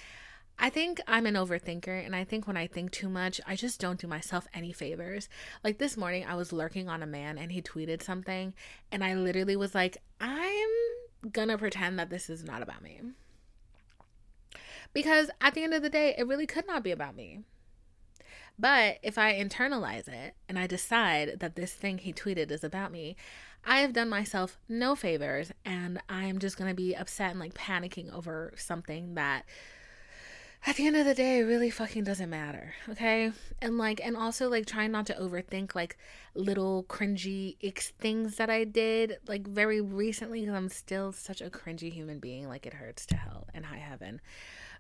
I 0.59 0.70
think 0.70 1.00
I'm 1.09 1.26
an 1.26 1.35
overthinker, 1.35 2.07
and 2.07 2.14
I 2.14 2.22
think 2.22 2.46
when 2.46 2.57
I 2.57 2.68
think 2.68 2.92
too 2.92 3.09
much, 3.09 3.40
I 3.44 3.57
just 3.57 3.80
don't 3.80 4.00
do 4.00 4.07
myself 4.07 4.46
any 4.54 4.72
favors. 4.72 5.28
Like 5.64 5.78
this 5.78 5.96
morning, 5.96 6.24
I 6.26 6.37
was 6.37 6.52
lurking 6.52 6.88
on 6.88 7.02
a 7.02 7.07
man 7.07 7.38
and 7.38 7.50
he 7.50 7.61
tweeted 7.61 8.02
something, 8.02 8.54
and 8.92 9.02
I 9.02 9.14
literally 9.14 9.57
was 9.57 9.74
like, 9.74 9.98
I'm 10.20 10.68
gonna 11.33 11.59
pretend 11.59 11.98
that 11.98 12.09
this 12.09 12.30
is 12.30 12.44
not 12.44 12.62
about 12.62 12.83
me. 12.83 13.00
Because 14.94 15.28
at 15.40 15.52
the 15.52 15.62
end 15.62 15.74
of 15.74 15.83
the 15.83 15.90
day, 15.90 16.14
it 16.16 16.26
really 16.26 16.46
could 16.46 16.66
not 16.66 16.83
be 16.83 16.92
about 16.92 17.14
me. 17.14 17.40
But 18.59 18.98
if 19.02 19.18
I 19.18 19.35
internalize 19.35 20.09
it 20.09 20.35
and 20.48 20.59
I 20.59 20.66
decide 20.66 21.40
that 21.40 21.57
this 21.57 21.72
thing 21.72 21.98
he 21.98 22.12
tweeted 22.12 22.50
is 22.50 22.62
about 22.62 22.92
me, 22.92 23.16
I 23.64 23.80
have 23.80 23.92
done 23.92 24.09
myself 24.09 24.59
no 24.68 24.94
favors 24.94 25.50
and 25.64 26.00
I'm 26.09 26.38
just 26.38 26.57
going 26.57 26.70
to 26.70 26.74
be 26.74 26.94
upset 26.94 27.33
and 27.33 27.40
like 27.40 27.54
panicking 27.54 28.12
over 28.12 28.52
something 28.57 29.14
that 29.14 29.44
at 30.66 30.76
the 30.76 30.87
end 30.87 30.96
of 30.96 31.04
the 31.04 31.14
day 31.14 31.42
really 31.42 31.68
fucking 31.68 32.04
doesn't 32.04 32.30
matter, 32.30 32.74
okay? 32.88 33.33
And 33.61 33.76
like 33.76 34.00
and 34.04 34.16
also 34.16 34.48
like 34.48 34.66
trying 34.66 34.92
not 34.92 35.07
to 35.07 35.14
overthink 35.14 35.74
like 35.74 35.96
little 36.35 36.85
cringy 36.85 37.57
icks 37.62 37.90
things 37.98 38.37
that 38.37 38.50
I 38.50 38.64
did 38.64 39.18
like 39.26 39.46
very 39.46 39.80
recently 39.80 40.44
cuz 40.44 40.54
I'm 40.54 40.68
still 40.68 41.11
such 41.11 41.40
a 41.40 41.50
cringy 41.50 41.92
human 41.92 42.18
being 42.18 42.48
like 42.48 42.66
it 42.66 42.74
hurts 42.74 43.04
to 43.07 43.16
hell 43.16 43.48
and 43.52 43.66
high 43.66 43.78
heaven 43.78 44.20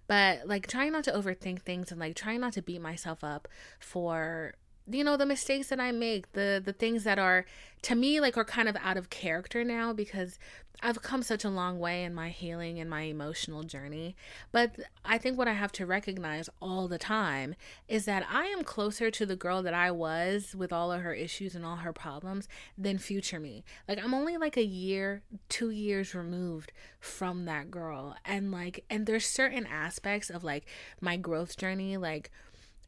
but 0.06 0.46
like 0.46 0.66
trying 0.66 0.92
not 0.92 1.04
to 1.04 1.12
overthink 1.12 1.62
things 1.62 1.90
and 1.90 2.00
like 2.00 2.14
trying 2.14 2.40
not 2.40 2.52
to 2.54 2.62
beat 2.62 2.80
myself 2.80 3.24
up 3.24 3.48
for 3.78 4.54
you 4.90 5.02
know 5.02 5.16
the 5.16 5.26
mistakes 5.26 5.68
that 5.68 5.80
i 5.80 5.90
make 5.90 6.32
the 6.32 6.60
the 6.64 6.72
things 6.72 7.04
that 7.04 7.18
are 7.18 7.46
to 7.80 7.94
me 7.94 8.20
like 8.20 8.36
are 8.36 8.44
kind 8.44 8.68
of 8.68 8.76
out 8.82 8.96
of 8.96 9.08
character 9.10 9.64
now 9.64 9.92
because 9.92 10.38
i've 10.82 11.00
come 11.00 11.22
such 11.22 11.44
a 11.44 11.48
long 11.48 11.78
way 11.78 12.04
in 12.04 12.12
my 12.12 12.28
healing 12.28 12.78
and 12.78 12.90
my 12.90 13.02
emotional 13.02 13.62
journey. 13.62 14.14
But 14.52 14.72
i 15.04 15.16
think 15.16 15.38
what 15.38 15.48
i 15.48 15.52
have 15.52 15.72
to 15.72 15.86
recognize 15.86 16.50
all 16.60 16.88
the 16.88 16.98
time 16.98 17.54
is 17.88 18.04
that 18.04 18.26
i 18.30 18.44
am 18.46 18.64
closer 18.64 19.10
to 19.10 19.24
the 19.24 19.36
girl 19.36 19.62
that 19.62 19.74
i 19.74 19.90
was 19.90 20.54
with 20.54 20.72
all 20.72 20.92
of 20.92 21.00
her 21.00 21.14
issues 21.14 21.54
and 21.54 21.64
all 21.64 21.76
her 21.76 21.92
problems 21.92 22.48
than 22.76 22.98
future 22.98 23.40
me. 23.40 23.64
Like 23.88 24.02
i'm 24.02 24.12
only 24.14 24.36
like 24.36 24.56
a 24.56 24.64
year 24.64 25.22
2 25.48 25.70
years 25.70 26.14
removed 26.14 26.72
from 27.00 27.44
that 27.46 27.70
girl. 27.70 28.16
And 28.24 28.50
like 28.50 28.84
and 28.90 29.06
there's 29.06 29.26
certain 29.26 29.66
aspects 29.66 30.28
of 30.28 30.44
like 30.44 30.66
my 31.00 31.16
growth 31.16 31.56
journey 31.56 31.96
like 31.96 32.30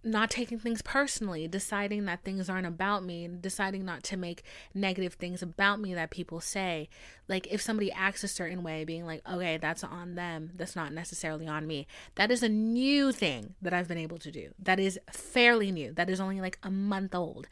not 0.06 0.30
taking 0.30 0.58
things 0.58 0.82
personally, 0.82 1.48
deciding 1.48 2.04
that 2.04 2.22
things 2.22 2.48
aren't 2.48 2.66
about 2.66 3.04
me, 3.04 3.28
deciding 3.40 3.84
not 3.84 4.02
to 4.04 4.16
make 4.16 4.44
negative 4.72 5.14
things 5.14 5.42
about 5.42 5.80
me 5.80 5.92
that 5.94 6.10
people 6.10 6.40
say. 6.40 6.88
Like 7.28 7.48
if 7.50 7.60
somebody 7.60 7.90
acts 7.90 8.22
a 8.22 8.28
certain 8.28 8.62
way, 8.62 8.84
being 8.84 9.04
like, 9.04 9.20
okay, 9.28 9.56
that's 9.56 9.82
on 9.82 10.14
them, 10.14 10.52
that's 10.54 10.76
not 10.76 10.92
necessarily 10.92 11.48
on 11.48 11.66
me. 11.66 11.86
That 12.14 12.30
is 12.30 12.42
a 12.42 12.48
new 12.48 13.10
thing 13.10 13.54
that 13.60 13.74
I've 13.74 13.88
been 13.88 13.98
able 13.98 14.18
to 14.18 14.30
do. 14.30 14.50
That 14.60 14.78
is 14.78 14.98
fairly 15.10 15.72
new. 15.72 15.92
That 15.92 16.08
is 16.08 16.20
only 16.20 16.40
like 16.40 16.58
a 16.62 16.70
month 16.70 17.14
old. 17.14 17.48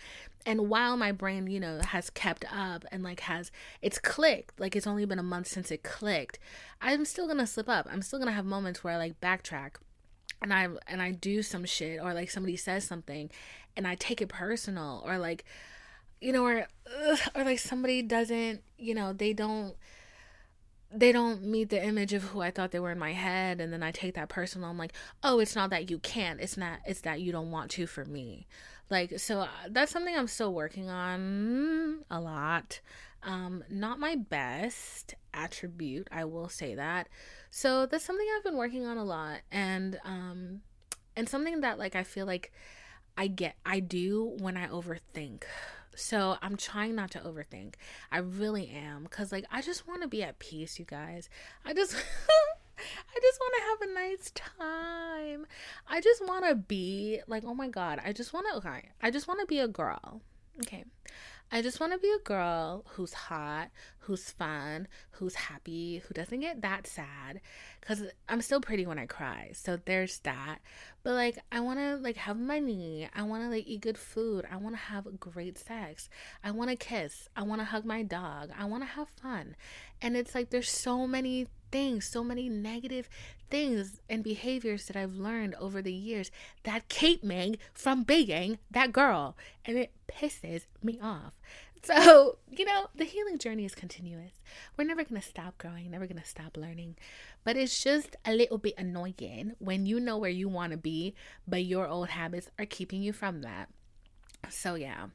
And 0.47 0.69
while 0.69 0.97
my 0.97 1.11
brain, 1.11 1.47
you 1.47 1.59
know, 1.59 1.81
has 1.81 2.11
kept 2.11 2.45
up 2.55 2.85
and 2.93 3.03
like 3.03 3.21
has 3.21 3.51
it's 3.83 3.99
clicked, 3.99 4.61
like 4.61 4.77
it's 4.77 4.87
only 4.87 5.07
been 5.07 5.19
a 5.19 5.23
month 5.23 5.49
since 5.49 5.71
it 5.71 5.83
clicked, 5.83 6.39
I'm 6.81 7.05
still 7.05 7.27
gonna 7.27 7.47
slip 7.47 7.69
up. 7.69 7.89
I'm 7.91 8.03
still 8.03 8.19
gonna 8.19 8.33
have 8.33 8.45
moments 8.45 8.85
where 8.85 8.95
I 8.95 8.99
like 8.99 9.21
backtrack 9.21 9.73
and 10.45 10.53
I 10.53 10.69
and 10.87 11.01
I 11.01 11.11
do 11.11 11.43
some 11.43 11.65
shit 11.65 12.01
or 12.01 12.13
like 12.13 12.31
somebody 12.31 12.57
says 12.57 12.85
something 12.85 13.31
and 13.77 13.89
I 13.89 13.95
take 13.95 14.21
it 14.21 14.29
personal 14.29 15.03
or 15.07 15.17
like 15.17 15.45
you 16.21 16.33
know 16.33 16.45
or 16.45 16.67
ugh, 17.07 17.19
or 17.35 17.45
like 17.45 17.59
somebody 17.59 18.03
doesn't 18.03 18.63
you 18.79 18.95
know 18.95 19.15
they 19.15 19.33
don't 19.33 19.75
they 20.93 21.13
don't 21.13 21.43
meet 21.43 21.71
the 21.71 21.83
image 21.83 22.13
of 22.13 22.25
who 22.25 22.43
I 22.43 22.51
thought 22.51 22.73
they 22.73 22.79
were 22.79 22.93
in 22.93 22.99
my 22.99 23.15
head 23.15 23.59
and 23.59 23.73
then 23.73 23.83
I 23.83 23.91
take 23.91 24.15
that 24.15 24.29
personal 24.29 24.69
I'm 24.69 24.79
like, 24.79 24.93
"Oh, 25.25 25.41
it's 25.41 25.57
not 25.57 25.71
that 25.71 25.91
you 25.91 25.99
can't. 25.99 26.41
It's 26.41 26.57
not 26.57 26.79
it's 26.87 27.01
that 27.01 27.21
you 27.21 27.33
don't 27.33 27.51
want 27.51 27.71
to 27.73 27.87
for 27.87 28.05
me." 28.05 28.47
Like 28.91 29.19
so 29.19 29.41
uh, 29.41 29.49
that's 29.71 29.91
something 29.91 30.15
I'm 30.15 30.29
still 30.29 30.53
working 30.53 30.91
on 30.91 32.05
a 32.11 32.21
lot. 32.21 32.81
Um 33.25 33.65
not 33.71 33.99
my 33.99 34.17
best 34.17 35.15
attribute, 35.33 36.09
I 36.13 36.25
will 36.25 36.49
say 36.49 36.75
that. 36.75 37.09
So 37.51 37.87
that's 37.87 38.05
something 38.05 38.27
I've 38.37 38.45
been 38.45 38.57
working 38.57 38.87
on 38.87 38.97
a 38.99 39.05
lot 39.05 39.41
and 39.51 39.99
um 40.05 40.61
and 41.17 41.29
something 41.29 41.61
that 41.61 41.79
like 41.79 41.97
I 41.97 42.03
feel 42.03 42.27
like 42.27 42.53
I 43.17 43.27
get 43.29 43.57
I 43.65 43.81
do 43.81 44.37
when 44.39 44.57
I 44.57 44.69
overthink. 44.69 45.45
So 45.97 46.37
I'm 46.43 46.57
trying 46.57 46.97
not 46.97 47.13
to 47.13 47.21
overthink. 47.21 47.75
I 48.11 48.19
really 48.19 48.69
am 48.69 49.07
cuz 49.07 49.33
like 49.33 49.45
I 49.51 49.63
just 49.63 49.87
want 49.87 50.03
to 50.03 50.09
be 50.09 50.23
at 50.23 50.39
peace, 50.39 50.79
you 50.79 50.85
guys. 50.85 51.29
I 51.65 51.73
just 51.75 51.95
I 52.79 53.21
just 53.21 53.41
want 53.41 53.55
to 53.55 53.63
have 53.63 53.91
a 53.91 53.95
nice 53.95 54.31
time. 54.33 55.47
I 55.87 56.01
just 56.01 56.27
want 56.27 56.45
to 56.47 56.55
be 56.57 57.21
like, 57.27 57.45
oh 57.45 57.55
my 57.55 57.69
god, 57.69 58.01
I 58.05 58.13
just 58.13 58.33
want 58.33 58.47
to 58.51 58.57
okay. 58.57 58.91
I 59.01 59.11
just 59.11 59.29
want 59.29 59.41
to 59.41 59.47
be 59.47 59.61
a 59.61 59.69
girl. 59.69 60.21
Okay. 60.63 60.85
I 61.55 61.63
just 61.63 61.79
want 61.79 61.93
to 61.93 62.01
be 62.01 62.11
a 62.11 62.19
girl 62.19 62.85
who's 62.89 63.13
hot, 63.13 63.71
who's 64.05 64.31
fun, 64.31 64.89
who's 65.13 65.35
happy, 65.35 66.03
who 66.07 66.15
doesn't 66.15 66.41
get 66.41 66.63
that 66.63 66.87
sad 66.87 67.41
cuz 67.81 68.03
I'm 68.29 68.41
still 68.41 68.61
pretty 68.61 68.87
when 68.87 68.99
I 68.99 69.07
cry. 69.07 69.51
So 69.55 69.77
there's 69.77 70.19
that. 70.21 70.59
But 71.03 71.15
like 71.15 71.39
I 71.53 71.61
want 71.61 71.79
to 71.81 71.97
like 71.97 72.17
have 72.17 72.39
money. 72.39 73.09
I 73.15 73.23
want 73.23 73.43
to 73.45 73.49
like 73.49 73.67
eat 73.67 73.81
good 73.81 73.99
food. 73.99 74.47
I 74.51 74.57
want 74.57 74.75
to 74.75 74.81
have 74.81 75.21
great 75.21 75.59
sex. 75.59 76.09
I 76.43 76.51
want 76.51 76.71
to 76.71 76.77
kiss. 76.77 77.29
I 77.37 77.43
want 77.43 77.61
to 77.61 77.67
hug 77.67 77.85
my 77.85 78.03
dog. 78.03 78.51
I 78.59 78.65
want 78.65 78.83
to 78.83 78.89
have 78.89 79.09
fun. 79.09 79.57
And 80.01 80.17
it's 80.17 80.35
like 80.35 80.51
there's 80.51 80.71
so 80.71 81.07
many 81.07 81.49
things, 81.71 82.07
so 82.07 82.23
many 82.23 82.49
negative 82.49 83.09
things 83.51 84.01
and 84.09 84.23
behaviors 84.23 84.87
that 84.87 84.97
I've 84.97 85.15
learned 85.15 85.55
over 85.57 85.83
the 85.83 85.93
years 85.93 86.31
that 86.63 86.89
keep 86.89 87.25
me 87.25 87.57
from 87.73 88.03
being 88.03 88.59
that 88.71 88.93
girl. 88.93 89.37
And 89.65 89.77
it 89.77 89.93
pisses 90.09 90.67
me 90.83 90.99
off. 91.03 91.33
So, 91.95 92.39
you 92.51 92.65
know, 92.65 92.87
the 92.95 93.05
healing 93.05 93.37
journey 93.37 93.67
is 93.67 93.75
continuous. 93.75 94.33
We're 94.77 94.87
never 94.87 95.05
going 95.05 95.21
to 95.21 95.27
stop 95.27 95.59
growing, 95.59 95.91
never 95.91 96.07
going 96.07 96.21
to 96.21 96.27
stop 96.27 96.57
learning. 96.57 96.97
But 97.45 97.59
it's 97.59 97.83
just 97.83 98.17
a 98.25 98.33
little 98.33 98.57
bit 98.57 98.73
annoying 98.79 99.53
when 99.59 99.85
you 99.85 100.01
know 100.01 100.17
where 100.17 100.31
you 100.31 100.49
want 100.49 100.73
to 100.73 100.79
be, 100.79 101.15
but 101.47 101.65
your 101.65 101.87
old 101.87 102.09
habits 102.09 102.51
are 102.59 102.65
keeping 102.65 103.03
you 103.03 103.13
from 103.13 103.43
that. 103.43 103.69
So, 104.49 104.77
yeah. 104.77 105.09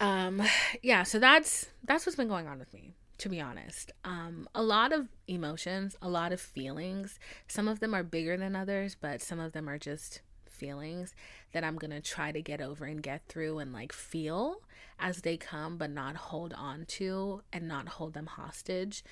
Um 0.00 0.42
yeah, 0.82 1.02
so 1.02 1.18
that's 1.18 1.66
that's 1.84 2.06
what's 2.06 2.16
been 2.16 2.28
going 2.28 2.48
on 2.48 2.58
with 2.58 2.72
me 2.72 2.94
to 3.18 3.28
be 3.28 3.40
honest. 3.40 3.92
Um, 4.02 4.48
a 4.54 4.62
lot 4.62 4.92
of 4.94 5.08
emotions, 5.28 5.94
a 6.00 6.08
lot 6.08 6.32
of 6.32 6.40
feelings. 6.40 7.18
Some 7.46 7.68
of 7.68 7.80
them 7.80 7.94
are 7.94 8.02
bigger 8.02 8.34
than 8.38 8.56
others, 8.56 8.96
but 8.98 9.20
some 9.20 9.38
of 9.38 9.52
them 9.52 9.68
are 9.68 9.78
just 9.78 10.22
feelings 10.46 11.14
that 11.52 11.62
I'm 11.62 11.76
going 11.76 11.90
to 11.90 12.00
try 12.00 12.32
to 12.32 12.40
get 12.40 12.62
over 12.62 12.86
and 12.86 13.02
get 13.02 13.26
through 13.28 13.58
and 13.58 13.74
like 13.74 13.92
feel 13.92 14.62
as 15.00 15.22
they 15.22 15.36
come, 15.36 15.76
but 15.76 15.90
not 15.90 16.16
hold 16.16 16.52
on 16.52 16.84
to 16.86 17.42
and 17.52 17.66
not 17.66 17.88
hold 17.88 18.14
them 18.14 18.26
hostage. 18.26 19.02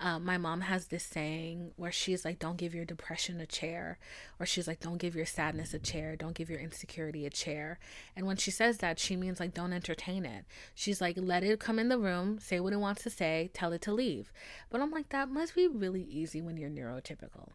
Um, 0.00 0.24
my 0.24 0.36
mom 0.36 0.62
has 0.62 0.86
this 0.86 1.04
saying 1.04 1.70
where 1.76 1.92
she's 1.92 2.24
like, 2.24 2.40
don't 2.40 2.56
give 2.56 2.74
your 2.74 2.84
depression 2.84 3.40
a 3.40 3.46
chair. 3.46 4.00
Or 4.40 4.46
she's 4.46 4.66
like, 4.66 4.80
don't 4.80 4.98
give 4.98 5.14
your 5.14 5.26
sadness 5.26 5.74
a 5.74 5.78
chair. 5.78 6.16
Don't 6.16 6.34
give 6.34 6.50
your 6.50 6.58
insecurity 6.58 7.24
a 7.24 7.30
chair. 7.30 7.78
And 8.16 8.26
when 8.26 8.36
she 8.36 8.50
says 8.50 8.78
that, 8.78 8.98
she 8.98 9.14
means 9.14 9.38
like, 9.38 9.54
don't 9.54 9.72
entertain 9.72 10.24
it. 10.24 10.44
She's 10.74 11.00
like, 11.00 11.16
let 11.16 11.44
it 11.44 11.60
come 11.60 11.78
in 11.78 11.88
the 11.88 11.98
room, 11.98 12.40
say 12.40 12.58
what 12.58 12.72
it 12.72 12.80
wants 12.80 13.04
to 13.04 13.10
say, 13.10 13.50
tell 13.54 13.72
it 13.72 13.82
to 13.82 13.92
leave. 13.92 14.32
But 14.70 14.80
I'm 14.80 14.90
like, 14.90 15.10
that 15.10 15.28
must 15.28 15.54
be 15.54 15.68
really 15.68 16.02
easy 16.02 16.42
when 16.42 16.56
you're 16.56 16.68
neurotypical. 16.68 17.50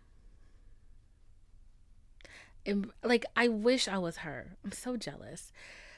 Like, 3.03 3.25
I 3.35 3.49
wish 3.49 3.89
I 3.89 3.97
was 3.97 4.17
her. 4.17 4.57
I'm 4.63 4.71
so 4.71 4.95
jealous. 4.95 5.51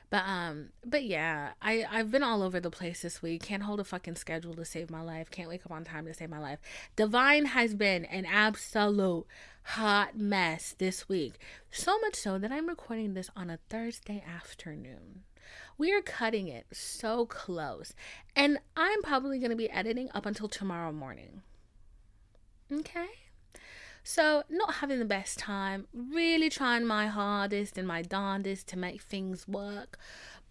But 0.10 0.24
um, 0.26 0.70
but 0.84 1.04
yeah, 1.04 1.52
I 1.62 1.86
I've 1.90 2.10
been 2.10 2.24
all 2.24 2.42
over 2.42 2.60
the 2.60 2.72
place 2.72 3.02
this 3.02 3.22
week. 3.22 3.44
Can't 3.44 3.64
hold 3.64 3.80
a 3.80 3.84
fucking 3.84 4.16
schedule 4.16 4.56
to 4.56 4.66
save 4.66 4.90
my 4.90 5.02
life. 5.02 5.30
Can't 5.30 5.50
wake 5.50 5.66
up 5.66 5.72
on 5.72 5.84
time 5.84 6.06
to 6.06 6.14
save 6.14 6.30
my 6.30 6.40
life. 6.40 6.60
Divine 6.96 7.46
has 7.46 7.76
been 7.76 8.06
an 8.06 8.26
absolute 8.26 9.28
hot 9.64 10.18
mess 10.18 10.74
this 10.78 11.08
week. 11.08 11.40
So 11.70 12.00
much 12.00 12.16
so 12.16 12.40
that 12.40 12.52
I'm 12.52 12.68
recording 12.68 13.14
this 13.14 13.30
on 13.36 13.50
a 13.52 13.60
Thursday 13.70 14.24
afternoon. 14.28 15.24
We 15.78 15.94
are 15.94 16.02
cutting 16.02 16.48
it 16.48 16.66
so 16.72 17.26
close, 17.26 17.94
and 18.36 18.60
I'm 18.76 19.02
probably 19.04 19.40
going 19.40 19.52
to 19.52 19.56
be 19.56 19.70
editing 19.70 20.10
up 20.14 20.26
until 20.26 20.48
tomorrow 20.48 20.92
morning. 20.92 21.44
Okay. 22.72 23.08
So, 24.04 24.44
not 24.50 24.76
having 24.76 25.00
the 25.00 25.06
best 25.06 25.38
time, 25.38 25.88
really 25.94 26.50
trying 26.50 26.86
my 26.86 27.08
hardest 27.08 27.78
and 27.78 27.88
my 27.88 28.02
darndest 28.02 28.68
to 28.70 28.78
make 28.78 29.02
things 29.02 29.48
work. 29.48 29.98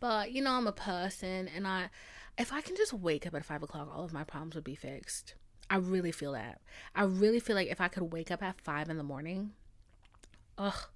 But, 0.01 0.33
you 0.33 0.43
know, 0.43 0.53
I'm 0.53 0.67
a 0.67 0.73
person 0.73 1.49
and 1.49 1.67
I, 1.67 1.91
if 2.37 2.53
I 2.53 2.61
can 2.61 2.77
just 2.77 2.93
wake 2.93 3.27
up 3.27 3.35
at 3.35 3.45
five 3.45 3.63
o'clock, 3.63 3.91
all 3.93 4.05
of 4.05 4.13
my 4.13 4.25
problems 4.25 4.55
would 4.55 4.65
be 4.65 4.75
fixed. 4.75 5.35
I 5.71 5.77
really 5.77 6.13
feel 6.13 6.33
that. 6.33 6.61
I 6.95 7.03
really 7.05 7.41
feel 7.41 7.57
like 7.57 7.69
if 7.69 7.81
I 7.81 7.89
could 7.89 8.13
wake 8.13 8.31
up 8.31 8.43
at 8.43 8.61
five 8.61 8.89
in 8.89 8.97
the 8.97 9.03
morning, 9.03 9.53
ugh, 10.57 10.87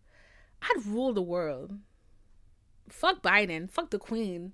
I'd 0.63 0.87
rule 0.87 1.13
the 1.13 1.23
world. 1.23 1.79
Fuck 2.89 3.23
Biden. 3.23 3.71
Fuck 3.71 3.91
the 3.91 3.99
Queen. 3.99 4.53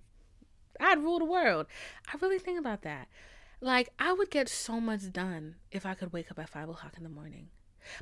I'd 0.81 1.03
rule 1.03 1.19
the 1.19 1.25
world. 1.25 1.67
I 2.13 2.17
really 2.21 2.39
think 2.39 2.59
about 2.59 2.83
that. 2.83 3.09
Like, 3.61 3.91
I 3.99 4.13
would 4.13 4.31
get 4.31 4.49
so 4.49 4.81
much 4.81 5.13
done 5.13 5.57
if 5.71 5.85
I 5.85 5.95
could 5.95 6.13
wake 6.13 6.31
up 6.31 6.39
at 6.39 6.49
five 6.49 6.69
o'clock 6.69 6.95
in 6.97 7.03
the 7.03 7.09
morning. 7.09 7.49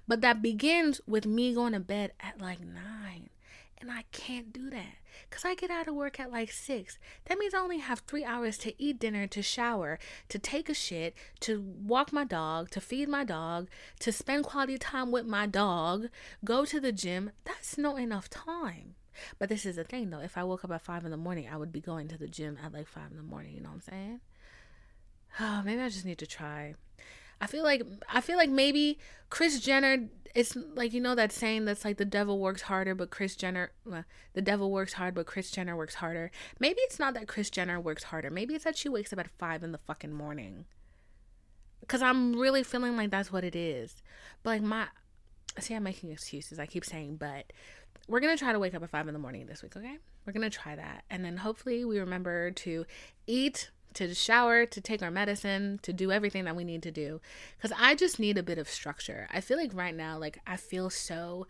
But 0.07 0.21
that 0.21 0.43
begins 0.43 1.01
with 1.07 1.27
me 1.27 1.55
going 1.55 1.73
to 1.73 1.81
bed 1.81 2.13
at 2.21 2.41
like 2.41 2.61
nine. 2.61 3.31
And 3.79 3.91
I 3.91 4.05
can't 4.11 4.53
do 4.53 4.71
that 4.71 4.97
because 5.29 5.45
I 5.45 5.55
get 5.55 5.71
out 5.71 5.87
of 5.87 5.95
work 5.95 6.19
at 6.19 6.33
like 6.33 6.51
six. 6.51 6.99
That 7.27 7.39
means 7.39 7.53
I 7.53 7.59
only 7.59 7.79
have 7.79 8.01
three 8.01 8.25
hours 8.25 8.57
to 8.59 8.83
eat 8.83 8.99
dinner, 8.99 9.27
to 9.27 9.43
shower, 9.43 9.99
to 10.29 10.39
take 10.39 10.69
a 10.69 10.75
shit, 10.75 11.15
to 11.41 11.61
walk 11.61 12.13
my 12.13 12.25
dog, 12.25 12.71
to 12.71 12.81
feed 12.81 13.09
my 13.09 13.25
dog, 13.25 13.69
to 14.01 14.13
spend 14.13 14.45
quality 14.45 14.79
time 14.79 15.11
with 15.11 15.27
my 15.27 15.47
dog, 15.47 16.09
go 16.45 16.65
to 16.65 16.81
the 16.81 16.93
gym. 16.93 17.33
That's 17.45 17.77
not 17.77 17.99
enough 17.99 18.31
time. 18.31 18.95
But 19.39 19.49
this 19.49 19.67
is 19.67 19.77
the 19.77 19.85
thing 19.85 20.11
though. 20.11 20.21
If 20.21 20.37
I 20.39 20.45
woke 20.45 20.65
up 20.65 20.71
at 20.71 20.83
five 20.83 21.05
in 21.05 21.11
the 21.11 21.17
morning, 21.17 21.49
I 21.51 21.57
would 21.57 21.73
be 21.73 21.81
going 21.81 22.09
to 22.09 22.19
the 22.19 22.29
gym 22.29 22.59
at 22.63 22.73
like 22.73 22.87
five 22.87 23.11
in 23.11 23.17
the 23.17 23.23
morning. 23.23 23.55
You 23.55 23.63
know 23.63 23.71
what 23.71 23.77
I'm 23.77 23.81
saying? 23.83 24.21
Oh, 25.41 25.63
maybe 25.65 25.83
I 25.83 25.89
just 25.89 26.05
need 26.05 26.19
to 26.19 26.27
try. 26.27 26.75
I 27.41 27.47
feel 27.47 27.65
like 27.65 27.83
I 28.13 28.21
feel 28.21 28.37
like 28.37 28.51
maybe 28.51 28.99
Kris 29.31 29.61
Jenner. 29.61 30.09
It's 30.35 30.55
like 30.75 30.93
you 30.93 31.01
know 31.01 31.15
that 31.15 31.33
saying 31.33 31.65
that's 31.65 31.85
like 31.85 31.97
the 31.97 32.05
devil 32.05 32.39
works 32.39 32.63
harder, 32.63 32.95
but 32.95 33.11
Kris 33.11 33.37
Jenner. 33.37 33.73
The 34.35 34.43
devil 34.43 34.71
works 34.71 34.95
hard, 34.95 35.15
but 35.15 35.27
Kris 35.27 35.51
Jenner 35.51 35.75
works 35.75 35.95
harder. 35.95 36.31
Maybe 36.61 36.79
it's 36.81 36.99
not 36.99 37.15
that 37.15 37.27
Kris 37.27 37.49
Jenner 37.49 37.81
works 37.81 38.05
harder. 38.05 38.31
Maybe 38.31 38.55
it's 38.55 38.65
that 38.65 38.77
she 38.77 38.89
wakes 38.89 39.13
up 39.13 39.19
at 39.19 39.31
five 39.39 39.63
in 39.63 39.73
the 39.73 39.79
fucking 39.79 40.13
morning. 40.13 40.67
Cause 41.89 42.03
I'm 42.03 42.39
really 42.39 42.63
feeling 42.65 42.97
like 42.97 43.11
that's 43.11 43.33
what 43.33 43.45
it 43.45 43.55
is. 43.55 44.03
But 44.43 44.51
like 44.51 44.63
my, 44.63 44.89
see, 45.59 45.75
I'm 45.75 45.85
making 45.85 46.11
excuses. 46.11 46.59
I 46.59 46.67
keep 46.67 46.85
saying, 46.85 47.17
but 47.17 47.53
we're 48.09 48.21
gonna 48.21 48.37
try 48.37 48.53
to 48.53 48.59
wake 48.59 48.75
up 48.75 48.83
at 48.83 48.91
five 48.91 49.07
in 49.09 49.15
the 49.15 49.21
morning 49.21 49.47
this 49.47 49.63
week. 49.63 49.77
Okay, 49.77 49.97
we're 50.27 50.33
gonna 50.33 50.51
try 50.51 50.77
that, 50.77 51.05
and 51.11 51.25
then 51.25 51.39
hopefully 51.39 51.85
we 51.85 51.99
remember 51.99 52.51
to 52.51 52.85
eat 53.27 53.71
to 53.97 54.15
shower, 54.15 54.67
to 54.67 54.81
take 54.81 55.03
our 55.03 55.11
medicine, 55.11 55.81
to 55.83 55.93
do 55.93 56.13
everything 56.13 56.45
that 56.45 56.57
we 56.57 56.65
need 56.65 56.83
to 56.85 56.91
do. 56.91 57.21
Because 57.57 57.77
I 57.79 57.95
just 57.95 58.19
need 58.19 58.39
a 58.39 58.43
bit 58.43 58.59
of 58.59 58.69
structure. 58.69 59.27
I 59.33 59.41
feel 59.41 59.59
like 59.59 59.75
right 59.75 59.95
now, 59.95 60.19
like, 60.19 60.39
I 60.47 60.57
feel 60.57 60.91
so 60.91 61.47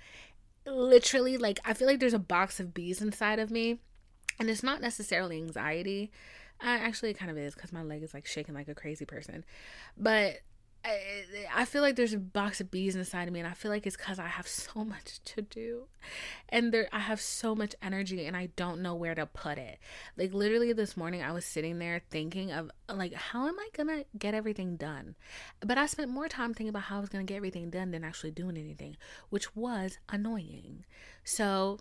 literally 0.66 1.36
like 1.36 1.60
I 1.64 1.74
feel 1.74 1.86
like 1.86 2.00
there's 2.00 2.12
a 2.12 2.18
box 2.18 2.58
of 2.58 2.74
bees 2.74 3.00
inside 3.00 3.38
of 3.38 3.50
me. 3.50 3.78
And 4.38 4.50
it's 4.50 4.62
not 4.62 4.82
necessarily 4.82 5.38
anxiety. 5.38 6.10
Uh, 6.60 6.66
actually, 6.66 7.10
it 7.10 7.18
kind 7.18 7.30
of 7.30 7.38
is 7.38 7.54
because 7.54 7.72
my 7.72 7.82
leg 7.82 8.02
is 8.02 8.12
like 8.12 8.26
shaking 8.26 8.54
like 8.54 8.68
a 8.68 8.74
crazy 8.74 9.04
person. 9.04 9.44
But 9.96 10.40
I, 11.54 11.64
feel 11.64 11.82
like 11.82 11.96
there's 11.96 12.12
a 12.12 12.18
box 12.18 12.60
of 12.60 12.70
bees 12.70 12.94
inside 12.94 13.26
of 13.26 13.34
me 13.34 13.40
and 13.40 13.48
I 13.48 13.54
feel 13.54 13.70
like 13.70 13.86
it's 13.86 13.96
cuz 13.96 14.18
I 14.18 14.28
have 14.28 14.46
so 14.46 14.84
much 14.94 15.20
to 15.24 15.42
do. 15.42 15.88
And 16.48 16.72
there 16.72 16.88
I 16.92 17.00
have 17.00 17.20
so 17.20 17.54
much 17.54 17.74
energy 17.82 18.24
and 18.24 18.36
I 18.36 18.46
don't 18.56 18.82
know 18.82 18.94
where 18.94 19.14
to 19.14 19.26
put 19.26 19.58
it. 19.58 19.78
Like 20.16 20.32
literally 20.32 20.72
this 20.72 20.96
morning 20.96 21.22
I 21.22 21.32
was 21.32 21.44
sitting 21.44 21.78
there 21.78 22.02
thinking 22.10 22.52
of 22.52 22.70
like 22.88 23.14
how 23.14 23.48
am 23.48 23.58
I 23.58 23.68
to 23.74 24.04
get 24.16 24.34
everything 24.34 24.76
done? 24.76 25.16
But 25.60 25.78
I 25.78 25.86
spent 25.86 26.10
more 26.10 26.28
time 26.28 26.54
thinking 26.54 26.68
about 26.68 26.84
how 26.84 26.98
I 26.98 27.00
was 27.00 27.10
to 27.10 27.22
get 27.24 27.36
everything 27.36 27.70
done 27.70 27.90
than 27.90 28.04
actually 28.04 28.30
doing 28.30 28.56
anything, 28.56 28.96
which 29.28 29.56
was 29.56 29.98
annoying. 30.08 30.84
So 31.24 31.80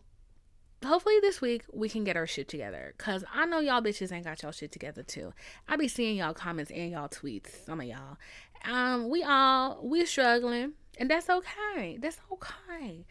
hopefully 0.86 1.20
this 1.22 1.42
week 1.42 1.64
we 1.74 1.90
can 1.90 2.04
get 2.04 2.16
our 2.16 2.28
shit 2.28 2.48
together 2.48 2.94
because 2.98 3.24
i 3.34 3.46
know 3.46 3.60
y'all 3.60 3.82
bitches 3.82 4.12
ain't 4.12 4.26
got 4.26 4.42
y'all 4.42 4.52
shit 4.52 4.72
together 4.72 5.04
too 5.04 5.34
i 5.68 5.76
be 5.76 5.88
seeing 5.88 6.18
y'all 6.18 6.34
comments 6.34 6.72
and 6.72 6.92
y'all 6.92 7.10
tweets 7.10 7.66
some 7.66 7.80
of 7.80 7.88
y'all 7.88 8.18
um, 8.66 9.10
we 9.10 9.24
all 9.24 9.80
we're 9.82 10.06
struggling, 10.06 10.74
and 10.98 11.10
that's 11.10 11.30
okay. 11.30 11.98
That's 12.00 12.20
okay. 12.32 13.06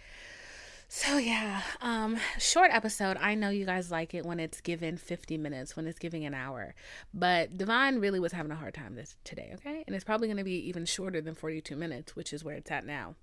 So 0.88 1.16
yeah, 1.18 1.62
um 1.80 2.18
short 2.38 2.70
episode. 2.72 3.16
I 3.18 3.34
know 3.34 3.50
you 3.50 3.64
guys 3.64 3.90
like 3.90 4.14
it 4.14 4.24
when 4.24 4.38
it's 4.38 4.60
given 4.60 4.96
50 4.96 5.38
minutes, 5.38 5.76
when 5.76 5.86
it's 5.86 5.98
giving 5.98 6.24
an 6.24 6.34
hour. 6.34 6.74
But 7.12 7.56
Divine 7.56 7.98
really 7.98 8.20
was 8.20 8.32
having 8.32 8.52
a 8.52 8.56
hard 8.56 8.74
time 8.74 8.94
this 8.94 9.16
today, 9.24 9.52
okay? 9.54 9.82
And 9.86 9.96
it's 9.96 10.04
probably 10.04 10.28
going 10.28 10.36
to 10.38 10.44
be 10.44 10.68
even 10.68 10.84
shorter 10.84 11.20
than 11.20 11.34
42 11.34 11.74
minutes, 11.74 12.14
which 12.14 12.32
is 12.32 12.44
where 12.44 12.56
it's 12.56 12.70
at 12.70 12.86
now. 12.86 13.14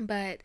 But 0.00 0.40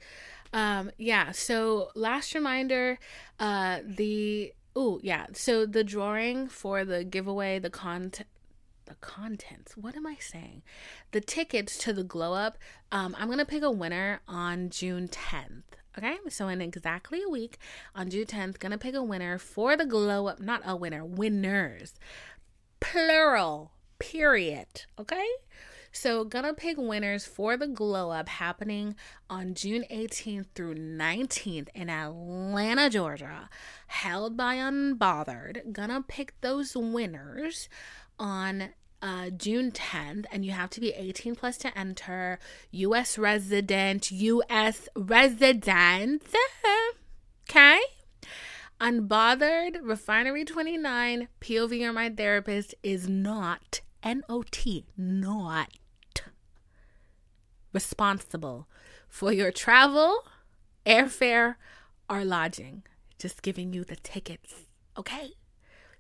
um 0.54 0.92
yeah, 0.98 1.32
so 1.32 1.90
last 1.96 2.34
reminder, 2.34 3.00
uh 3.40 3.80
the 3.86 4.54
oh 4.76 5.00
yeah, 5.04 5.28
so 5.34 5.66
the 5.66 5.84
drawing 5.84 6.48
for 6.48 6.86
the 6.86 7.04
giveaway, 7.04 7.60
the 7.60 7.70
content 7.70 8.28
the 8.86 8.96
contents. 8.96 9.76
What 9.76 9.96
am 9.96 10.06
I 10.06 10.16
saying? 10.20 10.62
The 11.12 11.22
tickets 11.22 11.78
to 11.80 11.94
the 11.94 12.04
glow 12.04 12.34
up. 12.34 12.58
Um, 12.92 13.16
I'm 13.18 13.30
gonna 13.30 13.46
pick 13.46 13.64
a 13.64 13.72
winner 13.72 14.22
on 14.28 14.70
June 14.70 15.08
10th. 15.08 15.64
Okay, 15.98 16.18
so 16.30 16.48
in 16.50 16.62
exactly 16.62 17.24
a 17.24 17.30
week, 17.30 17.58
on 17.96 18.10
June 18.10 18.26
10th, 18.26 18.60
gonna 18.60 18.78
pick 18.78 18.96
a 18.96 19.04
winner 19.04 19.38
for 19.38 19.76
the 19.76 19.86
glow 19.86 20.28
up. 20.28 20.40
Not 20.40 20.62
a 20.66 20.76
winner, 20.76 21.04
winners, 21.04 21.96
plural. 22.80 23.72
Period. 23.98 24.68
Okay. 25.00 25.26
So, 25.96 26.26
gonna 26.26 26.54
pick 26.54 26.76
winners 26.78 27.26
for 27.26 27.56
the 27.56 27.70
glow 27.70 28.12
up 28.12 28.28
happening 28.28 28.98
on 29.30 29.54
June 29.54 29.86
18th 29.90 30.48
through 30.54 30.76
19th 30.76 31.70
in 31.74 31.90
Atlanta, 31.90 32.90
Georgia, 32.90 33.50
held 33.88 34.36
by 34.36 34.58
Unbothered. 34.58 35.72
Gonna 35.72 36.04
pick 36.06 36.34
those 36.42 36.76
winners 36.76 37.70
on 38.20 38.72
uh, 39.02 39.30
June 39.30 39.72
10th, 39.72 40.26
and 40.34 40.44
you 40.44 40.52
have 40.52 40.70
to 40.72 40.82
be 40.82 40.92
18 40.92 41.34
plus 41.34 41.58
to 41.60 41.76
enter. 41.78 42.40
U.S. 42.72 43.18
resident, 43.18 44.12
U.S. 44.12 44.90
resident. 44.98 46.24
Okay? 47.50 47.80
Unbothered, 48.82 49.78
Refinery 49.82 50.44
29, 50.44 51.30
POV 51.40 51.80
You're 51.80 51.94
My 51.94 52.10
Therapist 52.10 52.76
is 52.84 53.08
not, 53.08 53.80
N 54.04 54.24
O 54.28 54.44
T, 54.52 54.86
not 54.98 55.70
responsible 57.76 58.68
for 59.08 59.32
your 59.32 59.52
travel, 59.52 60.26
airfare, 60.86 61.56
or 62.10 62.26
lodging. 62.26 62.84
Just 63.20 63.44
giving 63.44 63.74
you 63.74 63.84
the 63.84 63.98
tickets, 63.98 64.64
okay? 64.98 65.34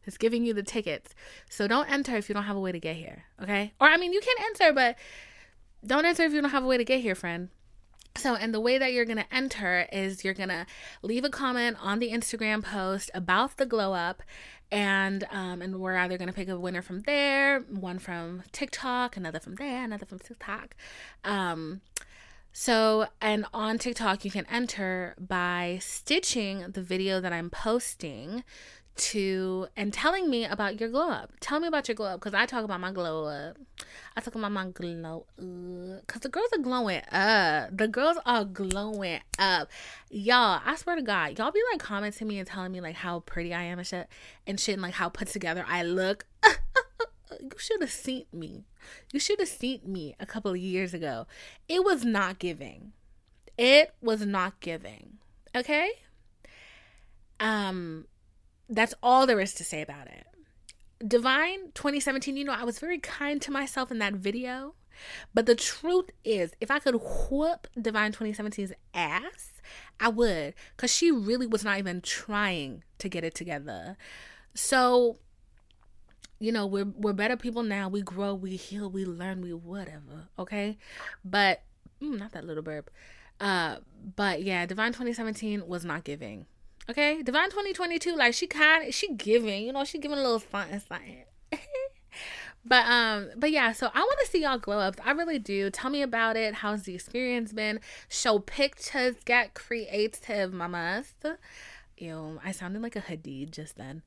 It's 0.05 0.17
giving 0.17 0.45
you 0.45 0.53
the 0.53 0.63
tickets. 0.63 1.13
So 1.49 1.67
don't 1.67 1.89
enter 1.91 2.15
if 2.15 2.29
you 2.29 2.33
don't 2.33 2.43
have 2.43 2.55
a 2.55 2.59
way 2.59 2.71
to 2.71 2.79
get 2.79 2.95
here. 2.95 3.25
Okay. 3.41 3.73
Or 3.79 3.87
I 3.87 3.97
mean 3.97 4.13
you 4.13 4.21
can 4.21 4.35
enter, 4.45 4.73
but 4.73 4.95
don't 5.85 6.05
enter 6.05 6.23
if 6.23 6.33
you 6.33 6.41
don't 6.41 6.51
have 6.51 6.63
a 6.63 6.67
way 6.67 6.77
to 6.77 6.83
get 6.83 7.01
here, 7.01 7.15
friend. 7.15 7.49
So, 8.17 8.35
and 8.35 8.53
the 8.53 8.61
way 8.61 8.77
that 8.77 8.93
you're 8.93 9.05
going 9.05 9.17
to 9.17 9.35
enter 9.35 9.87
is 9.91 10.23
you're 10.23 10.33
going 10.33 10.49
to 10.49 10.65
leave 11.01 11.25
a 11.25 11.29
comment 11.29 11.77
on 11.81 11.99
the 11.99 12.11
Instagram 12.11 12.63
post 12.63 13.11
about 13.13 13.57
the 13.57 13.65
glow 13.65 13.93
up 13.93 14.23
and 14.71 15.27
um 15.31 15.61
and 15.61 15.79
we're 15.79 15.95
either 15.95 16.17
going 16.17 16.27
to 16.27 16.33
pick 16.33 16.49
a 16.49 16.59
winner 16.59 16.81
from 16.81 17.01
there, 17.01 17.59
one 17.61 17.99
from 17.99 18.43
TikTok, 18.51 19.15
another 19.15 19.39
from 19.39 19.55
there, 19.55 19.83
another 19.83 20.05
from 20.05 20.19
TikTok. 20.19 20.75
Um 21.23 21.81
so, 22.57 23.07
and 23.19 23.45
on 23.53 23.77
TikTok, 23.77 24.23
you 24.23 24.31
can 24.31 24.45
enter 24.49 25.13
by 25.19 25.77
stitching 25.81 26.71
the 26.71 26.81
video 26.81 27.19
that 27.19 27.33
I'm 27.33 27.49
posting 27.49 28.45
to 28.95 29.67
and 29.75 29.93
telling 29.93 30.29
me 30.29 30.45
about 30.45 30.79
your 30.79 30.89
glow 30.89 31.09
up. 31.09 31.31
Tell 31.41 31.59
me 31.59 31.67
about 31.67 31.87
your 31.87 31.95
glow 31.95 32.07
up 32.07 32.19
because 32.19 32.33
I 32.33 32.45
talk 32.45 32.63
about 32.63 32.79
my 32.79 32.91
glow 32.91 33.25
up. 33.25 33.57
I 34.15 34.21
talk 34.21 34.35
about 34.35 34.51
my 34.51 34.67
glow 34.69 35.25
up 35.37 36.01
because 36.07 36.21
the 36.21 36.29
girls 36.29 36.47
are 36.53 36.61
glowing 36.61 37.01
up. 37.11 37.77
The 37.77 37.87
girls 37.89 38.17
are 38.25 38.45
glowing 38.45 39.19
up, 39.37 39.69
y'all. 40.09 40.61
I 40.65 40.75
swear 40.75 40.95
to 40.95 41.01
God, 41.01 41.37
y'all 41.37 41.51
be 41.51 41.61
like 41.71 41.81
commenting 41.81 42.27
me 42.27 42.39
and 42.39 42.47
telling 42.47 42.71
me 42.71 42.79
like 42.79 42.95
how 42.95 43.19
pretty 43.21 43.53
I 43.53 43.63
am 43.63 43.79
and 43.79 43.87
shit 43.87 44.07
and 44.47 44.59
shit 44.59 44.73
and 44.73 44.81
like 44.81 44.93
how 44.93 45.09
put 45.09 45.27
together 45.27 45.65
I 45.67 45.83
look. 45.83 46.25
you 47.41 47.49
should 47.57 47.81
have 47.81 47.91
seen 47.91 48.25
me. 48.31 48.63
You 49.11 49.19
should 49.19 49.39
have 49.39 49.49
seen 49.49 49.81
me 49.85 50.15
a 50.19 50.25
couple 50.25 50.51
of 50.51 50.57
years 50.57 50.93
ago. 50.93 51.27
It 51.67 51.83
was 51.83 52.05
not 52.05 52.39
giving. 52.39 52.93
It 53.57 53.93
was 54.01 54.25
not 54.25 54.61
giving. 54.61 55.17
Okay. 55.53 55.91
Um 57.41 58.05
that's 58.69 58.93
all 59.03 59.25
there 59.25 59.39
is 59.39 59.53
to 59.55 59.63
say 59.63 59.81
about 59.81 60.07
it. 60.07 60.25
Divine 61.07 61.71
2017, 61.73 62.37
you 62.37 62.45
know, 62.45 62.53
I 62.53 62.63
was 62.63 62.79
very 62.79 62.99
kind 62.99 63.41
to 63.41 63.51
myself 63.51 63.91
in 63.91 63.99
that 63.99 64.13
video. 64.13 64.75
But 65.33 65.45
the 65.45 65.55
truth 65.55 66.09
is, 66.23 66.53
if 66.61 66.71
I 66.71 66.79
could 66.79 66.95
whoop 67.29 67.67
Divine 67.79 68.11
2017's 68.11 68.73
ass, 68.93 69.51
I 69.99 70.09
would. 70.09 70.53
Because 70.75 70.93
she 70.93 71.11
really 71.11 71.47
was 71.47 71.63
not 71.63 71.79
even 71.79 72.01
trying 72.01 72.83
to 72.99 73.09
get 73.09 73.23
it 73.23 73.35
together. 73.35 73.97
So, 74.53 75.17
you 76.39 76.51
know, 76.51 76.65
we're, 76.65 76.85
we're 76.85 77.13
better 77.13 77.37
people 77.37 77.63
now. 77.63 77.89
We 77.89 78.01
grow, 78.01 78.33
we 78.33 78.55
heal, 78.55 78.89
we 78.89 79.05
learn, 79.05 79.41
we 79.41 79.53
whatever. 79.53 80.29
Okay? 80.39 80.77
But, 81.23 81.63
mm, 82.01 82.17
not 82.17 82.31
that 82.31 82.45
little 82.45 82.63
burp. 82.63 82.89
Uh, 83.39 83.77
but 84.15 84.43
yeah, 84.43 84.65
Divine 84.65 84.93
2017 84.93 85.67
was 85.67 85.83
not 85.83 86.03
giving. 86.03 86.45
Okay, 86.89 87.23
Divine 87.23 87.49
2022, 87.49 88.15
like 88.15 88.33
she 88.33 88.45
kind 88.45 88.93
she 88.93 89.13
giving, 89.13 89.65
you 89.65 89.73
know, 89.73 89.83
she 89.83 89.97
giving 89.97 90.19
a 90.19 90.21
little 90.21 90.39
something, 90.39 90.79
something. 90.79 91.23
but 92.65 92.85
um, 92.85 93.29
but 93.35 93.51
yeah, 93.51 93.71
so 93.71 93.89
I 93.93 93.99
want 93.99 94.19
to 94.23 94.27
see 94.27 94.43
y'all 94.43 94.59
glow 94.59 94.79
ups. 94.79 94.99
I 95.03 95.11
really 95.11 95.39
do. 95.39 95.71
Tell 95.71 95.89
me 95.89 96.03
about 96.03 96.37
it. 96.37 96.55
How's 96.55 96.83
the 96.83 96.93
experience 96.93 97.53
been? 97.53 97.79
Show 98.07 98.39
pictures. 98.39 99.15
Get 99.25 99.55
creative, 99.55 100.53
mamas. 100.53 101.13
Ew, 101.97 102.39
I 102.43 102.51
sounded 102.51 102.83
like 102.83 102.95
a 102.95 103.01
Hadid 103.01 103.51
just 103.51 103.77
then. 103.77 104.03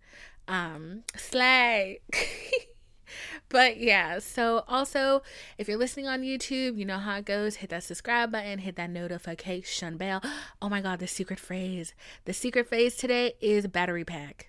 Um, 0.47 1.03
slay. 1.17 2.01
but 3.49 3.79
yeah, 3.79 4.19
so 4.19 4.65
also 4.69 5.23
if 5.57 5.69
you're 5.69 5.79
listening 5.79 6.07
on 6.07 6.23
YouTube, 6.23 6.79
you 6.79 6.85
know 6.85 6.99
how 6.99 7.17
it 7.17 7.25
goes. 7.25 7.57
Hit 7.57 7.71
that 7.71 7.85
subscribe 7.85 8.33
button, 8.33 8.61
hit 8.61 8.77
that 8.77 8.91
notification 8.91 9.97
bell. 9.97 10.23
Oh 10.61 10.69
my 10.69 10.81
god, 10.81 10.99
the 10.99 11.07
secret 11.07 11.39
phrase. 11.39 11.95
The 12.25 12.33
secret 12.33 12.69
phrase 12.69 12.97
today 12.97 13.35
is 13.41 13.67
battery 13.69 14.05
pack. 14.05 14.49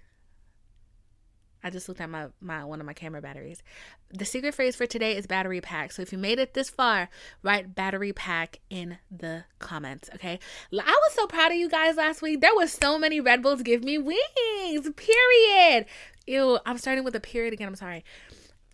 I 1.64 1.70
just 1.70 1.90
looked 1.90 2.00
at 2.00 2.10
my, 2.10 2.28
my 2.40 2.64
one 2.64 2.80
of 2.80 2.86
my 2.86 2.94
camera 2.94 3.22
batteries. 3.22 3.62
The 4.12 4.26
secret 4.26 4.56
phrase 4.56 4.76
for 4.76 4.86
today 4.86 5.16
is 5.18 5.28
battery 5.28 5.60
pack. 5.60 5.92
So 5.92 6.02
if 6.02 6.12
you 6.12 6.18
made 6.18 6.40
it 6.40 6.54
this 6.54 6.70
far, 6.70 7.10
write 7.44 7.76
battery 7.76 8.14
pack 8.14 8.60
in 8.70 8.98
the 9.12 9.44
comments. 9.60 10.10
Okay. 10.16 10.40
I 10.72 10.76
was 10.76 11.14
so 11.14 11.28
proud 11.28 11.52
of 11.52 11.58
you 11.58 11.70
guys 11.70 11.98
last 11.98 12.22
week. 12.22 12.40
There 12.40 12.56
was 12.56 12.72
so 12.72 12.98
many 12.98 13.20
Red 13.20 13.42
Bulls 13.42 13.62
give 13.62 13.84
me 13.84 13.98
wings. 13.98 14.90
Period. 14.96 15.86
Ew, 16.26 16.60
I'm 16.66 16.78
starting 16.78 17.04
with 17.04 17.16
a 17.16 17.20
period 17.20 17.54
again. 17.54 17.68
I'm 17.68 17.76
sorry. 17.76 18.06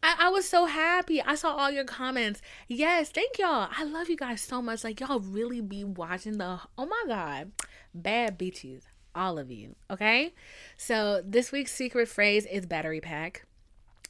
I, 0.06 0.28
I 0.28 0.30
was 0.30 0.47
so 0.47 0.68
happy. 0.68 1.20
I 1.20 1.34
saw 1.34 1.56
all 1.56 1.72
your 1.72 1.84
comments. 1.84 2.39
Yes, 2.68 3.10
thank 3.10 3.39
y'all. 3.39 3.70
I 3.76 3.84
love 3.84 4.08
you 4.08 4.16
guys 4.16 4.39
so 4.39 4.62
much. 4.62 4.84
Like 4.84 4.99
y'all 4.99 5.20
really 5.20 5.62
be 5.62 5.84
watching 5.84 6.38
the 6.38 6.60
oh 6.78 6.86
my 6.86 7.03
god, 7.08 7.51
bad 7.91 8.38
bitches. 8.38 8.84
All 9.16 9.39
of 9.39 9.49
you. 9.49 9.76
Okay? 9.89 10.36
So 10.78 11.24
this 11.26 11.51
week's 11.51 11.74
secret 11.74 12.08
phrase 12.08 12.45
is 12.45 12.68
battery 12.68 13.01
pack. 13.01 13.47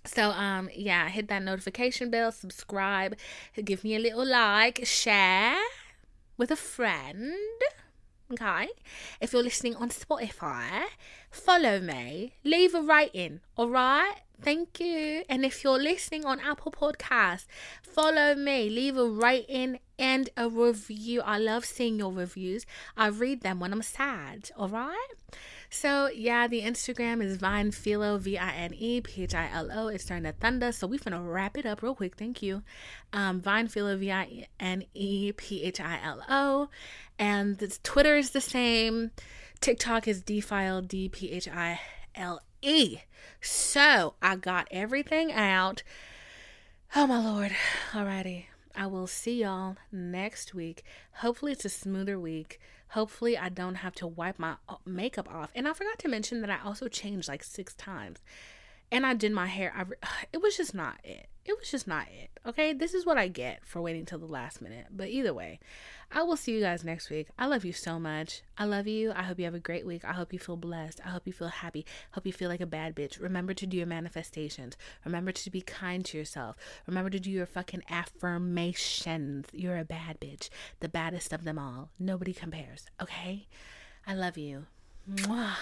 So 0.03 0.31
um 0.31 0.69
yeah, 0.75 1.07
hit 1.07 1.29
that 1.29 1.43
notification 1.43 2.09
bell, 2.09 2.33
subscribe, 2.33 3.15
give 3.63 3.85
me 3.85 3.95
a 3.95 3.99
little 3.99 4.25
like, 4.25 4.85
share 4.85 5.55
with 6.37 6.51
a 6.51 6.57
friend. 6.57 7.35
Okay. 8.31 8.69
If 9.21 9.33
you're 9.33 9.43
listening 9.43 9.75
on 9.75 9.89
Spotify, 9.89 10.85
follow 11.29 11.79
me, 11.79 12.33
leave 12.43 12.73
a 12.73 12.81
rating, 12.81 13.41
all 13.55 13.69
right? 13.69 14.15
Thank 14.41 14.79
you. 14.79 15.23
And 15.29 15.45
if 15.45 15.63
you're 15.63 15.79
listening 15.79 16.25
on 16.25 16.39
Apple 16.39 16.71
Podcasts, 16.71 17.45
follow 17.81 18.35
me, 18.35 18.69
leave 18.69 18.97
a 18.97 19.07
rating 19.07 19.79
and 19.97 20.29
a 20.35 20.49
review. 20.49 21.21
I 21.21 21.37
love 21.37 21.65
seeing 21.65 21.99
your 21.99 22.11
reviews. 22.11 22.65
I 22.97 23.07
read 23.07 23.41
them 23.41 23.59
when 23.59 23.71
I'm 23.71 23.81
sad, 23.81 24.49
all 24.57 24.69
right? 24.69 25.07
So, 25.77 26.07
yeah, 26.07 26.47
the 26.47 26.61
Instagram 26.61 27.21
is 27.21 27.35
Vine 27.35 27.69
Philo, 27.69 28.17
V 28.17 28.37
I 28.37 28.53
N 28.53 28.73
E 28.73 29.01
P 29.01 29.23
H 29.23 29.35
I 29.35 29.49
L 29.51 29.69
O. 29.73 29.87
It's 29.89 30.05
starting 30.05 30.23
to 30.23 30.31
thunder. 30.31 30.71
So, 30.71 30.87
we're 30.87 30.99
going 30.99 31.11
to 31.11 31.19
wrap 31.19 31.57
it 31.57 31.65
up 31.65 31.81
real 31.81 31.93
quick. 31.93 32.15
Thank 32.15 32.41
you. 32.41 32.63
Um, 33.11 33.41
Vine 33.41 33.67
Philo, 33.67 33.97
V 33.97 34.09
I 34.09 34.47
N 34.57 34.85
E 34.93 35.33
P 35.33 35.63
H 35.63 35.81
I 35.81 35.99
L 36.01 36.23
O. 36.29 36.69
And 37.19 37.57
the 37.57 37.77
Twitter 37.83 38.15
is 38.15 38.29
the 38.29 38.39
same. 38.39 39.11
TikTok 39.59 40.07
is 40.07 40.21
Defile, 40.21 40.81
D 40.81 41.09
P 41.09 41.29
H 41.31 41.49
I 41.49 41.81
L 42.15 42.41
E. 42.61 42.99
So 43.41 44.13
I 44.21 44.37
got 44.37 44.69
everything 44.71 45.33
out. 45.33 45.83
Oh 46.95 47.05
my 47.05 47.19
lord. 47.19 47.51
Alrighty. 47.91 48.45
I 48.77 48.87
will 48.87 49.07
see 49.07 49.41
y'all 49.41 49.75
next 49.91 50.53
week. 50.53 50.85
Hopefully, 51.15 51.51
it's 51.51 51.65
a 51.65 51.69
smoother 51.69 52.17
week. 52.17 52.61
Hopefully, 52.95 53.37
I 53.37 53.49
don't 53.49 53.75
have 53.75 53.93
to 53.95 54.07
wipe 54.07 54.39
my 54.39 54.55
uh, 54.69 54.75
makeup 54.85 55.27
off. 55.29 55.51
And 55.53 55.67
I 55.67 55.73
forgot 55.73 55.99
to 55.99 56.07
mention 56.07 56.39
that 56.39 56.49
I 56.49 56.59
also 56.63 56.87
changed 56.87 57.27
like 57.27 57.43
six 57.43 57.73
times. 57.75 58.19
and 58.89 59.05
I 59.05 59.13
did 59.13 59.33
my 59.33 59.47
hair. 59.47 59.73
I, 59.75 59.83
it 60.33 60.41
was 60.41 60.55
just 60.55 60.73
not 60.73 60.95
it. 61.03 61.27
It 61.45 61.59
was 61.59 61.69
just 61.69 61.87
not 61.87 62.07
it. 62.07 62.31
Okay, 62.43 62.73
this 62.73 62.95
is 62.95 63.05
what 63.05 63.19
I 63.19 63.27
get 63.27 63.63
for 63.63 63.79
waiting 63.79 64.03
till 64.03 64.17
the 64.17 64.25
last 64.25 64.61
minute. 64.61 64.87
But 64.89 65.09
either 65.09 65.31
way, 65.31 65.59
I 66.11 66.23
will 66.23 66.37
see 66.37 66.53
you 66.53 66.59
guys 66.59 66.83
next 66.83 67.11
week. 67.11 67.27
I 67.37 67.45
love 67.45 67.63
you 67.63 67.71
so 67.71 67.99
much. 67.99 68.41
I 68.57 68.65
love 68.65 68.87
you. 68.87 69.11
I 69.15 69.21
hope 69.21 69.37
you 69.37 69.45
have 69.45 69.53
a 69.53 69.59
great 69.59 69.85
week. 69.85 70.03
I 70.03 70.13
hope 70.13 70.33
you 70.33 70.39
feel 70.39 70.57
blessed. 70.57 71.01
I 71.05 71.09
hope 71.09 71.27
you 71.27 71.33
feel 71.33 71.49
happy. 71.49 71.85
I 72.11 72.15
hope 72.15 72.25
you 72.25 72.33
feel 72.33 72.49
like 72.49 72.61
a 72.61 72.65
bad 72.65 72.95
bitch. 72.95 73.21
Remember 73.21 73.53
to 73.53 73.67
do 73.67 73.77
your 73.77 73.85
manifestations. 73.85 74.75
Remember 75.05 75.31
to 75.31 75.51
be 75.51 75.61
kind 75.61 76.03
to 76.05 76.17
yourself. 76.17 76.55
Remember 76.87 77.11
to 77.11 77.19
do 77.19 77.29
your 77.29 77.45
fucking 77.45 77.83
affirmations. 77.91 79.47
You're 79.53 79.77
a 79.77 79.85
bad 79.85 80.19
bitch. 80.19 80.49
The 80.79 80.89
baddest 80.89 81.31
of 81.31 81.43
them 81.43 81.59
all. 81.59 81.89
Nobody 81.99 82.33
compares. 82.33 82.87
Okay? 82.99 83.47
I 84.07 84.15
love 84.15 84.37
you. 84.37 84.65
Mwah. 85.07 85.55